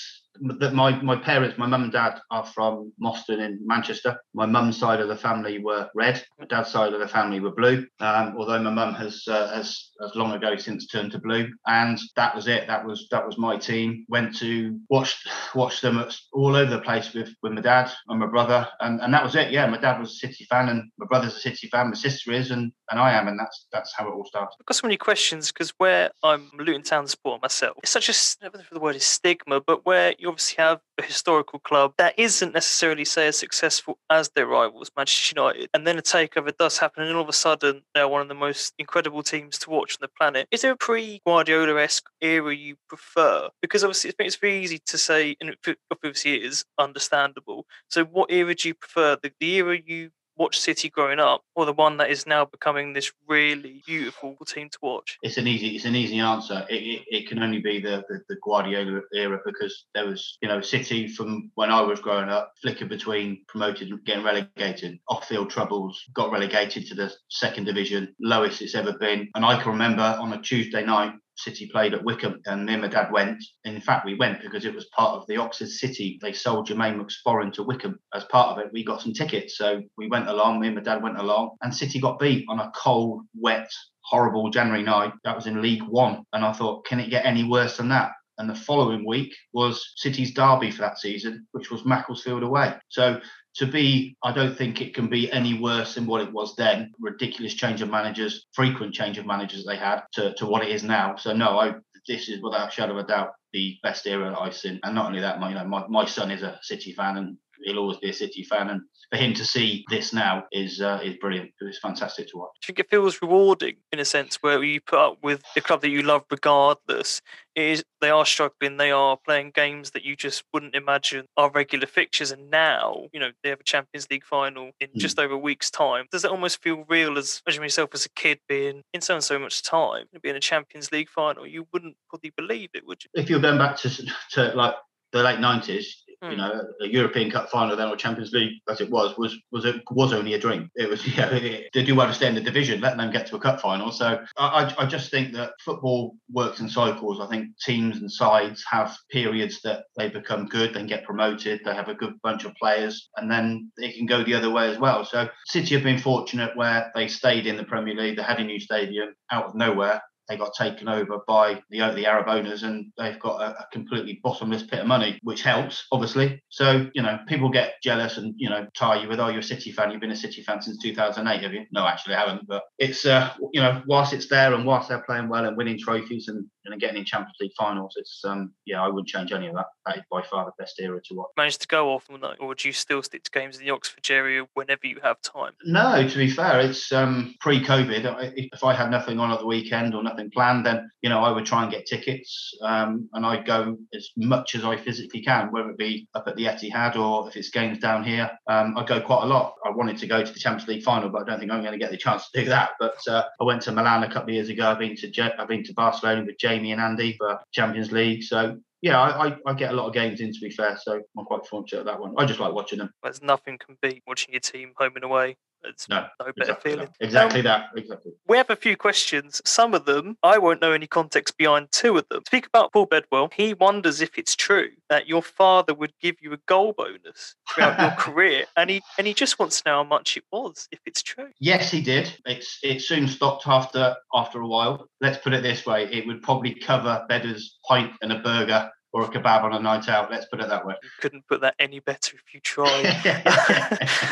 that 0.60 0.74
my, 0.74 1.02
my 1.02 1.16
parents, 1.16 1.58
my 1.58 1.66
mum 1.66 1.84
and 1.84 1.92
dad 1.92 2.20
are 2.32 2.46
from 2.46 2.92
Moston 3.02 3.40
in 3.40 3.60
Manchester. 3.66 4.18
My 4.34 4.46
mum's 4.46 4.78
side 4.78 5.00
of 5.00 5.08
the 5.08 5.16
family 5.16 5.60
were 5.60 5.90
red. 5.96 6.24
My 6.40 6.46
dad's 6.46 6.72
side 6.72 6.94
of 6.94 7.00
the 7.00 7.08
family 7.08 7.40
were 7.40 7.52
blue. 7.52 7.86
Um, 8.00 8.36
although 8.38 8.62
my 8.62 8.72
mum 8.72 8.94
has, 8.96 9.24
uh, 9.28 9.54
has 9.56 9.92
has 10.02 10.16
long 10.16 10.34
ago 10.34 10.56
since 10.58 10.88
turned 10.88 11.12
to 11.12 11.20
blue, 11.20 11.48
and 11.68 12.00
that 12.16 12.36
was 12.36 12.48
it. 12.48 12.68
That 12.68 12.86
was 12.86 13.08
that 13.12 13.26
was 13.26 13.38
my 13.38 13.58
team. 13.58 14.06
Went 14.10 14.38
to 14.38 14.80
watch 14.90 15.16
watch 15.54 15.82
them 15.82 16.04
all 16.34 16.56
over 16.56 16.70
the 16.70 16.82
place 16.82 17.14
with 17.14 17.30
with 17.42 17.54
my 17.54 17.62
dad 17.62 17.92
and 18.08 18.20
my 18.20 18.28
brother, 18.28 18.68
and, 18.82 19.02
and 19.02 19.14
that 19.14 19.24
was 19.24 19.36
it. 19.36 19.52
Yeah, 19.52 19.68
my 19.68 19.78
dad 19.78 20.00
was 20.00 20.12
a 20.12 20.16
City 20.16 20.46
fan, 20.46 20.70
and 20.70 20.92
my 20.98 21.06
brother's 21.06 21.36
a 21.36 21.40
City 21.40 21.68
fan. 21.68 21.90
My 21.90 21.96
sister 21.96 22.32
is, 22.32 22.52
and 22.52 22.72
and 22.90 23.00
I 23.00 23.14
am, 23.14 23.28
and 23.28 23.40
that's 23.40 23.68
that's 23.72 23.94
how 23.96 24.08
it 24.08 24.12
all 24.12 24.26
started. 24.26 24.56
I've 24.60 24.66
got 24.66 24.76
so 24.76 24.88
many 24.88 24.98
questions 24.98 25.52
because 25.52 25.72
where 25.78 26.12
I'm 26.24 26.52
Luton 26.58 26.84
Town 26.84 27.08
supporter 27.08 27.40
myself, 27.42 27.78
it's 27.82 27.92
such 27.92 28.10
a 28.10 28.44
never 28.44 28.64
the 28.72 28.80
word 28.80 28.96
is 28.96 29.06
stigma, 29.06 29.62
but 29.62 29.86
where 29.86 30.16
you 30.20 30.25
obviously 30.26 30.64
have 30.64 30.80
a 30.98 31.04
historical 31.04 31.60
club 31.60 31.94
that 31.98 32.18
isn't 32.18 32.54
necessarily 32.54 33.06
say 33.06 33.28
as 33.28 33.38
successful 33.38 33.98
as 34.10 34.30
their 34.30 34.48
rivals, 34.48 34.92
Manchester 34.96 35.34
United, 35.36 35.70
and 35.74 35.86
then 35.86 35.98
a 35.98 36.02
takeover 36.02 36.56
does 36.58 36.78
happen, 36.78 37.04
and 37.04 37.16
all 37.16 37.24
of 37.24 37.30
a 37.30 37.34
sudden 37.34 37.82
they're 37.94 38.08
one 38.08 38.22
of 38.22 38.28
the 38.28 38.34
most 38.34 38.74
incredible 38.80 39.24
teams 39.24 39.58
to 39.60 39.70
watch 39.70 39.94
on 39.94 39.98
the 40.02 40.10
planet. 40.18 40.48
Is 40.52 40.62
there 40.62 40.72
a 40.72 40.78
pre-Guardiola 40.78 41.82
esque 41.82 42.10
era 42.22 42.56
you 42.56 42.76
prefer? 42.88 43.50
Because 43.62 43.84
obviously 43.84 44.14
it's 44.20 44.36
very 44.36 44.64
easy 44.64 44.80
to 44.86 44.98
say, 44.98 45.36
and 45.42 45.56
obviously 45.92 46.36
it 46.36 46.44
is 46.44 46.66
understandable. 46.78 47.66
So 47.90 48.06
what 48.06 48.32
era 48.32 48.56
do 48.56 48.68
you 48.70 48.74
prefer? 48.74 49.18
The, 49.22 49.32
the 49.40 49.56
era 49.56 49.78
you 49.84 50.12
watch 50.38 50.60
City 50.60 50.90
growing 50.90 51.20
up, 51.20 51.44
or 51.56 51.66
the 51.66 51.74
one 51.74 51.98
that 51.98 52.10
is 52.10 52.26
now 52.28 52.46
becoming 52.46 52.94
this 52.94 53.12
really 53.28 53.82
beautiful 53.86 54.36
team 54.46 54.70
to 54.70 54.78
watch? 54.82 55.18
It's 55.22 55.38
an 55.38 55.48
easy, 55.48 55.76
it's 55.76 55.86
an 55.86 55.96
easy 55.96 56.20
answer. 56.20 56.66
It, 56.70 56.76
it, 56.76 57.04
it 57.08 57.30
can 57.30 57.42
only 57.42 57.60
be 57.60 57.80
the, 57.80 58.04
the, 58.10 58.22
the 58.30 58.38
Guardiola 58.44 59.02
era 59.14 59.40
because 59.46 59.86
there 59.94 60.08
was, 60.08 60.38
you 60.42 60.48
know, 60.48 60.62
City 60.62 61.08
from 61.08 61.52
when 61.56 61.72
I 61.72 61.82
was 61.82 62.00
growing 62.00 62.30
up, 62.30 62.54
flickered 62.62 62.90
between 62.90 63.44
promoted 63.48 63.90
and 63.90 64.04
getting 64.06 64.24
relegated, 64.24 65.00
off-field 65.10 65.50
troubles, 65.50 66.02
got 66.14 66.32
relegated 66.32 66.86
to 66.88 66.96
the 66.96 67.12
second 67.30 67.66
division, 67.66 68.16
lowest 68.20 68.62
it's 68.62 68.76
ever 68.76 68.94
been. 68.94 69.30
And 69.36 69.46
I 69.46 69.62
can 69.62 69.72
remember 69.72 70.02
on 70.02 70.34
a 70.34 70.42
Tuesday 70.42 70.86
night 70.86 71.14
City 71.36 71.68
played 71.68 71.94
at 71.94 72.04
Wycombe, 72.04 72.42
and 72.46 72.66
me 72.66 72.74
and 72.74 72.82
my 72.82 72.88
dad 72.88 73.12
went. 73.12 73.44
In 73.64 73.80
fact, 73.82 74.06
we 74.06 74.16
went 74.16 74.42
because 74.42 74.66
it 74.66 74.74
was 74.74 74.86
part 74.96 75.16
of 75.16 75.28
the 75.28 75.38
Oxford 75.38 75.70
City. 75.70 76.18
They 76.22 76.34
sold 76.34 76.68
Jermaine 76.68 77.00
McSporran 77.00 77.54
to 77.54 77.64
Wycombe. 77.64 78.00
As 78.14 78.26
part 78.26 78.58
of 78.58 78.66
it, 78.66 78.72
we 78.72 78.84
got 78.84 79.02
some 79.02 79.14
tickets, 79.14 79.58
so 79.58 79.82
we 79.98 80.08
went 80.08 80.28
along. 80.28 80.60
Me 80.60 80.68
and 80.68 80.76
my 80.76 80.82
dad 80.82 81.04
went 81.04 81.20
along, 81.20 81.58
and 81.62 81.74
City 81.74 82.00
got 82.00 82.20
beat 82.20 82.46
on 82.50 82.60
a 82.60 82.72
cold, 82.76 83.22
wet, 83.40 83.70
horrible 84.02 84.50
January 84.50 84.84
night. 84.84 85.14
That 85.24 85.36
was 85.36 85.48
in 85.48 85.62
League 85.62 85.84
One, 85.84 86.24
and 86.34 86.46
I 86.46 86.54
thought, 86.54 86.86
can 86.86 87.00
it 87.00 87.10
get 87.10 87.26
any 87.26 87.44
worse 87.44 87.78
than 87.78 87.90
that? 87.90 88.12
and 88.38 88.50
the 88.50 88.56
following 88.56 89.06
week 89.06 89.34
was 89.54 89.94
City's 89.96 90.34
derby 90.34 90.72
for 90.72 90.82
that 90.82 91.00
season, 91.00 91.48
which 91.52 91.72
was 91.72 91.86
Macclesfield 91.86 92.44
away. 92.44 92.74
So 92.90 93.20
to 93.56 93.66
be, 93.66 94.18
I 94.24 94.34
don't 94.34 94.58
think 94.58 94.82
it 94.82 94.94
can 94.94 95.08
be 95.08 95.32
any 95.32 95.58
worse 95.58 95.96
than 95.96 96.06
what 96.06 96.22
it 96.22 96.32
was 96.32 96.56
then. 96.56 96.92
Ridiculous 97.00 97.54
change 97.54 97.82
of 97.82 97.90
managers, 97.90 98.48
frequent 98.54 98.94
change 98.94 99.18
of 99.18 99.26
managers 99.26 99.66
they 99.66 99.78
had 99.78 100.04
to, 100.14 100.34
to 100.36 100.46
what 100.46 100.64
it 100.64 100.70
is 100.70 100.84
now. 100.84 101.16
So 101.16 101.34
no, 101.34 101.58
I 101.60 101.76
this 102.08 102.30
is 102.30 102.42
without 102.42 102.70
a 102.70 102.72
shadow 102.72 102.94
of 102.94 103.06
a 103.06 103.08
doubt 103.08 103.32
the 103.54 103.78
best 103.82 104.06
era 104.06 104.30
that 104.30 104.40
I've 104.40 104.56
seen. 104.56 104.80
And 104.84 104.96
not 104.96 105.08
only 105.08 105.22
that, 105.22 105.40
my 105.40 105.50
you 105.50 105.56
know 105.56 105.66
my, 105.66 105.86
my 105.88 106.06
son 106.06 106.32
is 106.32 106.44
a 106.44 106.60
City 106.62 106.92
fan 106.92 107.18
and 107.18 107.38
he'll 107.64 107.80
always 107.80 107.98
be 107.98 108.10
a 108.10 108.14
City 108.14 108.44
fan. 108.44 108.70
And 108.70 108.82
for 109.12 109.18
him 109.18 109.34
to 109.36 109.46
see 109.46 109.86
this 109.90 110.14
now 110.14 110.44
is 110.52 110.82
uh, 110.82 111.00
is 111.04 111.16
brilliant. 111.18 111.52
It's 111.62 111.80
fantastic 111.80 112.30
to 112.30 112.38
watch. 112.38 112.52
I 112.64 112.68
think 112.68 112.80
it 112.80 112.90
feels 112.90 113.22
rewarding 113.22 113.78
in 113.92 114.00
a 114.00 114.06
sense 114.06 114.38
where 114.42 114.64
you 114.64 114.82
put 114.82 115.00
up 115.00 115.18
with 115.22 115.44
the 115.54 115.62
club 115.62 115.82
that 115.82 115.90
you 115.90 116.02
love 116.02 116.24
regardless. 116.30 117.22
It 117.56 117.64
is 117.64 117.84
they 118.02 118.10
are 118.10 118.26
struggling. 118.26 118.78
They 118.78 118.92
are 118.92 119.18
playing 119.18 119.52
games 119.56 119.92
that 119.92 120.04
you 120.04 120.16
just 120.16 120.44
wouldn't 120.54 120.76
imagine 120.76 121.26
are 121.38 121.50
regular 121.50 121.88
fixtures. 121.88 122.32
And 122.32 122.50
now 122.50 123.08
you 123.14 123.20
know 123.20 123.32
they 123.44 123.50
have 123.50 123.60
a 123.60 123.64
Champions 123.64 124.08
League 124.10 124.26
final 124.26 124.72
in 124.80 124.90
mm. 124.90 124.96
just 124.96 125.20
over 125.20 125.34
a 125.34 125.38
week's 125.38 125.72
time. 125.72 126.06
Does 126.12 126.26
it 126.26 126.32
almost 126.32 126.62
feel 126.62 126.84
real 126.88 127.18
as 127.18 127.42
imagine 127.46 127.64
yourself 127.64 127.92
as 127.94 128.06
a 128.06 128.10
kid 128.10 128.40
being 128.48 128.84
in 128.94 129.02
so 129.02 129.16
and 129.16 129.24
so 129.24 129.40
much 129.40 129.62
time 129.64 130.06
being 130.22 130.36
a 130.36 130.40
Champions 130.40 130.92
League 130.92 131.10
final? 131.10 131.48
You 131.48 131.68
wouldn't 131.72 131.96
probably 132.10 132.32
believe 132.36 132.70
it, 132.74 132.86
would 132.86 133.04
you? 133.04 133.10
If 133.14 133.30
you're 133.30 133.40
going 133.40 133.58
back 133.58 133.78
to 133.78 134.06
to 134.32 134.54
like 134.56 134.76
the 135.12 135.24
late 135.24 135.40
nineties, 135.40 136.04
mm. 136.24 136.32
you 136.32 136.38
know, 136.38 136.62
a 136.82 136.88
European 136.88 137.32
Cup 137.32 137.50
final 137.50 137.76
then 137.76 137.90
or 137.90 137.96
Champions 137.96 138.32
League 138.32 138.54
as 138.70 138.82
it 138.82 138.90
was 138.90 139.18
was 139.18 139.38
was 139.52 139.66
it 139.66 139.82
was 139.92 140.14
only 140.14 140.34
a 140.34 140.40
dream. 140.40 140.70
It 140.76 140.90
was 140.90 141.06
yeah, 141.18 141.30
they 141.30 141.84
do 141.84 141.96
well 141.96 142.08
to 142.08 142.14
stay 142.14 142.28
in 142.28 142.36
the 142.36 142.42
division, 142.42 142.82
letting 142.82 142.98
them 142.98 143.12
get 143.12 143.28
to 143.28 143.36
a 143.36 143.40
cup 143.40 143.62
final. 143.62 143.92
So 143.92 144.24
I, 144.38 144.74
I 144.78 144.86
just 144.86 145.12
think 145.12 145.34
that 145.34 145.54
football 145.64 146.16
works 146.32 146.60
in 146.60 146.70
cycles. 146.70 147.20
I 147.20 147.28
think 147.28 147.50
teams 147.60 147.98
and 147.98 148.12
sides 148.12 148.64
have 148.70 148.96
periods 149.12 149.62
that 149.64 149.86
they 149.98 150.10
become 150.10 150.48
good, 150.48 150.74
then 150.74 150.88
get 150.88 151.04
promoted, 151.04 151.62
they 151.64 151.74
have 151.74 151.90
a 151.90 151.96
good 151.96 152.20
bunch 152.22 152.46
of 152.46 152.56
players, 152.56 153.10
and 153.18 153.30
then 153.30 153.72
it 153.78 153.96
can 153.96 154.06
go 154.06 154.24
the 154.24 154.34
other 154.34 154.52
way 154.52 154.70
as 154.70 154.78
well. 154.78 155.06
So 155.06 155.28
City 155.48 155.76
have 155.76 155.84
been 155.84 156.00
fortunate 156.00 156.56
where 156.56 156.92
they 156.96 157.08
stayed 157.08 157.48
in 157.48 157.58
the 157.58 157.64
Premier 157.64 157.96
League, 157.96 158.18
they 158.18 158.24
had 158.24 158.40
a 158.40 158.44
new 158.44 158.60
stadium 158.60 159.14
out 159.32 159.46
of 159.46 159.56
nowhere 159.56 160.02
they 160.28 160.38
got 160.38 160.54
taken 160.54 160.88
over 160.88 161.20
by 161.28 161.62
the 161.70 161.80
the 161.92 162.06
Arab 162.06 162.28
owners, 162.28 162.64
and 162.64 162.92
they've 162.98 163.20
got 163.20 163.42
a, 163.42 163.60
a, 163.60 163.68
completely 163.72 164.20
bottomless 164.24 164.64
pit 164.64 164.80
of 164.80 164.88
money, 164.88 165.20
which 165.24 165.42
helps, 165.42 165.86
obviously. 165.92 166.42
So 166.50 166.90
you 166.94 167.02
know, 167.02 167.20
people 167.28 167.50
get 167.50 167.76
jealous 167.84 168.18
and 168.18 168.34
you 168.38 168.50
know 168.50 168.68
tie 168.76 169.02
you 169.02 169.08
with, 169.08 169.20
oh, 169.20 169.30
you're 169.30 169.40
a 169.40 169.44
City 169.44 169.72
fan. 169.72 169.92
You've 169.92 170.02
been 170.02 170.12
a 170.12 170.16
City 170.16 170.42
fan 170.42 170.62
since 170.62 170.78
2008, 170.82 171.44
have 171.44 171.54
you? 171.54 171.66
No, 171.72 171.88
actually, 171.88 172.16
I 172.16 172.20
haven't. 172.28 172.48
But 172.48 172.64
it's 172.80 173.06
uh, 173.06 173.34
you 173.54 173.62
know, 173.62 173.82
whilst 173.88 174.14
it's 174.14 174.28
there 174.28 174.54
and 174.54 174.66
whilst 174.66 174.90
they're 174.90 175.04
playing 175.04 175.30
well 175.30 175.46
and 175.46 175.58
winning 175.58 175.80
trophies 175.80 176.28
and, 176.28 176.46
and 176.74 176.82
getting 176.82 176.98
in 176.98 177.06
Champions 177.06 177.36
League 177.40 177.52
finals, 177.58 177.94
it's 177.98 178.22
um, 178.26 178.54
yeah, 178.66 178.82
I 178.82 178.88
wouldn't 178.88 179.08
change 179.08 179.32
any 179.32 179.48
of 179.48 179.56
that. 179.56 179.68
That 179.86 179.98
is 179.98 180.04
by 180.12 180.22
far 180.24 180.46
the 180.46 180.52
best 180.58 180.80
era 180.80 181.00
to 181.06 181.14
watch. 181.14 181.30
Managed 181.38 181.62
to 181.62 181.68
go 181.68 181.94
off 181.94 182.10
or 182.40 182.56
do 182.56 182.68
you 182.68 182.74
still 182.74 183.04
stick 183.04 183.24
to 183.24 183.32
games 183.32 183.58
in 183.58 183.66
the 183.66 183.72
Oxford 183.72 184.10
area 184.10 184.46
whenever 184.54 184.88
you 184.88 185.00
have 185.04 185.22
time? 185.22 185.54
No, 185.66 186.08
to 186.08 186.18
be 186.18 186.30
fair, 186.30 186.60
it's 186.60 186.92
um, 186.92 187.36
pre-COVID. 187.40 188.34
If 188.36 188.64
I 188.64 188.74
had 188.74 188.90
nothing 188.90 189.20
on 189.20 189.32
at 189.32 189.40
the 189.40 189.46
weekend 189.46 189.96
or 189.96 190.04
nothing 190.04 190.32
planned, 190.32 190.66
then 190.66 190.90
you 191.02 191.10
know 191.10 191.20
I 191.20 191.32
would 191.32 191.46
try 191.46 191.64
and 191.64 191.72
get 191.72 191.86
tickets, 191.86 192.54
um, 192.62 193.10
and 193.14 193.26
I'd 193.26 193.46
go 193.46 193.78
as 193.94 194.10
much 194.18 194.56
as 194.56 194.64
I 194.64 194.78
physically 194.78 195.22
can, 195.22 195.52
whether 195.52 195.70
it 195.70 195.78
be 195.78 196.08
up 196.14 196.28
at 196.28 196.36
the 196.36 196.46
Etihad 196.46 196.96
or 196.96 197.28
if 197.28 197.36
it's 197.36 197.50
games 197.50 197.80
down 197.80 198.04
here. 198.04 198.30
Um, 198.48 198.78
I 198.78 198.86
go 198.86 199.02
quite 199.02 199.24
a 199.24 199.28
lot. 199.28 199.56
I 199.66 199.70
wanted 199.72 199.98
to 199.98 200.08
go 200.08 200.24
to 200.24 200.32
the 200.32 200.40
Champions 200.40 200.68
League 200.68 200.84
final, 200.84 201.10
but 201.10 201.24
I 201.24 201.26
don't 201.26 201.40
think 201.40 201.52
I'm 201.52 201.62
going 201.62 201.74
to 201.74 201.80
get 201.80 201.92
the 201.92 201.98
chance 201.98 202.30
to 202.30 202.42
do 202.42 202.50
that. 202.50 202.72
But 202.80 202.98
uh, 203.08 203.24
I 203.40 203.44
went 203.44 203.62
to 203.64 203.72
Milan 203.72 204.04
a 204.04 204.08
couple 204.08 204.30
of 204.30 204.36
years 204.36 204.50
ago. 204.50 204.68
I've 204.68 204.80
been 204.80 204.96
to 204.96 205.32
I've 205.40 205.48
been 205.48 205.64
to 205.64 205.74
Barcelona 205.74 206.24
with 206.26 206.38
Jamie 206.56 206.72
and 206.72 206.82
Andy 206.82 207.16
for 207.18 207.40
Champions 207.52 207.92
League. 207.92 208.24
So 208.24 208.58
yeah, 208.82 209.02
I, 209.02 209.28
I, 209.28 209.36
I, 209.48 209.54
get 209.54 209.72
a 209.72 209.76
lot 209.76 209.88
of 209.88 209.94
games 209.94 210.22
in 210.22 210.32
to 210.32 210.40
be 210.40 210.50
fair, 210.50 210.78
so 210.82 211.02
I'm 211.18 211.26
quite 211.26 211.46
fortunate 211.46 211.80
at 211.82 211.86
that 211.86 212.00
one. 212.00 212.14
I 212.18 212.26
just 212.26 212.40
like 212.40 212.54
watching 212.54 212.80
them. 212.80 212.92
There's 213.04 213.22
nothing 213.22 213.58
can 213.58 213.78
beat 213.82 214.04
watching 214.08 214.34
your 214.34 214.42
team 214.42 214.74
home 214.78 214.92
and 214.96 215.04
away. 215.04 215.38
It's 215.68 215.90
no, 215.90 216.06
no 216.20 216.26
better 216.26 216.34
exactly 216.38 216.72
feeling. 216.72 216.88
That. 217.00 217.06
Exactly 217.06 217.40
um, 217.42 217.46
that. 217.46 217.66
Exactly. 217.76 218.12
We 218.28 218.38
have 218.38 218.50
a 218.50 218.56
few 218.56 218.76
questions. 218.78 219.42
Some 219.46 219.74
of 219.74 219.86
them 219.86 220.18
I 220.24 220.38
won't 220.38 220.62
know 220.62 220.72
any 220.72 220.88
context 220.88 221.38
behind 221.38 221.72
two 221.72 221.98
of 221.98 222.08
them. 222.10 222.22
Speak 222.28 222.48
about 222.48 222.74
Paul 222.74 222.86
Bedwell. 222.86 223.30
He 223.34 223.54
wonders 223.54 224.02
if 224.02 224.18
it's 224.18 224.36
true 224.36 224.70
that 224.90 225.08
your 225.08 225.22
father 225.22 225.74
would 225.74 225.94
give 226.02 226.16
you 226.22 226.34
a 226.34 226.38
goal 226.48 226.74
bonus 226.74 227.36
throughout 227.50 227.80
your 227.80 227.92
career, 227.98 228.46
and 228.56 228.70
he 228.70 228.82
and 228.98 229.08
he 229.08 229.14
just 229.14 229.40
wants 229.40 229.62
to 229.62 229.70
know 229.70 229.78
how 229.78 229.84
much 229.84 230.18
it 230.18 230.24
was, 230.32 230.68
if 230.72 230.80
it's 230.86 231.02
true. 231.02 231.30
Yes, 231.40 231.72
he 231.72 231.82
did. 231.82 232.12
It's 232.26 232.60
it 232.64 232.82
soon 232.82 233.08
stopped 233.08 233.48
after 233.48 233.96
after 234.14 234.42
a 234.42 234.48
while. 234.48 234.88
Let's 235.02 235.18
put 235.18 235.34
it 235.34 235.44
this 235.44 235.66
way: 235.66 235.86
it 235.92 236.06
would 236.08 236.22
probably 236.22 236.54
cover 236.54 237.06
Bedder's 237.10 237.58
pint 237.68 237.94
and 238.02 238.12
a 238.12 238.20
burger 238.20 238.70
or 238.96 239.04
a 239.04 239.08
kebab 239.10 239.44
on 239.44 239.54
a 239.54 239.60
night 239.60 239.90
out. 239.90 240.10
Let's 240.10 240.26
put 240.26 240.40
it 240.40 240.48
that 240.48 240.66
way. 240.66 240.74
You 240.82 240.90
couldn't 241.02 241.28
put 241.28 241.42
that 241.42 241.56
any 241.60 241.82
better 241.82 242.16
if 242.16 242.34
you 242.34 242.40
tried. 242.44 242.86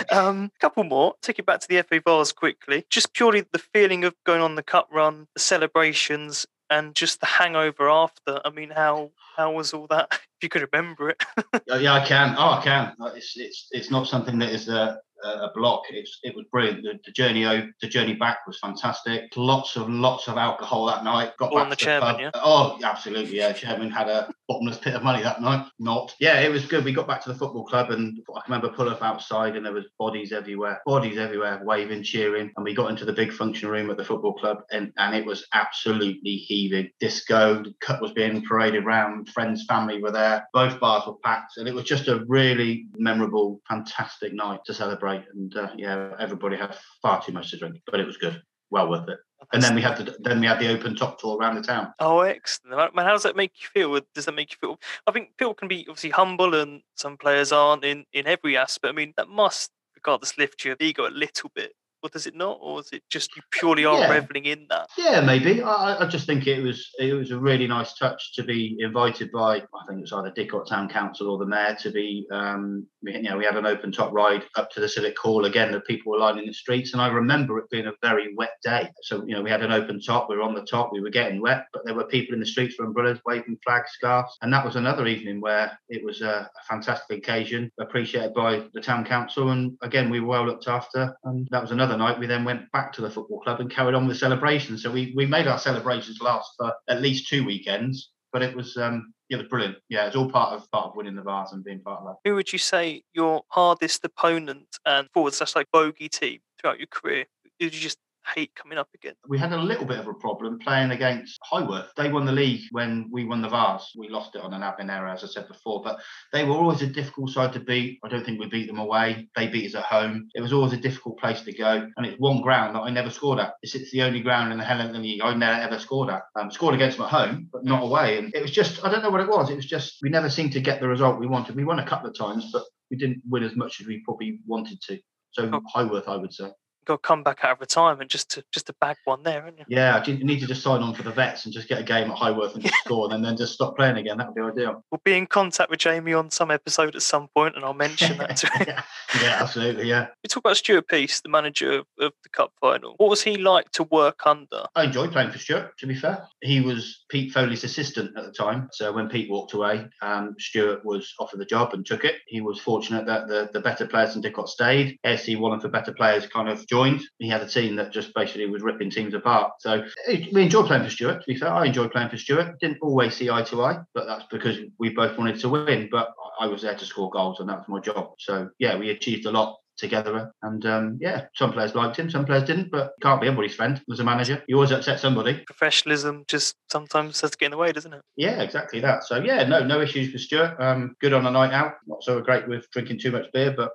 um, 0.11 0.51
a 0.53 0.59
couple 0.59 0.83
more. 0.83 1.15
Take 1.21 1.39
it 1.39 1.45
back 1.45 1.61
to 1.61 1.67
the 1.69 1.81
FA 1.83 2.01
Vase 2.05 2.33
quickly. 2.33 2.85
Just 2.89 3.13
purely 3.13 3.45
the 3.53 3.59
feeling 3.59 4.03
of 4.03 4.13
going 4.25 4.41
on 4.41 4.55
the 4.55 4.61
cup 4.61 4.89
run, 4.91 5.27
the 5.35 5.39
celebrations, 5.39 6.45
and 6.69 6.95
just 6.95 7.21
the 7.21 7.25
hangover 7.27 7.89
after. 7.89 8.41
I 8.43 8.49
mean, 8.49 8.71
how 8.71 9.11
how 9.37 9.53
was 9.53 9.73
all 9.73 9.87
that? 9.87 10.19
You 10.43 10.49
could 10.49 10.67
remember 10.71 11.09
it. 11.09 11.23
yeah, 11.79 11.93
I 11.93 12.05
can. 12.05 12.35
Oh, 12.37 12.51
I 12.51 12.61
can. 12.61 12.93
It's 13.15 13.33
it's 13.37 13.67
it's 13.71 13.89
not 13.89 14.07
something 14.07 14.37
that 14.39 14.49
is 14.49 14.67
uh, 14.67 14.97
a 15.23 15.49
block. 15.55 15.83
It's, 15.89 16.19
it 16.23 16.35
was 16.35 16.45
brilliant. 16.51 16.83
The, 16.83 16.99
the 17.05 17.11
journey 17.11 17.43
the 17.81 17.87
journey 17.87 18.13
back 18.13 18.45
was 18.45 18.59
fantastic. 18.59 19.31
Lots 19.35 19.75
of 19.75 19.89
lots 19.89 20.27
of 20.27 20.37
alcohol 20.37 20.85
that 20.87 21.03
night. 21.03 21.35
Got 21.37 21.51
All 21.51 21.57
back 21.57 21.63
on 21.63 21.69
the, 21.69 21.75
the 21.75 21.79
chairman, 21.79 22.19
yeah. 22.19 22.31
Oh, 22.35 22.77
absolutely, 22.83 23.37
yeah. 23.37 23.53
Chairman 23.53 23.89
had 23.89 24.09
a 24.09 24.31
bottomless 24.47 24.77
pit 24.77 24.95
of 24.95 25.03
money 25.03 25.23
that 25.23 25.41
night. 25.41 25.65
Not. 25.79 26.15
Yeah, 26.19 26.39
it 26.39 26.51
was 26.51 26.65
good. 26.65 26.83
We 26.83 26.93
got 26.93 27.07
back 27.07 27.23
to 27.23 27.29
the 27.29 27.37
football 27.37 27.65
club, 27.65 27.91
and 27.91 28.19
I 28.35 28.41
remember 28.45 28.69
pull 28.69 28.89
up 28.89 29.01
outside, 29.01 29.55
and 29.55 29.65
there 29.65 29.73
was 29.73 29.85
bodies 29.97 30.31
everywhere, 30.31 30.81
bodies 30.85 31.17
everywhere, 31.17 31.61
waving, 31.63 32.03
cheering. 32.03 32.51
And 32.55 32.63
we 32.63 32.73
got 32.73 32.89
into 32.89 33.05
the 33.05 33.13
big 33.13 33.31
function 33.31 33.69
room 33.69 33.89
at 33.89 33.97
the 33.97 34.05
football 34.05 34.33
club, 34.33 34.59
and 34.71 34.91
and 34.97 35.15
it 35.15 35.25
was 35.25 35.45
absolutely 35.53 36.35
heaving. 36.35 36.89
Disco, 36.99 37.63
the 37.63 37.73
cut 37.81 38.01
was 38.01 38.11
being 38.11 38.43
paraded 38.45 38.83
around. 38.83 39.29
Friends, 39.29 39.65
family 39.67 40.01
were 40.01 40.11
there. 40.11 40.32
Both 40.53 40.79
bars 40.79 41.05
were 41.05 41.15
packed, 41.23 41.57
and 41.57 41.67
it 41.67 41.73
was 41.73 41.85
just 41.85 42.07
a 42.07 42.23
really 42.27 42.87
memorable, 42.97 43.61
fantastic 43.67 44.33
night 44.33 44.61
to 44.65 44.73
celebrate 44.73 45.23
and 45.33 45.55
uh, 45.55 45.69
yeah, 45.77 46.13
everybody 46.19 46.57
had 46.57 46.75
far 47.01 47.21
too 47.21 47.31
much 47.31 47.51
to 47.51 47.57
drink, 47.57 47.81
but 47.89 47.99
it 47.99 48.05
was 48.05 48.17
good, 48.17 48.41
well 48.69 48.89
worth 48.89 49.09
it. 49.09 49.19
And 49.51 49.61
then 49.61 49.75
we 49.75 49.81
had 49.81 49.97
the 49.97 50.15
then 50.19 50.39
we 50.39 50.47
had 50.47 50.59
the 50.59 50.69
open 50.69 50.95
top 50.95 51.19
tour 51.19 51.37
around 51.37 51.55
the 51.55 51.61
town. 51.61 51.93
Oh, 51.99 52.21
excellent! 52.21 52.95
Man, 52.95 53.05
how 53.05 53.11
does 53.11 53.23
that 53.23 53.35
make 53.35 53.51
you 53.61 53.67
feel? 53.73 53.99
Does 54.15 54.25
that 54.25 54.35
make 54.35 54.51
you 54.51 54.57
feel? 54.61 54.79
I 55.05 55.11
think 55.11 55.37
people 55.37 55.53
can 55.53 55.67
be 55.67 55.85
obviously 55.89 56.11
humble, 56.11 56.55
and 56.55 56.81
some 56.95 57.17
players 57.17 57.51
aren't 57.51 57.83
in 57.83 58.05
in 58.13 58.25
every 58.25 58.55
aspect. 58.55 58.93
I 58.93 58.95
mean, 58.95 59.13
that 59.17 59.27
must, 59.27 59.71
regardless, 59.95 60.37
lift 60.37 60.63
your 60.63 60.77
ego 60.79 61.07
a 61.07 61.09
little 61.09 61.51
bit 61.53 61.73
or 62.03 62.09
does 62.09 62.27
it 62.27 62.35
not, 62.35 62.59
or 62.61 62.81
is 62.81 62.89
it 62.91 63.01
just 63.09 63.35
you 63.35 63.41
purely 63.49 63.85
are 63.85 63.97
yeah. 63.97 64.11
reveling 64.11 64.45
in 64.45 64.67
that? 64.69 64.89
Yeah, 64.97 65.21
maybe. 65.21 65.63
I, 65.63 66.03
I, 66.03 66.05
just 66.05 66.27
think 66.27 66.47
it 66.47 66.61
was 66.61 66.89
it 66.99 67.13
was 67.13 67.31
a 67.31 67.39
really 67.39 67.65
nice 67.65 67.93
touch 67.93 68.33
to 68.35 68.43
be 68.43 68.75
invited 68.79 69.31
by 69.31 69.55
I 69.55 69.85
think 69.87 69.99
it 69.99 70.01
was 70.01 70.11
either 70.11 70.31
Didcot 70.31 70.67
Town 70.67 70.89
Council 70.89 71.31
or 71.31 71.37
the 71.37 71.45
mayor 71.45 71.77
to 71.79 71.91
be. 71.91 72.27
Um, 72.31 72.85
you 73.01 73.21
know, 73.21 73.37
we 73.37 73.45
had 73.45 73.55
an 73.55 73.65
open 73.65 73.91
top 73.91 74.11
ride 74.13 74.43
up 74.55 74.69
to 74.71 74.81
the 74.81 74.89
Civic 74.89 75.17
Hall 75.17 75.45
again. 75.45 75.71
The 75.71 75.79
people 75.81 76.11
were 76.11 76.19
lining 76.19 76.45
the 76.45 76.53
streets, 76.53 76.91
and 76.91 77.01
I 77.01 77.07
remember 77.07 77.57
it 77.57 77.69
being 77.69 77.87
a 77.87 77.93
very 78.01 78.33
wet 78.35 78.57
day. 78.63 78.89
So 79.03 79.23
you 79.25 79.33
know, 79.35 79.41
we 79.41 79.49
had 79.49 79.63
an 79.63 79.71
open 79.71 80.01
top. 80.01 80.29
We 80.29 80.35
were 80.35 80.43
on 80.43 80.55
the 80.55 80.65
top. 80.65 80.91
We 80.91 81.01
were 81.01 81.09
getting 81.09 81.41
wet, 81.41 81.67
but 81.71 81.85
there 81.85 81.95
were 81.95 82.05
people 82.05 82.33
in 82.33 82.41
the 82.41 82.45
streets 82.45 82.75
with 82.77 82.87
umbrellas, 82.87 83.19
waving 83.25 83.57
flags, 83.65 83.91
scarves, 83.91 84.37
and 84.41 84.51
that 84.51 84.65
was 84.65 84.75
another 84.75 85.07
evening 85.07 85.39
where 85.39 85.79
it 85.87 86.03
was 86.03 86.21
a, 86.21 86.49
a 86.49 86.63
fantastic 86.67 87.19
occasion, 87.19 87.71
appreciated 87.79 88.33
by 88.33 88.63
the 88.73 88.81
town 88.81 89.05
council, 89.05 89.51
and 89.51 89.77
again 89.81 90.09
we 90.09 90.19
were 90.19 90.27
well 90.27 90.45
looked 90.45 90.67
after, 90.67 91.15
and 91.23 91.47
that 91.51 91.61
was 91.61 91.71
another 91.71 91.92
night, 91.97 92.19
we 92.19 92.27
then 92.27 92.45
went 92.45 92.71
back 92.71 92.93
to 92.93 93.01
the 93.01 93.09
football 93.09 93.39
club 93.41 93.59
and 93.59 93.69
carried 93.69 93.95
on 93.95 94.07
with 94.07 94.15
the 94.15 94.19
celebrations. 94.19 94.83
So 94.83 94.91
we, 94.91 95.13
we 95.15 95.25
made 95.25 95.47
our 95.47 95.57
celebrations 95.57 96.19
last 96.21 96.51
for 96.57 96.73
at 96.89 97.01
least 97.01 97.27
two 97.27 97.45
weekends, 97.45 98.11
but 98.31 98.41
it 98.41 98.55
was 98.55 98.77
um, 98.77 99.13
it 99.29 99.37
was 99.37 99.47
brilliant. 99.47 99.77
Yeah, 99.89 100.05
it's 100.07 100.15
all 100.15 100.29
part 100.29 100.53
of 100.53 100.69
part 100.71 100.87
of 100.87 100.95
winning 100.95 101.15
the 101.15 101.23
Vase 101.23 101.51
and 101.51 101.63
being 101.63 101.81
part 101.81 102.01
of 102.01 102.07
that. 102.07 102.29
Who 102.29 102.35
would 102.35 102.51
you 102.51 102.59
say 102.59 103.03
your 103.13 103.43
hardest 103.49 104.03
opponent 104.05 104.67
and 104.85 105.07
forward 105.13 105.33
slash 105.33 105.55
like 105.55 105.67
bogey 105.71 106.09
team 106.09 106.39
throughout 106.59 106.79
your 106.79 106.87
career? 106.87 107.25
Did 107.59 107.73
you 107.73 107.79
just 107.79 107.99
hate 108.35 108.55
coming 108.55 108.77
up 108.77 108.89
again. 108.93 109.13
We 109.27 109.37
had 109.37 109.53
a 109.53 109.57
little 109.57 109.85
bit 109.85 109.99
of 109.99 110.07
a 110.07 110.13
problem 110.13 110.59
playing 110.59 110.91
against 110.91 111.39
Highworth. 111.43 111.93
They 111.95 112.09
won 112.09 112.25
the 112.25 112.31
league 112.31 112.61
when 112.71 113.09
we 113.11 113.25
won 113.25 113.41
the 113.41 113.49
Vase. 113.49 113.91
We 113.97 114.09
lost 114.09 114.35
it 114.35 114.41
on 114.41 114.53
an 114.53 114.61
admin 114.61 114.91
error, 114.91 115.09
as 115.09 115.23
I 115.23 115.27
said 115.27 115.47
before, 115.47 115.81
but 115.83 115.99
they 116.31 116.43
were 116.43 116.55
always 116.55 116.81
a 116.81 116.87
difficult 116.87 117.31
side 117.31 117.53
to 117.53 117.59
beat. 117.59 117.99
I 118.03 118.09
don't 118.09 118.25
think 118.25 118.39
we 118.39 118.47
beat 118.47 118.67
them 118.67 118.79
away. 118.79 119.27
They 119.35 119.47
beat 119.47 119.67
us 119.67 119.75
at 119.75 119.83
home. 119.83 120.29
It 120.33 120.41
was 120.41 120.53
always 120.53 120.73
a 120.73 120.77
difficult 120.77 121.19
place 121.19 121.41
to 121.41 121.53
go, 121.53 121.89
and 121.97 122.05
it's 122.05 122.19
one 122.19 122.41
ground 122.41 122.75
that 122.75 122.81
I 122.81 122.89
never 122.89 123.09
scored 123.09 123.39
at. 123.39 123.53
It's, 123.61 123.75
it's 123.75 123.91
the 123.91 124.03
only 124.03 124.21
ground 124.21 124.51
in 124.51 124.57
the 124.57 124.65
Hellenic 124.65 125.01
League 125.01 125.21
I 125.21 125.33
never 125.33 125.61
ever 125.61 125.79
scored 125.79 126.09
at. 126.09 126.23
Um, 126.39 126.51
scored 126.51 126.75
against 126.75 126.97
them 126.97 127.05
at 127.05 127.11
home, 127.11 127.49
but 127.51 127.63
not 127.63 127.83
away. 127.83 128.17
And 128.17 128.33
it 128.33 128.41
was 128.41 128.51
just 128.51 128.83
I 128.83 128.91
don't 128.91 129.03
know 129.03 129.11
what 129.11 129.21
it 129.21 129.29
was. 129.29 129.49
It 129.49 129.55
was 129.55 129.65
just 129.65 129.97
we 130.01 130.09
never 130.09 130.29
seemed 130.29 130.53
to 130.53 130.61
get 130.61 130.79
the 130.79 130.87
result 130.87 131.19
we 131.19 131.27
wanted. 131.27 131.55
We 131.55 131.65
won 131.65 131.79
a 131.79 131.87
couple 131.87 132.09
of 132.09 132.17
times, 132.17 132.49
but 132.51 132.63
we 132.89 132.97
didn't 132.97 133.21
win 133.27 133.43
as 133.43 133.55
much 133.55 133.81
as 133.81 133.87
we 133.87 134.01
probably 134.03 134.39
wanted 134.45 134.81
to. 134.87 134.99
So. 135.31 135.49
Highworth, 135.73 136.07
I 136.07 136.15
would 136.15 136.31
say. 136.31 136.51
Got 136.85 136.95
to 137.01 137.07
come 137.07 137.23
back 137.23 137.39
out 137.43 137.51
of 137.53 137.59
retirement 137.61 138.09
just 138.11 138.29
to 138.31 138.43
just 138.51 138.67
to 138.67 138.75
bag 138.81 138.97
one 139.05 139.23
there, 139.23 139.41
haven't 139.41 139.59
you? 139.59 139.65
Yeah, 139.67 140.03
you 140.05 140.23
need 140.23 140.39
to 140.41 140.47
just 140.47 140.61
sign 140.63 140.81
on 140.81 140.93
for 140.93 141.03
the 141.03 141.11
vets 141.11 141.45
and 141.45 141.53
just 141.53 141.67
get 141.67 141.79
a 141.79 141.83
game 141.83 142.09
at 142.11 142.17
Highworth 142.17 142.53
and 142.53 142.63
just 142.63 142.75
score, 142.85 143.13
and 143.13 143.23
then 143.23 143.37
just 143.37 143.53
stop 143.53 143.75
playing 143.75 143.97
again. 143.97 144.17
That 144.17 144.27
would 144.27 144.35
be 144.35 144.41
ideal. 144.41 144.83
We'll 144.91 145.01
be 145.03 145.13
in 145.17 145.27
contact 145.27 145.69
with 145.69 145.79
Jamie 145.79 146.13
on 146.13 146.29
some 146.31 146.51
episode 146.51 146.95
at 146.95 147.01
some 147.01 147.27
point, 147.35 147.55
and 147.55 147.63
I'll 147.63 147.73
mention 147.73 148.17
that 148.17 148.35
to 148.37 148.47
him. 148.57 148.65
yeah, 148.67 148.83
yeah, 149.21 149.37
absolutely. 149.41 149.87
Yeah, 149.87 150.07
We 150.23 150.27
talk 150.27 150.41
about 150.43 150.57
Stuart 150.57 150.87
Peace, 150.87 151.21
the 151.21 151.29
manager 151.29 151.79
of, 151.79 151.85
of 151.99 152.13
the 152.23 152.29
cup 152.29 152.51
final. 152.59 152.95
What 152.97 153.09
was 153.09 153.21
he 153.23 153.37
like 153.37 153.69
to 153.71 153.83
work 153.83 154.21
under? 154.25 154.65
I 154.75 154.83
enjoyed 154.85 155.11
playing 155.11 155.31
for 155.31 155.37
Stuart. 155.39 155.77
To 155.79 155.87
be 155.87 155.95
fair, 155.95 156.27
he 156.41 156.61
was 156.61 157.02
Pete 157.13 157.31
Foley's 157.31 157.63
assistant 157.63 158.17
at 158.17 158.25
the 158.25 158.31
time. 158.31 158.67
So 158.71 158.91
when 158.91 159.07
Pete 159.07 159.29
walked 159.29 159.53
away, 159.53 159.85
um, 160.01 160.35
Stuart 160.39 160.83
was 160.83 161.13
offered 161.19 161.39
the 161.39 161.45
job 161.45 161.75
and 161.75 161.85
took 161.85 162.05
it. 162.05 162.15
He 162.25 162.41
was 162.41 162.59
fortunate 162.59 163.05
that 163.05 163.27
the, 163.27 163.51
the 163.53 163.59
better 163.59 163.85
players 163.85 164.15
in 164.15 164.23
Didcot 164.23 164.47
stayed. 164.47 164.97
AFC 165.05 165.39
Wallingford 165.39 165.71
better 165.71 165.93
players 165.93 166.25
kind 166.25 166.49
of 166.49 166.67
joined. 166.67 167.03
He 167.19 167.29
had 167.29 167.43
a 167.43 167.47
team 167.47 167.75
that 167.75 167.91
just 167.91 168.15
basically 168.15 168.47
was 168.47 168.63
ripping 168.63 168.89
teams 168.89 169.13
apart. 169.13 169.51
So 169.59 169.83
we 170.07 170.41
enjoyed 170.41 170.65
playing 170.65 170.85
for 170.85 170.89
Stuart. 170.89 171.19
To 171.21 171.27
be 171.27 171.35
fair, 171.35 171.49
I 171.49 171.65
enjoyed 171.65 171.91
playing 171.91 172.09
for 172.09 172.17
Stuart. 172.17 172.59
Didn't 172.59 172.79
always 172.81 173.15
see 173.15 173.29
eye 173.29 173.43
to 173.43 173.63
eye, 173.63 173.77
but 173.93 174.07
that's 174.07 174.25
because 174.31 174.57
we 174.79 174.89
both 174.89 175.15
wanted 175.15 175.39
to 175.41 175.49
win. 175.49 175.89
But 175.91 176.09
I 176.39 176.47
was 176.47 176.63
there 176.63 176.75
to 176.75 176.85
score 176.85 177.11
goals, 177.11 177.39
and 177.39 177.47
that 177.47 177.59
was 177.59 177.67
my 177.67 177.79
job. 177.79 178.13
So 178.17 178.49
yeah, 178.57 178.75
we 178.75 178.89
achieved 178.89 179.27
a 179.27 179.31
lot 179.31 179.59
together. 179.77 180.31
And 180.41 180.65
um, 180.65 180.97
yeah, 181.01 181.25
some 181.35 181.51
players 181.53 181.75
liked 181.75 181.97
him, 181.97 182.09
some 182.09 182.25
players 182.25 182.43
didn't, 182.43 182.71
but 182.71 182.93
can't 183.01 183.21
be 183.21 183.27
everybody's 183.27 183.55
friend 183.55 183.81
as 183.91 183.99
a 183.99 184.03
manager. 184.03 184.43
You 184.47 184.55
always 184.55 184.71
upset 184.71 184.99
somebody. 184.99 185.43
Professionalism 185.45 186.23
just 186.27 186.55
sometimes 186.71 187.21
has 187.21 187.31
to 187.31 187.37
get 187.37 187.47
in 187.47 187.51
the 187.51 187.57
way, 187.57 187.71
doesn't 187.71 187.93
it? 187.93 188.01
Yeah, 188.15 188.41
exactly 188.41 188.79
that. 188.81 189.03
So 189.03 189.21
yeah, 189.21 189.47
no, 189.47 189.63
no 189.63 189.81
issues 189.81 190.13
with 190.13 190.21
Stuart. 190.21 190.55
Um, 190.59 190.95
good 191.01 191.13
on 191.13 191.25
a 191.25 191.31
night 191.31 191.53
out. 191.53 191.73
Not 191.87 192.03
so 192.03 192.21
great 192.21 192.47
with 192.47 192.69
drinking 192.71 192.99
too 192.99 193.11
much 193.11 193.25
beer, 193.33 193.53
but 193.55 193.71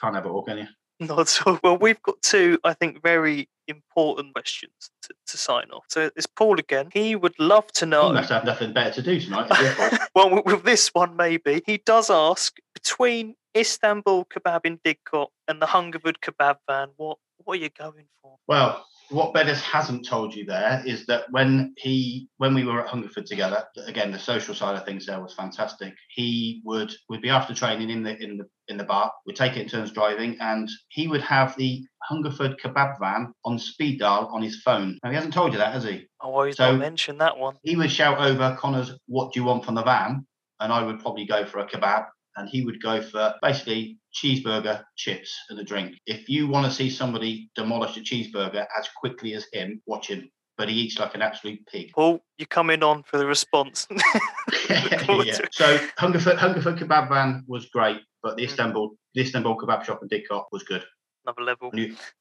can't 0.00 0.14
have 0.14 0.26
it 0.26 0.30
all, 0.30 0.42
can 0.42 0.58
you? 0.58 0.66
Not 1.06 1.20
at 1.20 1.46
all. 1.46 1.58
Well, 1.62 1.76
we've 1.78 2.00
got 2.02 2.20
two, 2.22 2.58
I 2.64 2.74
think, 2.74 3.02
very 3.02 3.48
important 3.68 4.34
questions 4.34 4.72
to, 5.02 5.14
to 5.26 5.36
sign 5.36 5.70
off. 5.72 5.84
So 5.88 6.10
it's 6.16 6.26
Paul 6.26 6.58
again. 6.58 6.88
He 6.92 7.16
would 7.16 7.38
love 7.38 7.66
to 7.74 7.86
know. 7.86 8.12
must 8.12 8.30
have 8.30 8.44
nothing 8.44 8.72
better 8.72 8.92
to 8.94 9.02
do 9.02 9.20
tonight. 9.20 9.50
well, 10.14 10.30
with- 10.30 10.44
with 10.46 10.64
this 10.64 10.88
one, 10.88 11.16
maybe. 11.16 11.62
He 11.66 11.78
does 11.78 12.10
ask 12.10 12.56
between 12.74 13.34
Istanbul 13.56 14.26
kebab 14.26 14.60
in 14.64 14.78
Didcot 14.78 15.28
and 15.48 15.60
the 15.60 15.66
Hungerford 15.66 16.18
kebab 16.20 16.56
van, 16.68 16.88
what, 16.96 17.18
what 17.44 17.58
are 17.58 17.62
you 17.62 17.70
going 17.70 18.06
for? 18.20 18.36
well, 18.46 18.86
what 19.12 19.32
Beddes 19.34 19.60
hasn't 19.60 20.06
told 20.06 20.34
you 20.34 20.44
there 20.44 20.82
is 20.86 21.06
that 21.06 21.24
when 21.30 21.74
he 21.76 22.28
when 22.38 22.54
we 22.54 22.64
were 22.64 22.80
at 22.82 22.88
Hungerford 22.88 23.26
together, 23.26 23.64
again 23.86 24.10
the 24.10 24.18
social 24.18 24.54
side 24.54 24.76
of 24.76 24.84
things 24.84 25.06
there 25.06 25.20
was 25.20 25.34
fantastic. 25.34 25.94
He 26.10 26.60
would 26.64 26.92
would 27.08 27.22
be 27.22 27.28
after 27.30 27.54
training 27.54 27.90
in 27.90 28.02
the 28.02 28.16
in 28.22 28.38
the 28.38 28.46
in 28.68 28.76
the 28.76 28.84
bar, 28.84 29.12
We'd 29.26 29.36
take 29.36 29.56
it 29.56 29.62
in 29.62 29.68
turns 29.68 29.90
driving, 29.92 30.36
and 30.40 30.68
he 30.88 31.08
would 31.08 31.20
have 31.22 31.54
the 31.56 31.84
Hungerford 32.02 32.58
kebab 32.58 32.98
van 32.98 33.32
on 33.44 33.58
speed 33.58 33.98
dial 34.00 34.28
on 34.32 34.42
his 34.42 34.62
phone. 34.62 34.98
Now 35.04 35.10
he 35.10 35.16
hasn't 35.16 35.34
told 35.34 35.52
you 35.52 35.58
that, 35.58 35.72
has 35.74 35.84
he? 35.84 36.06
Oh, 36.20 36.42
he's 36.44 36.56
So- 36.56 36.72
not 36.72 36.80
mentioned 36.80 37.20
that 37.20 37.36
one. 37.38 37.56
he 37.62 37.76
would 37.76 37.90
shout 37.90 38.18
over 38.18 38.56
Connor's, 38.58 38.92
"What 39.06 39.32
do 39.32 39.40
you 39.40 39.44
want 39.44 39.64
from 39.64 39.74
the 39.74 39.82
van?" 39.82 40.26
And 40.60 40.72
I 40.72 40.82
would 40.82 41.00
probably 41.00 41.26
go 41.26 41.44
for 41.44 41.58
a 41.58 41.66
kebab, 41.68 42.06
and 42.36 42.48
he 42.48 42.64
would 42.64 42.82
go 42.82 43.02
for 43.02 43.34
basically 43.42 43.98
cheeseburger, 44.14 44.84
chips, 44.96 45.34
and 45.50 45.58
a 45.58 45.64
drink. 45.64 45.96
If 46.06 46.28
you 46.28 46.46
want 46.48 46.66
to 46.66 46.72
see 46.72 46.90
somebody 46.90 47.50
demolish 47.54 47.96
a 47.96 48.00
cheeseburger 48.00 48.66
as 48.78 48.88
quickly 48.96 49.34
as 49.34 49.46
him, 49.52 49.82
watch 49.86 50.08
him. 50.08 50.30
But 50.58 50.68
he 50.68 50.74
eats 50.74 50.98
like 50.98 51.14
an 51.14 51.22
absolute 51.22 51.66
pig. 51.66 51.92
Paul, 51.94 52.22
you're 52.36 52.46
coming 52.46 52.82
on 52.82 53.02
for 53.04 53.16
the 53.16 53.26
response. 53.26 53.86
yeah. 54.68 54.98
to 54.98 55.20
it. 55.20 55.48
So 55.52 55.78
Hungerford, 55.96 56.36
Hungerford 56.36 56.76
kebab 56.78 57.08
van 57.08 57.44
was 57.48 57.66
great, 57.66 58.00
but 58.22 58.36
the 58.36 58.42
Mm. 58.42 58.46
Istanbul, 58.46 58.90
the 59.14 59.22
Istanbul 59.22 59.56
kebab 59.56 59.84
shop 59.84 60.00
in 60.02 60.08
Didcot 60.08 60.44
was 60.52 60.62
good. 60.62 60.84
Another 61.24 61.42
level. 61.42 61.70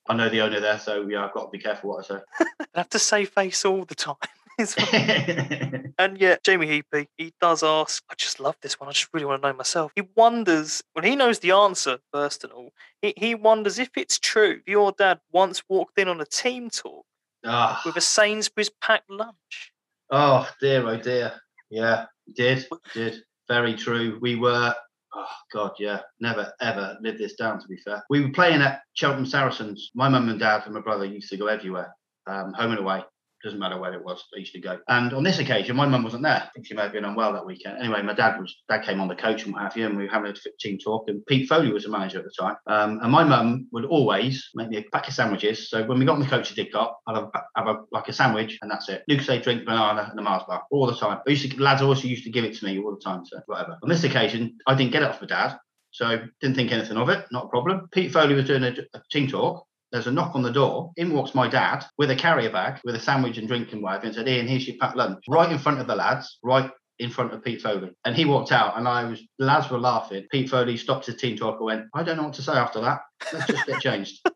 I 0.08 0.14
know 0.14 0.30
the 0.30 0.42
owner 0.42 0.60
there, 0.60 0.80
so 0.80 1.08
yeah, 1.10 1.26
I've 1.26 1.34
got 1.34 1.46
to 1.46 1.50
be 1.50 1.60
careful 1.60 1.90
what 1.90 2.06
I 2.06 2.08
say. 2.08 2.22
I 2.76 2.80
have 2.80 2.90
to 2.90 3.00
save 3.00 3.30
face 3.30 3.66
all 3.66 3.84
the 3.84 3.96
time. 3.96 4.16
It's 4.60 4.74
fine. 4.76 4.86
say. 4.86 5.84
And 5.98 6.18
yeah, 6.20 6.36
Jamie 6.44 6.68
Heapy, 6.68 7.08
he 7.18 7.34
does 7.42 7.64
ask, 7.64 8.04
I 8.10 8.14
just 8.18 8.40
love 8.40 8.56
this 8.62 8.80
one. 8.80 8.90
I 8.90 8.92
just 8.92 9.10
really 9.14 9.26
want 9.26 9.42
to 9.42 9.48
know 9.50 9.56
myself. 9.56 9.92
He 9.96 10.04
wonders, 10.16 10.84
when 10.94 11.06
he 11.06 11.16
knows 11.16 11.40
the 11.40 11.52
answer, 11.52 11.98
first 12.12 12.44
and 12.44 12.52
all, 12.54 12.72
he, 13.02 13.14
he 13.18 13.36
wonders 13.36 13.80
if 13.80 13.90
it's 13.96 14.20
true 14.20 14.62
your 14.68 14.92
dad 14.92 15.20
once 15.32 15.64
walked 15.70 15.98
in 16.00 16.08
on 16.08 16.22
a 16.22 16.26
team 16.26 16.70
talk 16.70 17.06
Ah. 17.46 17.82
with 17.86 17.96
a 17.98 18.02
Sainsbury's 18.02 18.70
packed 18.82 19.10
lunch. 19.10 19.72
Oh 20.12 20.48
dear, 20.60 20.88
oh 20.88 20.98
dear. 20.98 21.34
Yeah, 21.70 22.06
did, 22.36 22.68
did. 22.94 23.24
Very 23.48 23.76
true. 23.76 24.18
We 24.22 24.36
were, 24.36 24.76
oh 25.16 25.26
God, 25.54 25.72
yeah, 25.80 26.02
never 26.20 26.52
ever 26.62 26.98
lived 27.02 27.18
this 27.20 27.36
down, 27.36 27.60
to 27.62 27.68
be 27.68 27.78
fair. 27.78 28.04
We 28.10 28.22
were 28.22 28.32
playing 28.32 28.62
at 28.62 28.82
Cheltenham 28.94 29.26
Saracens. 29.26 29.90
My 29.96 30.08
mum 30.10 30.30
and 30.30 30.40
dad 30.40 30.64
and 30.66 30.74
my 30.76 30.82
brother 30.82 31.06
used 31.06 31.30
to 31.30 31.38
go 31.38 31.48
everywhere, 31.48 31.94
um, 32.28 32.54
home 32.54 32.72
and 32.72 32.80
away. 32.80 33.04
Doesn't 33.44 33.60
matter 33.60 33.80
where 33.80 33.94
it 33.94 34.04
was, 34.04 34.24
they 34.34 34.40
used 34.40 34.54
to 34.54 34.60
go. 34.60 34.80
And 34.88 35.14
on 35.14 35.24
this 35.24 35.40
occasion, 35.40 35.76
my 35.76 35.86
mum 35.86 36.04
wasn't 36.04 36.24
there. 36.24 36.44
I 36.44 36.50
think 36.54 36.68
she 36.68 36.74
may 36.74 36.84
have 36.84 36.94
been 36.94 37.06
unwell 37.06 37.34
that 37.34 37.46
weekend. 37.46 37.80
Anyway, 37.80 38.02
my 38.02 38.14
dad 38.14 38.40
was, 38.40 38.56
dad 38.70 38.84
came 38.84 39.00
on 39.00 39.08
the 39.08 39.16
coach 39.16 39.44
and 39.44 39.54
what 39.54 39.64
have 39.64 39.76
you, 39.76 39.86
and 39.86 39.98
we 39.98 40.04
were 40.04 40.10
having 40.12 40.32
a 40.32 40.36
team 40.60 40.78
talk. 40.78 41.06
And 41.08 41.26
Pete 41.26 41.50
Foley 41.50 41.72
was 41.72 41.84
the 41.84 41.90
manager 41.90 42.20
at 42.20 42.26
the 42.26 42.32
time. 42.40 42.56
Um, 42.68 43.00
and 43.02 43.12
my 43.12 43.24
mum 43.24 43.68
would 43.72 43.86
always 43.86 44.50
make 44.56 44.70
me 44.70 44.78
a 44.78 44.84
pack 44.92 45.08
of 45.08 45.14
sandwiches. 45.14 45.70
So 45.70 45.84
when 45.86 46.00
we 46.00 46.06
got 46.06 46.14
on 46.14 46.20
the 46.20 46.28
coach 46.28 46.52
at 46.52 46.58
Didcot, 46.58 46.94
I'd 47.08 47.16
have, 47.16 47.30
have 47.56 47.68
a, 47.68 47.76
like 47.92 48.08
a 48.08 48.14
sandwich 48.14 48.58
and 48.62 48.70
that's 48.70 48.90
it. 48.90 49.04
Lucozade 49.10 49.44
drink, 49.44 49.66
banana, 49.66 50.08
and 50.10 50.20
a 50.20 50.22
Mars 50.22 50.44
bar 50.48 50.64
all 50.72 50.88
the 50.88 50.96
time. 50.96 51.20
I 51.26 51.30
used 51.30 51.50
to, 51.50 51.62
lads 51.62 51.82
also 51.82 52.08
used 52.08 52.24
to 52.24 52.30
give 52.30 52.46
it 52.46 52.56
to 52.58 52.66
me 52.66 52.80
all 52.80 52.92
the 52.92 53.02
time. 53.02 53.26
So 53.26 53.40
whatever. 53.46 53.78
On 53.84 53.90
this 53.90 54.04
occasion, 54.04 54.58
I 54.68 54.76
didn't 54.76 54.92
get 54.92 55.04
it 55.04 55.10
off 55.10 55.22
my 55.22 55.28
dad. 55.28 55.58
So 55.92 56.22
didn't 56.40 56.56
think 56.56 56.72
anything 56.72 56.98
of 56.98 57.10
it, 57.10 57.26
not 57.32 57.46
a 57.46 57.50
problem. 57.50 57.90
Pete 57.92 58.14
Foley 58.14 58.34
was 58.34 58.46
doing 58.46 58.64
a, 58.64 58.74
a 58.94 59.02
team 59.12 59.28
talk. 59.28 59.66
There's 59.92 60.08
a 60.08 60.12
knock 60.12 60.36
on 60.36 60.42
the 60.42 60.52
door. 60.52 60.92
In 60.96 61.12
walks 61.12 61.36
my 61.36 61.48
dad 61.48 61.86
with 61.98 62.12
a 62.12 62.16
carrier 62.16 62.50
bag 62.50 62.80
with 62.84 62.96
a 62.96 63.00
sandwich 63.00 63.38
and 63.38 63.48
drink 63.48 63.74
and 63.74 63.82
whatever 63.82 64.06
and 64.06 64.16
said, 64.16 64.28
Ian, 64.28 64.48
here's 64.48 64.68
your 64.68 64.78
packed 64.78 64.98
lunch. 64.98 65.24
Right 65.28 65.52
in 65.52 65.60
front 65.60 65.80
of 65.80 65.88
the 65.88 65.96
lads, 65.96 66.38
right 66.44 66.72
in 67.00 67.10
front 67.10 67.34
of 67.34 67.44
Pete 67.44 67.62
Foley. 67.62 67.92
And 68.06 68.16
he 68.16 68.26
walked 68.26 68.52
out 68.52 68.78
and 68.78 68.88
I 68.88 69.04
was 69.04 69.22
the 69.40 69.46
lads 69.46 69.70
were 69.70 69.80
laughing. 69.80 70.26
Pete 70.32 70.50
Foley 70.50 70.78
stopped 70.78 71.08
his 71.08 71.16
team 71.16 71.36
talk 71.36 71.58
and 71.58 71.66
went, 71.66 71.86
I 71.94 72.04
don't 72.04 72.18
know 72.18 72.24
what 72.24 72.34
to 72.34 72.44
say 72.44 72.54
after 72.54 72.80
that. 72.82 73.00
Let's 73.34 73.48
just 73.48 73.68
get 73.68 73.82
changed. 73.82 74.22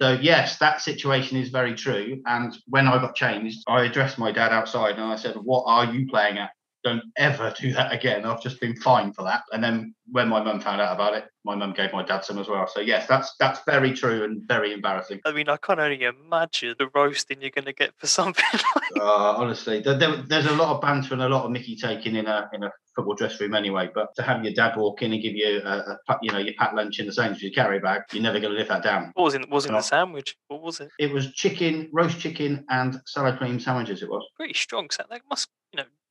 So 0.00 0.12
yes, 0.20 0.58
that 0.58 0.80
situation 0.80 1.38
is 1.38 1.48
very 1.48 1.74
true. 1.74 2.20
And 2.26 2.56
when 2.66 2.86
I 2.86 2.98
got 2.98 3.14
changed, 3.14 3.62
I 3.66 3.84
addressed 3.84 4.18
my 4.18 4.30
dad 4.30 4.52
outside 4.52 4.96
and 4.96 5.04
I 5.04 5.16
said, 5.16 5.36
What 5.36 5.64
are 5.66 5.86
you 5.86 6.06
playing 6.06 6.38
at? 6.38 6.50
Don't 6.86 7.02
ever 7.16 7.52
do 7.60 7.72
that 7.72 7.92
again. 7.92 8.24
I've 8.24 8.40
just 8.40 8.60
been 8.60 8.76
fined 8.76 9.16
for 9.16 9.24
that. 9.24 9.42
And 9.52 9.62
then 9.64 9.92
when 10.12 10.28
my 10.28 10.40
mum 10.40 10.60
found 10.60 10.80
out 10.80 10.94
about 10.94 11.14
it, 11.14 11.24
my 11.44 11.56
mum 11.56 11.72
gave 11.72 11.92
my 11.92 12.04
dad 12.04 12.24
some 12.24 12.38
as 12.38 12.46
well. 12.46 12.68
So 12.68 12.78
yes, 12.80 13.08
that's 13.08 13.34
that's 13.40 13.58
very 13.66 13.92
true 13.92 14.22
and 14.22 14.46
very 14.46 14.72
embarrassing. 14.72 15.20
I 15.24 15.32
mean, 15.32 15.48
I 15.48 15.56
can't 15.56 15.80
only 15.80 16.00
imagine 16.04 16.76
the 16.78 16.88
roasting 16.94 17.40
you're 17.40 17.50
going 17.50 17.64
to 17.64 17.72
get 17.72 17.90
for 17.98 18.06
something 18.18 18.44
like 18.76 18.84
Uh, 19.00 19.02
honestly, 19.36 19.80
there, 19.80 19.98
there- 19.98 20.22
there's 20.28 20.46
a 20.46 20.54
lot 20.54 20.74
of 20.76 20.80
banter 20.80 21.12
and 21.14 21.22
a 21.22 21.28
lot 21.28 21.44
of 21.44 21.50
Mickey 21.50 21.74
taking 21.74 22.14
in 22.14 22.26
a 22.28 22.48
in 22.52 22.62
a 22.62 22.70
football 22.94 23.14
dress 23.16 23.40
room 23.40 23.54
anyway. 23.54 23.90
But 23.92 24.14
to 24.14 24.22
have 24.22 24.44
your 24.44 24.52
dad 24.54 24.76
walk 24.76 25.02
in 25.02 25.12
and 25.12 25.20
give 25.20 25.34
you 25.34 25.60
a, 25.64 25.98
a 26.08 26.18
you 26.22 26.30
know 26.30 26.38
your 26.38 26.54
packed 26.54 26.76
lunch 26.76 27.00
in 27.00 27.06
the 27.06 27.12
same 27.12 27.32
as 27.32 27.42
your 27.42 27.50
carry 27.52 27.80
bag, 27.80 28.02
you're 28.12 28.22
never 28.22 28.38
going 28.38 28.52
to 28.52 28.58
live 28.58 28.68
that 28.68 28.84
down. 28.84 29.10
What 29.14 29.24
was 29.24 29.34
in, 29.34 29.50
was 29.50 29.66
in 29.66 29.72
the 29.72 29.82
sandwich? 29.82 30.36
What 30.46 30.62
was 30.62 30.78
it? 30.80 30.90
It 31.00 31.12
was 31.12 31.32
chicken, 31.32 31.88
roast 31.92 32.20
chicken, 32.20 32.64
and 32.70 33.00
salad 33.06 33.38
cream 33.38 33.58
sandwiches. 33.58 34.02
It 34.02 34.08
was. 34.08 34.24
Pretty 34.36 34.54
strong. 34.54 34.88
So 34.90 35.02
that 35.10 35.22
must, 35.28 35.48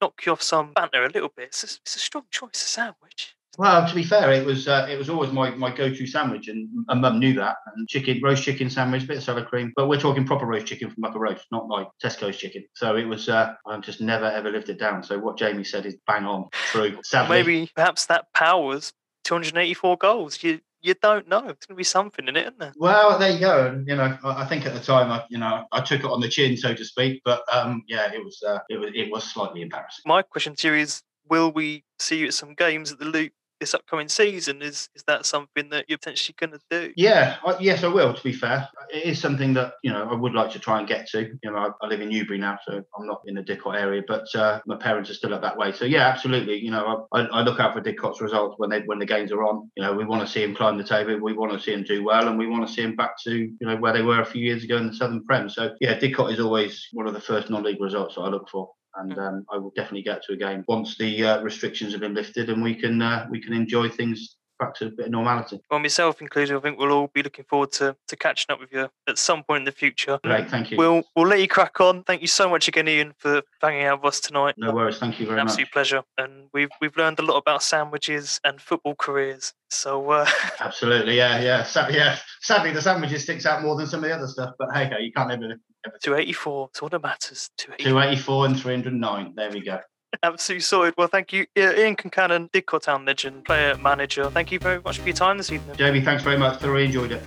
knock 0.01 0.25
you 0.25 0.31
off 0.31 0.41
some 0.41 0.73
banter 0.73 1.03
a 1.03 1.09
little 1.09 1.31
bit. 1.35 1.47
It's 1.47 1.63
a, 1.63 1.67
it's 1.83 1.95
a 1.95 1.99
strong 1.99 2.25
choice, 2.31 2.63
a 2.63 2.67
sandwich. 2.67 3.35
Well, 3.57 3.87
to 3.87 3.95
be 3.95 4.03
fair, 4.03 4.33
it 4.33 4.45
was 4.45 4.67
uh, 4.67 4.87
it 4.89 4.97
was 4.97 5.09
always 5.09 5.31
my, 5.31 5.51
my 5.51 5.73
go-to 5.73 6.05
sandwich, 6.05 6.49
and, 6.49 6.67
and 6.89 7.01
Mum 7.01 7.19
knew 7.19 7.33
that. 7.35 7.55
And 7.75 7.87
chicken, 7.87 8.19
roast 8.21 8.43
chicken 8.43 8.69
sandwich, 8.69 9.07
bit 9.07 9.17
of 9.17 9.23
salad 9.23 9.47
cream, 9.47 9.71
but 9.75 9.87
we're 9.87 9.99
talking 9.99 10.25
proper 10.25 10.45
roast 10.45 10.65
chicken 10.65 10.89
from 10.89 11.03
Upper 11.05 11.19
Roast, 11.19 11.45
not 11.51 11.67
like 11.67 11.87
Tesco's 12.03 12.37
chicken. 12.37 12.65
So 12.73 12.97
it 12.97 13.05
was. 13.05 13.29
Uh, 13.29 13.53
I've 13.65 13.81
just 13.81 14.01
never 14.01 14.25
ever 14.25 14.51
lived 14.51 14.69
it 14.69 14.79
down. 14.79 15.03
So 15.03 15.17
what 15.19 15.37
Jamie 15.37 15.63
said 15.63 15.85
is 15.85 15.95
bang 16.05 16.25
on, 16.25 16.49
true. 16.71 16.99
Sadly, 17.03 17.37
Maybe 17.37 17.71
perhaps 17.75 18.07
that 18.07 18.25
powers 18.33 18.91
284 19.23 19.97
goals. 19.97 20.43
You 20.43 20.59
you 20.85 20.93
don't 21.01 21.27
know. 21.27 21.47
It's 21.47 21.65
going 21.65 21.75
to 21.75 21.75
be 21.75 21.83
something 21.83 22.27
in 22.27 22.35
it, 22.35 22.41
isn't 22.41 22.59
there? 22.59 22.73
Well, 22.77 23.17
there 23.17 23.31
you 23.31 23.39
go. 23.39 23.67
And 23.67 23.87
you 23.87 23.95
know, 23.95 24.17
I, 24.23 24.43
I 24.43 24.45
think 24.45 24.65
at 24.65 24.73
the 24.73 24.79
time, 24.79 25.11
I, 25.11 25.23
you 25.29 25.37
know, 25.37 25.65
I 25.71 25.81
took 25.81 26.01
it 26.01 26.05
on 26.05 26.21
the 26.21 26.29
chin, 26.29 26.55
so 26.55 26.73
to 26.73 26.85
speak. 26.85 27.21
But 27.25 27.43
um, 27.51 27.83
yeah, 27.87 28.11
it 28.13 28.23
was 28.23 28.41
uh, 28.47 28.59
it 28.69 28.77
was 28.77 28.91
it 28.93 29.11
was 29.11 29.23
slightly 29.23 29.61
embarrassing. 29.61 30.03
My 30.05 30.21
question 30.21 30.55
to 30.55 30.67
you 30.67 30.75
is: 30.75 31.01
Will 31.27 31.51
we 31.51 31.83
see 31.99 32.19
you 32.19 32.27
at 32.27 32.33
some 32.33 32.53
games 32.53 32.91
at 32.91 32.99
the 32.99 33.05
Loop 33.05 33.33
this 33.59 33.73
upcoming 33.73 34.09
season. 34.09 34.61
Is 34.61 34.89
is 34.95 35.03
that 35.07 35.25
something 35.25 35.69
that 35.69 35.85
you're 35.87 35.97
potentially 35.97 36.35
going 36.39 36.51
to 36.51 36.59
do? 36.69 36.93
Yeah, 36.95 37.37
I, 37.45 37.57
yes, 37.59 37.83
I 37.83 37.87
will. 37.87 38.13
To 38.13 38.23
be 38.23 38.33
fair, 38.33 38.67
it 38.93 39.03
is 39.03 39.19
something 39.19 39.53
that 39.53 39.73
you 39.83 39.91
know 39.91 40.07
I 40.09 40.13
would 40.13 40.33
like 40.33 40.51
to 40.51 40.59
try 40.59 40.79
and 40.79 40.87
get 40.87 41.07
to. 41.09 41.21
You 41.43 41.51
know, 41.51 41.57
I, 41.57 41.69
I 41.81 41.87
live 41.87 42.01
in 42.01 42.09
Newbury 42.09 42.37
now, 42.37 42.57
so 42.65 42.83
I'm 42.97 43.07
not 43.07 43.21
in 43.25 43.35
the 43.35 43.43
Didcot 43.43 43.79
area, 43.79 44.03
but 44.07 44.33
uh, 44.35 44.59
my 44.65 44.75
parents 44.75 45.09
are 45.09 45.13
still 45.13 45.33
up 45.33 45.41
that 45.41 45.57
way. 45.57 45.71
So 45.71 45.85
yeah, 45.85 46.07
absolutely. 46.07 46.57
You 46.57 46.71
know, 46.71 47.07
I, 47.13 47.21
I 47.21 47.41
look 47.41 47.59
out 47.59 47.73
for 47.73 47.81
Didcot's 47.81 48.21
results 48.21 48.55
when 48.57 48.69
they 48.69 48.81
when 48.81 48.99
the 48.99 49.05
games 49.05 49.31
are 49.31 49.43
on. 49.43 49.69
You 49.75 49.83
know, 49.83 49.93
we 49.93 50.05
want 50.05 50.25
to 50.25 50.31
see 50.31 50.43
him 50.43 50.55
climb 50.55 50.77
the 50.77 50.83
table, 50.83 51.19
we 51.19 51.33
want 51.33 51.51
to 51.53 51.59
see 51.59 51.73
him 51.73 51.83
do 51.83 52.03
well, 52.03 52.27
and 52.27 52.37
we 52.37 52.47
want 52.47 52.67
to 52.67 52.73
see 52.73 52.81
him 52.81 52.95
back 52.95 53.15
to 53.23 53.35
you 53.35 53.67
know 53.67 53.77
where 53.77 53.93
they 53.93 54.01
were 54.01 54.21
a 54.21 54.25
few 54.25 54.43
years 54.43 54.63
ago 54.63 54.77
in 54.77 54.87
the 54.87 54.93
Southern 54.93 55.23
Prem. 55.23 55.49
So 55.49 55.75
yeah, 55.79 55.97
Didcot 55.97 56.33
is 56.33 56.39
always 56.39 56.87
one 56.93 57.07
of 57.07 57.13
the 57.13 57.21
first 57.21 57.49
non-league 57.49 57.81
results 57.81 58.15
that 58.15 58.21
I 58.21 58.29
look 58.29 58.49
for 58.49 58.71
and 58.97 59.15
mm. 59.15 59.27
um, 59.27 59.45
I 59.51 59.57
will 59.57 59.71
definitely 59.75 60.03
get 60.03 60.23
to 60.23 60.33
a 60.33 60.37
game 60.37 60.63
once 60.67 60.97
the 60.97 61.25
uh, 61.25 61.41
restrictions 61.41 61.91
have 61.91 62.01
been 62.01 62.13
lifted 62.13 62.49
and 62.49 62.61
we 62.61 62.75
can 62.75 63.01
uh, 63.01 63.27
we 63.29 63.41
can 63.41 63.53
enjoy 63.53 63.89
things 63.89 64.37
back 64.59 64.75
to 64.75 64.87
a 64.87 64.89
bit 64.89 65.07
of 65.07 65.11
normality. 65.11 65.59
Well, 65.69 65.79
myself 65.79 66.21
included, 66.21 66.55
I 66.55 66.59
think 66.59 66.79
we'll 66.79 66.91
all 66.91 67.09
be 67.13 67.23
looking 67.23 67.45
forward 67.45 67.71
to, 67.73 67.95
to 68.07 68.15
catching 68.15 68.53
up 68.53 68.59
with 68.59 68.71
you 68.71 68.89
at 69.07 69.17
some 69.17 69.43
point 69.43 69.61
in 69.61 69.65
the 69.65 69.71
future. 69.71 70.19
Great, 70.23 70.49
thank 70.49 70.71
you. 70.71 70.77
We'll 70.77 71.03
we'll 71.15 71.27
let 71.27 71.39
you 71.39 71.47
crack 71.47 71.79
on. 71.81 72.03
Thank 72.03 72.21
you 72.21 72.27
so 72.27 72.49
much 72.49 72.67
again, 72.67 72.87
Ian, 72.87 73.13
for 73.17 73.41
hanging 73.61 73.83
out 73.83 74.01
with 74.01 74.13
us 74.13 74.19
tonight. 74.19 74.55
No 74.57 74.71
worries, 74.71 74.97
thank 74.97 75.19
you 75.19 75.25
very 75.25 75.39
An 75.39 75.47
absolute 75.47 75.67
much. 75.67 75.73
pleasure. 75.73 76.03
And 76.17 76.47
we've 76.53 76.69
we've 76.81 76.95
learned 76.97 77.19
a 77.19 77.23
lot 77.23 77.37
about 77.37 77.63
sandwiches 77.63 78.39
and 78.43 78.61
football 78.61 78.95
careers. 78.95 79.53
So 79.69 80.09
uh... 80.11 80.29
absolutely, 80.59 81.17
yeah, 81.17 81.39
yeah, 81.41 81.63
Sad, 81.63 81.93
yeah. 81.93 82.17
Sadly, 82.41 82.71
the 82.71 82.81
sandwiches 82.81 83.23
sticks 83.23 83.45
out 83.45 83.61
more 83.61 83.75
than 83.75 83.87
some 83.87 84.03
of 84.03 84.09
the 84.09 84.15
other 84.15 84.27
stuff, 84.27 84.53
but 84.57 84.69
hey, 84.73 84.89
go, 84.89 84.97
you 84.97 85.11
can't 85.11 85.31
ever. 85.31 85.55
284, 86.01 86.69
it's 86.69 86.81
all 86.81 86.89
that 86.89 87.01
matters. 87.01 87.49
284. 87.57 87.91
284 87.91 88.45
and 88.45 88.59
309. 88.59 89.33
There 89.35 89.51
we 89.51 89.61
go. 89.61 89.79
Absolutely 90.23 90.61
sorted. 90.61 90.93
Well, 90.97 91.07
thank 91.07 91.33
you, 91.33 91.45
Ian 91.57 91.95
Concannon, 91.95 92.49
Didcot 92.51 92.83
Town 92.83 93.05
legend, 93.05 93.45
player, 93.45 93.75
manager. 93.77 94.29
Thank 94.29 94.51
you 94.51 94.59
very 94.59 94.81
much 94.81 94.99
for 94.99 95.07
your 95.07 95.15
time 95.15 95.37
this 95.37 95.51
evening. 95.51 95.75
Jamie, 95.75 96.01
thanks 96.01 96.23
very 96.23 96.37
much. 96.37 96.59
Thoroughly 96.59 96.85
enjoyed 96.85 97.11
it. 97.11 97.21